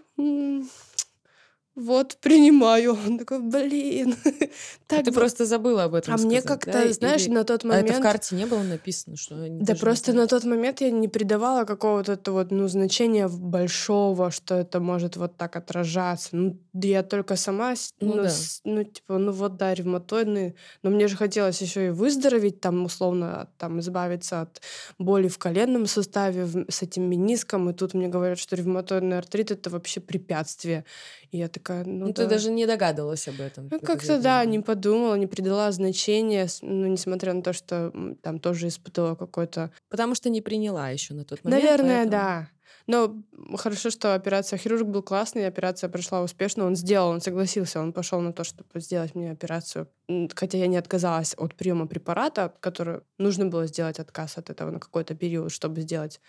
вот, 1.75 2.19
принимаю. 2.21 2.93
Он 2.93 3.19
такой, 3.19 3.41
блин. 3.41 4.15
так 4.87 5.05
ты 5.05 5.13
просто 5.13 5.47
забыла 5.47 5.85
об 5.85 5.95
этом 5.95 6.13
А 6.13 6.19
сказать, 6.19 6.31
мне 6.31 6.43
как-то, 6.43 6.73
да? 6.73 6.93
знаешь, 6.93 7.23
Или... 7.23 7.33
на 7.33 7.45
тот 7.45 7.65
момент... 7.65 7.89
А 7.89 7.93
это 7.93 8.01
в 8.01 8.03
карте 8.03 8.37
не 8.37 8.45
было 8.45 8.63
написано, 8.63 9.17
что... 9.17 9.35
Да 9.49 9.75
просто 9.75 10.13
на 10.13 10.27
тот 10.27 10.45
момент 10.45 10.83
я 10.83 10.91
не 10.91 11.09
придавала 11.09 11.65
какого-то 11.65 12.19
вот, 12.31 12.51
ну, 12.51 12.69
значения 12.69 13.27
большого, 13.27 14.31
что 14.31 14.57
это 14.57 14.81
может 14.81 15.17
вот 15.17 15.39
так 15.39 15.57
отражаться. 15.57 16.37
Ну, 16.37 16.59
я 16.75 17.03
только 17.03 17.37
сама, 17.37 17.75
ну, 18.01 18.17
ну, 18.17 18.23
да. 18.25 18.29
с, 18.29 18.61
ну 18.65 18.85
типа, 18.85 19.17
ну 19.17 19.33
вот, 19.33 19.57
да, 19.57 19.73
ревматоидный. 19.73 20.55
Но 20.83 20.91
мне 20.91 21.09
же 21.09 21.17
хотелось 21.17 21.63
еще 21.63 21.87
и 21.87 21.91
выздороветь, 21.91 22.61
там, 22.61 22.85
условно, 22.85 23.49
там, 23.57 23.81
избавиться 23.81 24.43
от 24.43 24.61
боли 24.99 25.29
в 25.29 25.39
коленном 25.39 25.87
суставе 25.87 26.47
с 26.69 26.83
этим 26.83 27.05
мениском. 27.05 27.71
И 27.71 27.73
тут 27.73 27.95
мне 27.95 28.09
говорят, 28.09 28.39
что 28.39 28.57
ревматоидный 28.57 29.17
артрит— 29.17 29.51
это 29.53 29.71
вообще 29.71 30.01
препятствие. 30.01 30.85
И 31.31 31.39
я 31.39 31.49
такая, 31.49 31.62
ну, 31.69 31.85
ну 31.85 32.07
да. 32.07 32.13
ты 32.13 32.27
даже 32.27 32.51
не 32.51 32.67
догадывалась 32.67 33.29
об 33.29 33.41
этом. 33.41 33.69
Ну, 33.71 33.81
как-то 33.81 34.21
да, 34.21 34.45
не 34.45 34.61
подумала, 34.61 35.15
не 35.15 35.27
придала 35.27 35.71
значения, 35.73 36.49
ну, 36.63 36.87
несмотря 36.87 37.33
на 37.33 37.43
то, 37.43 37.53
что 37.53 37.93
там 38.23 38.39
тоже 38.39 38.69
испытывала 38.69 39.15
какой-то... 39.15 39.71
Потому 39.89 40.15
что 40.15 40.31
не 40.31 40.41
приняла 40.41 40.91
еще 40.91 41.15
на 41.15 41.25
тот 41.25 41.45
момент. 41.45 41.63
Наверное, 41.63 42.03
поэтому... 42.05 42.11
да. 42.11 42.49
Но 42.87 43.23
хорошо, 43.57 43.91
что 43.91 44.15
операция 44.15 44.59
хирург 44.59 44.87
был 44.89 45.03
классный, 45.03 45.47
операция 45.47 45.89
прошла 45.89 46.23
успешно, 46.23 46.67
он 46.67 46.77
сделал, 46.77 47.11
он 47.11 47.21
согласился, 47.21 47.81
он 47.81 47.93
пошел 47.93 48.21
на 48.21 48.33
то, 48.33 48.45
чтобы 48.45 48.81
сделать 48.81 49.15
мне 49.15 49.31
операцию. 49.31 49.89
Хотя 50.35 50.59
я 50.59 50.67
не 50.67 50.77
отказалась 50.77 51.35
от 51.37 51.55
приема 51.55 51.87
препарата, 51.87 52.53
который 52.61 53.01
нужно 53.19 53.47
было 53.47 53.67
сделать 53.67 54.01
отказ 54.01 54.39
от 54.39 54.51
этого 54.51 54.71
на 54.71 54.81
какой-то 54.81 55.15
период, 55.15 55.53
чтобы 55.53 55.83
сделать 55.83 56.21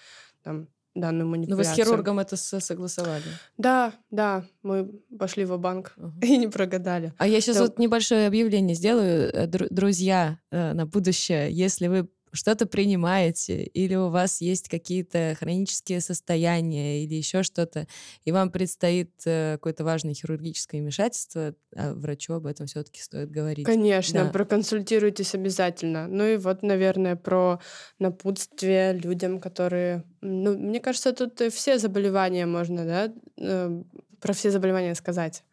там 0.44 0.68
данную 0.96 1.28
манипуляцию. 1.28 1.58
Но 1.58 1.58
вы 1.58 1.64
с 1.64 1.76
хирургом 1.76 2.20
это 2.20 2.36
согласовали? 2.38 3.24
Да, 3.58 3.94
да, 4.12 4.46
мы 4.62 4.86
пошли 5.18 5.46
в 5.46 5.58
банк 5.58 5.94
uh-huh. 5.98 6.12
и 6.22 6.38
не 6.38 6.48
прогадали. 6.48 7.14
А 7.18 7.28
я 7.28 7.42
сейчас 7.42 7.58
То... 7.58 7.64
вот 7.64 7.80
небольшое 7.80 8.28
объявление 8.28 8.76
сделаю, 8.76 9.32
э, 9.34 9.48
друзья, 9.48 10.40
э, 10.52 10.74
на 10.74 10.86
будущее. 10.86 11.52
Если 11.52 11.88
вы 11.88 12.10
что-то 12.34 12.66
принимаете, 12.66 13.64
или 13.64 13.96
у 13.96 14.10
вас 14.10 14.42
есть 14.42 14.68
какие-то 14.68 15.36
хронические 15.40 16.02
состояния, 16.02 17.04
или 17.04 17.16
еще 17.16 17.44
что-то, 17.44 17.88
и 18.26 18.32
вам 18.32 18.52
предстоит 18.52 19.12
э, 19.26 19.54
какое-то 19.54 19.84
важное 19.84 20.14
хирургическое 20.14 20.82
вмешательство, 20.82 21.56
а 21.76 21.94
врачу 21.94 22.34
об 22.34 22.48
этом 22.48 22.66
все-таки 22.66 23.02
стоит 23.02 23.32
говорить. 23.32 23.66
Конечно, 23.66 24.26
да. 24.26 24.30
проконсультируйтесь 24.32 25.36
обязательно. 25.36 26.08
Ну 26.08 26.26
и 26.26 26.38
вот, 26.38 26.64
наверное, 26.64 27.16
про 27.16 27.60
напутствие 28.00 28.94
людям, 28.94 29.40
которые... 29.40 30.04
Ну, 30.22 30.58
мне 30.58 30.80
кажется, 30.80 31.14
тут 31.14 31.40
все 31.54 31.78
заболевания 31.78 32.46
можно, 32.46 32.86
да, 32.86 33.14
э, 33.38 33.84
про 34.20 34.34
все 34.34 34.52
заболевания 34.52 34.96
сказать. 34.96 35.44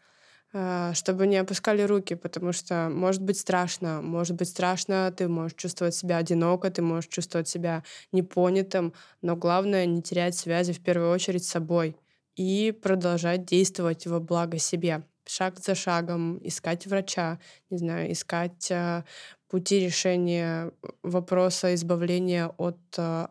А, 0.53 0.93
чтобы 0.95 1.29
не 1.29 1.37
опускали 1.37 1.83
руки, 1.83 2.15
потому 2.17 2.53
что 2.53 2.89
может 2.91 3.23
быть 3.23 3.39
страшно, 3.39 4.03
может 4.03 4.35
быть 4.35 4.49
страшно, 4.49 5.13
ты 5.17 5.29
можешь 5.29 5.57
чувствовать 5.57 5.95
себя 5.95 6.17
одиноко, 6.17 6.71
ты 6.71 6.83
можешь 6.83 7.09
чувствовать 7.09 7.49
себя 7.49 7.85
непонятым, 8.11 8.93
но 9.23 9.37
главное 9.37 9.87
не 9.87 10.03
терять 10.03 10.35
связи 10.35 10.73
в 10.73 10.83
первую 10.83 11.13
очередь 11.13 11.45
с 11.45 11.51
собой 11.51 11.97
и 12.35 12.73
продолжать 12.73 13.45
действовать 13.45 14.07
во 14.09 14.19
благо 14.19 14.59
себе. 14.59 15.05
Шаг 15.25 15.61
за 15.61 15.77
шагом 15.77 16.41
искать 16.43 16.87
врача, 16.87 17.39
не 17.71 17.79
знаю, 17.79 18.11
искать 18.11 18.71
э, 18.73 19.05
пути 19.49 19.79
решения 19.79 20.73
вопроса 21.05 21.75
избавления 21.75 22.49
от 22.59 22.79
э, 22.97 23.29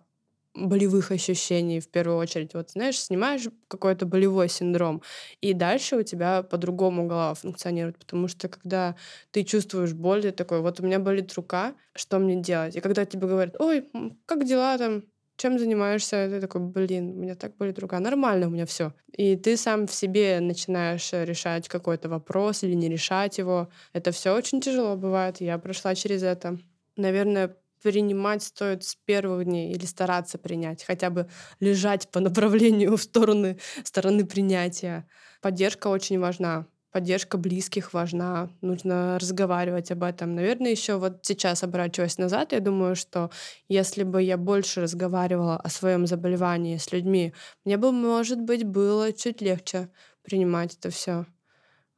болевых 0.56 1.12
ощущений 1.12 1.80
в 1.80 1.89
первую 1.89 2.18
очередь. 2.18 2.54
Вот 2.54 2.72
знаешь, 2.72 3.00
снимаешь 3.00 3.47
какой-то 3.68 4.06
болевой 4.06 4.50
синдром, 4.50 5.02
и 5.41 5.54
дальше 5.54 5.97
у 5.97 6.04
тебя 6.04 6.43
по-другому 6.43 7.08
голова 7.08 7.34
функционирует, 7.34 7.97
потому 7.97 8.28
что 8.28 8.47
когда 8.47 8.95
ты 9.32 9.43
чувствуешь 9.43 9.93
боль, 9.93 10.22
ты 10.24 10.32
такой, 10.32 10.62
вот 10.62 10.80
у 10.80 10.84
меня 10.84 11.00
болит 11.00 11.34
рука, 11.34 11.76
что 11.95 12.20
мне 12.20 12.36
делать? 12.36 12.76
И 12.76 12.82
когда 12.82 13.06
тебе 13.06 13.28
говорят, 13.28 13.60
ой, 13.60 13.88
как 14.26 14.45
дела 14.45 14.78
там, 14.78 15.04
чем 15.39 15.58
занимаешься? 15.58 16.28
Ты 16.30 16.41
такой, 16.41 16.62
блин, 16.62 17.12
у 17.12 17.22
меня 17.22 17.36
так 17.36 17.56
болит 17.56 17.80
рука. 17.80 18.00
Нормально 18.00 18.47
у 18.47 18.50
меня 18.50 18.66
все. 18.66 18.93
И 19.14 19.38
ты 19.38 19.56
сам 19.56 19.88
в 19.88 19.93
себе 19.93 20.39
начинаешь 20.41 21.12
решать 21.14 21.70
какой-то 21.70 22.10
вопрос 22.10 22.64
или 22.64 22.74
не 22.74 22.89
решать 22.89 23.38
его. 23.38 23.70
Это 23.93 24.12
все 24.12 24.36
очень 24.36 24.60
тяжело 24.60 24.97
бывает. 24.97 25.39
Я 25.39 25.58
прошла 25.58 25.95
через 25.95 26.24
это. 26.24 26.60
Наверное, 26.97 27.56
принимать 27.82 28.43
стоит 28.43 28.84
с 28.84 28.95
первых 29.05 29.45
дней 29.45 29.71
или 29.71 29.86
стараться 29.86 30.38
принять, 30.38 30.84
хотя 30.84 31.09
бы 31.09 31.30
лежать 31.59 32.09
по 32.11 32.19
направлению 32.19 32.95
в 32.97 33.01
стороны, 33.01 33.57
стороны 33.84 34.25
принятия. 34.25 35.07
Поддержка 35.41 35.88
очень 35.88 36.19
важна. 36.19 36.65
Поддержка 36.91 37.38
близких 37.38 37.93
важна, 37.93 38.49
нужно 38.61 39.19
разговаривать 39.19 39.91
об 39.91 40.03
этом. 40.03 40.34
Наверное, 40.34 40.71
еще 40.71 40.95
вот 40.97 41.19
сейчас, 41.21 41.63
оборачиваясь 41.63 42.17
назад, 42.17 42.51
я 42.51 42.59
думаю, 42.61 42.95
что 42.95 43.30
если 43.67 44.01
бы 44.01 44.23
я 44.23 44.38
больше 44.38 44.82
разговаривала 44.82 45.57
о 45.57 45.69
своем 45.69 46.07
заболевании 46.07 46.77
с 46.77 46.91
людьми, 46.91 47.34
мне 47.63 47.77
бы, 47.77 47.91
может 47.91 48.41
быть, 48.41 48.63
было 48.63 49.13
чуть 49.13 49.39
легче 49.39 49.89
принимать 50.23 50.77
это 50.77 50.89
все. 50.89 51.27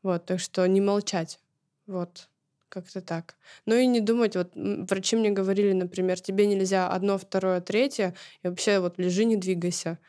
Вот, 0.04 0.26
так 0.26 0.42
что 0.42 0.66
не 0.68 0.82
молчать. 0.82 1.40
Вот. 1.88 2.31
Как-то 2.72 3.02
так. 3.02 3.36
Ну 3.66 3.76
и 3.76 3.86
не 3.86 4.00
думать, 4.00 4.38
вот 4.38 4.54
врачи 4.56 5.18
мне 5.18 5.30
говорили, 5.30 5.74
например, 5.74 6.22
тебе 6.22 6.48
нельзя 6.48 6.88
одно, 6.88 7.18
второе, 7.18 7.60
третье, 7.60 8.16
и 8.44 8.48
вообще 8.48 8.80
вот 8.80 8.98
лежи, 8.98 9.26
не 9.26 9.36
двигайся. 9.36 10.00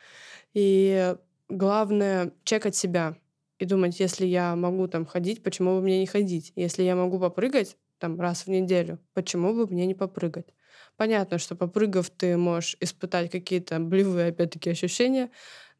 И 0.53 1.15
главное 1.49 2.31
чекать 2.45 2.75
себя 2.75 3.17
и 3.59 3.65
думать, 3.65 3.99
если 3.99 4.25
я 4.25 4.55
могу 4.55 4.87
там 4.87 5.05
ходить, 5.05 5.43
почему 5.43 5.75
бы 5.75 5.81
мне 5.81 5.99
не 5.99 6.07
ходить? 6.07 6.53
Если 6.55 6.83
я 6.83 6.95
могу 6.95 7.19
попрыгать 7.19 7.77
там 7.99 8.21
раз 8.21 8.45
в 8.45 8.49
неделю, 8.49 8.99
почему 9.13 9.53
бы 9.53 9.67
мне 9.67 9.85
не 9.85 9.95
попрыгать? 9.95 10.47
Понятно, 10.95 11.39
что 11.39 11.55
попрыгав, 11.55 12.09
ты 12.11 12.37
можешь 12.37 12.77
испытать 12.79 13.29
какие-то 13.29 13.79
болевые, 13.79 14.29
опять-таки, 14.29 14.69
ощущения, 14.69 15.31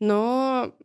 но 0.02 0.76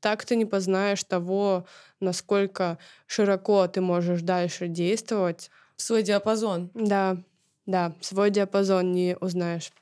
так 0.00 0.24
ты 0.24 0.36
не 0.36 0.44
познаешь 0.44 1.04
того, 1.04 1.66
насколько 2.00 2.78
широко 3.06 3.66
ты 3.68 3.80
можешь 3.80 4.22
дальше 4.22 4.68
действовать. 4.68 5.50
Свой 5.76 6.02
диапазон. 6.02 6.70
Да, 6.74 7.18
да, 7.66 7.94
свой 8.00 8.30
диапазон 8.30 8.92
не 8.92 9.16
узнаешь. 9.20 9.72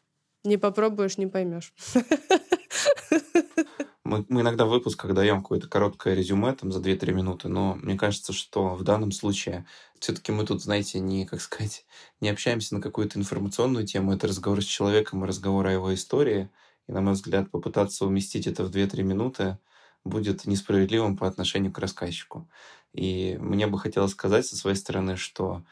Не 0.45 0.57
попробуешь, 0.57 1.19
не 1.19 1.27
поймешь. 1.27 1.73
Мы, 4.09 4.25
мы 4.31 4.41
иногда 4.41 4.65
в 4.65 4.71
выпусках 4.71 5.13
даем 5.13 5.43
какое-то 5.43 5.69
короткое 5.69 6.15
резюме 6.15 6.55
там 6.55 6.73
за 6.73 6.81
2-3 6.81 7.13
минуты, 7.13 7.49
но 7.49 7.75
мне 7.75 7.95
кажется, 7.95 8.33
что 8.33 8.75
в 8.75 8.83
данном 8.83 9.13
случае 9.13 9.67
все-таки 9.99 10.33
мы 10.33 10.47
тут, 10.47 10.63
знаете, 10.63 10.99
не, 10.99 11.27
как 11.27 11.43
сказать, 11.43 11.85
не 12.23 12.31
общаемся 12.31 12.75
на 12.75 12.81
какую-то 12.81 13.19
информационную 13.19 13.87
тему. 13.87 14.15
Это 14.15 14.27
разговор 14.27 14.63
с 14.63 14.65
человеком 14.65 15.23
и 15.23 15.29
разговор 15.29 15.67
о 15.67 15.73
его 15.73 15.93
истории. 15.93 16.49
И, 16.87 16.93
на 16.93 17.03
мой 17.03 17.13
взгляд, 17.13 17.51
попытаться 17.51 18.07
уместить 18.07 18.47
это 18.47 18.65
в 18.65 18.71
2-3 18.71 19.03
минуты 19.03 19.59
будет 20.09 20.47
несправедливым 20.47 21.17
по 21.17 21.27
отношению 21.27 21.73
к 21.73 21.79
рассказчику. 21.79 22.49
И 22.93 23.37
мне 23.41 23.67
бы 23.67 23.79
хотелось 23.79 24.13
сказать 24.13 24.47
со 24.47 24.57
своей 24.57 24.77
стороны, 24.77 25.17
что 25.17 25.65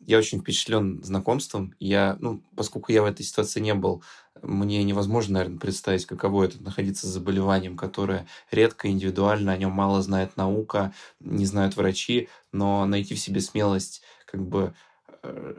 я 0.00 0.18
очень 0.18 0.40
впечатлен 0.40 1.02
знакомством. 1.02 1.74
Я, 1.78 2.16
ну, 2.20 2.42
поскольку 2.56 2.92
я 2.92 3.02
в 3.02 3.06
этой 3.06 3.24
ситуации 3.24 3.60
не 3.60 3.74
был, 3.74 4.02
мне 4.42 4.82
невозможно, 4.84 5.34
наверное, 5.34 5.58
представить, 5.58 6.06
каково 6.06 6.44
это 6.44 6.62
находиться 6.62 7.06
с 7.06 7.10
заболеванием, 7.10 7.76
которое 7.76 8.26
редко, 8.50 8.90
индивидуально, 8.90 9.52
о 9.52 9.56
нем 9.56 9.72
мало 9.72 10.02
знает 10.02 10.36
наука, 10.36 10.92
не 11.20 11.46
знают 11.46 11.76
врачи, 11.76 12.28
но 12.52 12.84
найти 12.86 13.14
в 13.14 13.20
себе 13.20 13.40
смелость 13.40 14.02
как 14.26 14.46
бы 14.46 14.74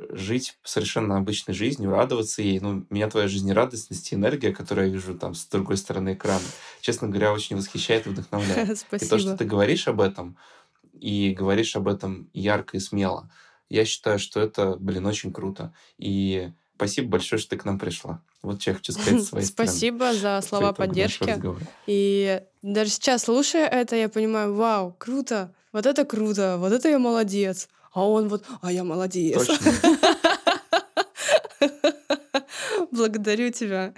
жить 0.10 0.58
совершенно 0.64 1.18
обычной 1.18 1.54
жизнью, 1.54 1.92
радоваться 1.92 2.42
ей. 2.42 2.60
Ну, 2.60 2.86
меня 2.90 3.10
твоя 3.10 3.28
жизнерадостность 3.28 4.12
и 4.12 4.16
энергия, 4.16 4.54
которую 4.54 4.88
я 4.88 4.94
вижу 4.94 5.18
там 5.18 5.34
с 5.34 5.46
другой 5.46 5.78
стороны 5.78 6.14
экрана, 6.14 6.44
честно 6.82 7.08
говоря, 7.08 7.34
очень 7.34 7.56
восхищает 7.56 8.08
и 8.08 8.10
вдохновляет. 8.10 8.80
Спасибо. 8.80 9.06
И 9.06 9.10
то, 9.10 9.20
что 9.20 9.38
ты 9.38 9.46
говоришь 9.46 9.88
об 9.88 10.02
этом, 10.02 10.38
и 10.94 11.36
говоришь 11.38 11.76
об 11.76 11.88
этом 11.88 12.30
ярко 12.34 12.78
и 12.78 12.80
смело, 12.80 13.30
я 13.70 13.86
считаю, 13.86 14.20
что 14.20 14.40
это, 14.40 14.78
блин, 14.78 15.06
очень 15.06 15.34
круто. 15.34 15.74
И 15.98 16.52
спасибо 16.76 17.10
большое, 17.10 17.40
что 17.40 17.52
ты 17.52 17.58
к 17.58 17.66
нам 17.66 17.80
пришла. 17.80 18.22
Вот 18.42 18.62
что 18.62 18.72
я 18.72 18.76
хочу 18.78 18.94
сказать 18.94 19.24
своей 19.26 19.46
Спасибо 19.46 20.14
за 20.14 20.42
слова 20.42 20.74
поддержки. 20.74 21.42
И 21.88 22.42
даже 22.62 22.92
сейчас, 22.92 23.24
слушая 23.24 23.68
это, 23.68 23.96
я 23.96 24.10
понимаю, 24.10 24.54
вау, 24.54 24.96
круто, 24.98 25.54
вот 25.72 25.86
это 25.86 26.06
круто, 26.06 26.58
вот 26.60 26.72
это 26.72 26.90
я 26.90 27.00
молодец 27.00 27.68
а 27.96 28.06
он 28.06 28.28
вот, 28.28 28.44
а 28.62 28.72
я 28.72 28.84
молодец. 28.84 29.50
Благодарю 32.92 33.52
тебя. 33.52 33.94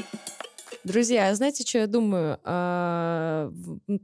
Друзья, 0.86 1.30
а 1.30 1.34
знаете, 1.34 1.64
что 1.66 1.78
я 1.78 1.88
думаю? 1.88 2.38
А, 2.44 3.50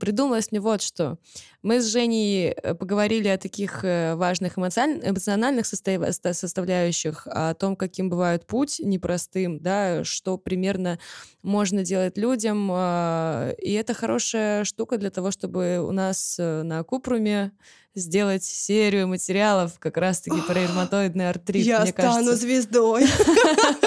придумалось 0.00 0.50
мне 0.50 0.58
вот 0.58 0.82
что. 0.82 1.16
Мы 1.62 1.80
с 1.80 1.86
Женей 1.86 2.48
э, 2.50 2.74
поговорили 2.74 3.28
о 3.28 3.38
таких 3.38 3.84
э, 3.84 4.16
важных 4.16 4.58
эмоциональных 4.58 5.64
составляющих, 5.64 7.28
о 7.30 7.54
том, 7.54 7.76
каким 7.76 8.10
бывает 8.10 8.48
путь 8.48 8.80
непростым, 8.82 9.60
да, 9.60 10.02
что 10.02 10.38
примерно 10.38 10.98
можно 11.42 11.84
делать 11.84 12.18
людям. 12.18 12.68
А, 12.72 13.50
и 13.58 13.70
это 13.74 13.94
хорошая 13.94 14.64
штука 14.64 14.98
для 14.98 15.10
того, 15.10 15.30
чтобы 15.30 15.78
у 15.78 15.92
нас 15.92 16.34
э, 16.40 16.62
на 16.64 16.82
Купруме 16.82 17.52
сделать 17.94 18.42
серию 18.42 19.06
материалов 19.06 19.78
как 19.78 19.98
раз-таки 19.98 20.40
про 20.48 20.54
ревматоидный 20.60 21.28
артрит. 21.28 21.64
Я 21.64 21.86
стану 21.86 22.32
звездой. 22.32 23.04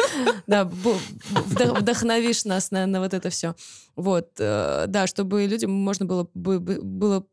Да, 0.46 0.64
вдохновишь 0.64 2.44
нас 2.44 2.70
на, 2.70 2.86
на 2.86 3.00
вот 3.00 3.14
это 3.14 3.30
все. 3.30 3.54
Вот, 3.96 4.30
э, 4.38 4.86
да, 4.88 5.06
чтобы 5.06 5.46
людям 5.46 5.70
можно 5.70 6.06
было, 6.06 6.28
было 6.34 7.26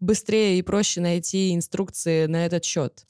быстрее 0.00 0.58
и 0.58 0.62
проще 0.62 1.00
найти 1.00 1.54
инструкции 1.54 2.26
на 2.26 2.46
этот 2.46 2.64
счет. 2.64 3.06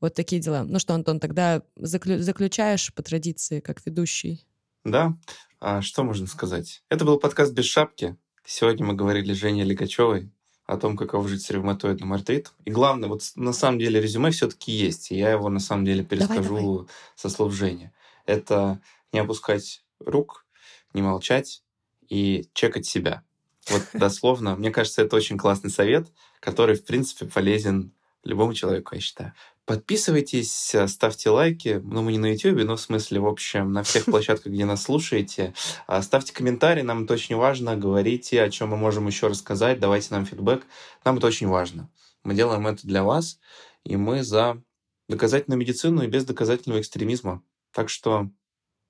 Вот 0.00 0.14
такие 0.14 0.40
дела. 0.40 0.64
Ну 0.64 0.78
что, 0.78 0.94
Антон, 0.94 1.20
тогда 1.20 1.62
заключаешь 1.76 2.92
по 2.92 3.02
традиции, 3.02 3.60
как 3.60 3.84
ведущий? 3.86 4.44
Да. 4.84 5.16
А 5.60 5.80
что 5.80 6.02
можно 6.02 6.26
сказать? 6.26 6.82
Это 6.88 7.04
был 7.04 7.18
подкаст 7.18 7.52
«Без 7.52 7.66
шапки». 7.66 8.16
Сегодня 8.44 8.84
мы 8.84 8.94
говорили 8.94 9.32
с 9.32 9.36
Женей 9.36 9.64
Лигачевой 9.64 10.32
о 10.66 10.76
том, 10.76 10.96
каково 10.96 11.28
жить 11.28 11.42
с 11.42 11.50
ревматоидным 11.50 12.12
артритом. 12.12 12.52
И 12.64 12.70
главное, 12.72 13.08
вот 13.08 13.22
на 13.36 13.52
самом 13.52 13.78
деле 13.78 14.00
резюме 14.00 14.32
все-таки 14.32 14.72
есть, 14.72 15.12
и 15.12 15.16
я 15.16 15.30
его 15.30 15.48
на 15.48 15.60
самом 15.60 15.84
деле 15.84 16.02
перескажу 16.02 16.42
давай, 16.42 16.62
давай. 16.62 16.86
со 17.14 17.28
слов 17.28 17.52
Жени 17.52 17.90
это 18.26 18.80
не 19.12 19.20
опускать 19.20 19.84
рук, 19.98 20.46
не 20.94 21.02
молчать 21.02 21.62
и 22.08 22.48
чекать 22.54 22.86
себя. 22.86 23.22
Вот 23.68 23.82
дословно, 23.92 24.56
мне 24.56 24.70
кажется, 24.70 25.02
это 25.02 25.16
очень 25.16 25.38
классный 25.38 25.70
совет, 25.70 26.08
который, 26.40 26.76
в 26.76 26.84
принципе, 26.84 27.26
полезен 27.26 27.92
любому 28.24 28.54
человеку, 28.54 28.94
я 28.94 29.00
считаю. 29.00 29.32
Подписывайтесь, 29.64 30.74
ставьте 30.88 31.30
лайки. 31.30 31.80
Ну, 31.84 32.02
мы 32.02 32.12
не 32.12 32.18
на 32.18 32.32
YouTube, 32.32 32.64
но 32.64 32.74
в 32.74 32.80
смысле, 32.80 33.20
в 33.20 33.26
общем, 33.26 33.72
на 33.72 33.84
всех 33.84 34.06
площадках, 34.06 34.52
где 34.52 34.64
нас 34.64 34.82
слушаете. 34.82 35.54
А, 35.86 36.02
ставьте 36.02 36.32
комментарии, 36.32 36.82
нам 36.82 37.04
это 37.04 37.14
очень 37.14 37.36
важно. 37.36 37.76
Говорите, 37.76 38.42
о 38.42 38.50
чем 38.50 38.70
мы 38.70 38.76
можем 38.76 39.06
еще 39.06 39.28
рассказать. 39.28 39.78
Давайте 39.78 40.08
нам 40.10 40.26
фидбэк. 40.26 40.66
Нам 41.04 41.18
это 41.18 41.28
очень 41.28 41.46
важно. 41.46 41.88
Мы 42.24 42.34
делаем 42.34 42.66
это 42.66 42.84
для 42.86 43.04
вас, 43.04 43.38
и 43.84 43.96
мы 43.96 44.24
за 44.24 44.60
доказательную 45.08 45.60
медицину 45.60 46.02
и 46.02 46.08
без 46.08 46.24
доказательного 46.24 46.80
экстремизма. 46.80 47.42
Так 47.72 47.88
что 47.88 48.30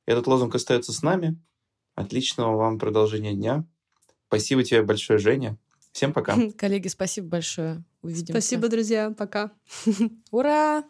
этот 0.06 0.26
лозунг 0.26 0.54
остается 0.54 0.92
с 0.92 1.02
нами. 1.02 1.40
Отличного 1.94 2.56
вам 2.56 2.78
продолжения 2.78 3.34
дня. 3.34 3.66
Спасибо 4.28 4.64
тебе 4.64 4.82
большое, 4.82 5.18
Женя. 5.18 5.58
Всем 5.92 6.12
пока. 6.12 6.36
Коллеги, 6.58 6.88
спасибо 6.88 7.28
большое. 7.28 7.84
Увидимся. 8.02 8.32
Спасибо, 8.32 8.68
друзья. 8.68 9.10
Пока. 9.16 9.52
Ура! 10.30 10.84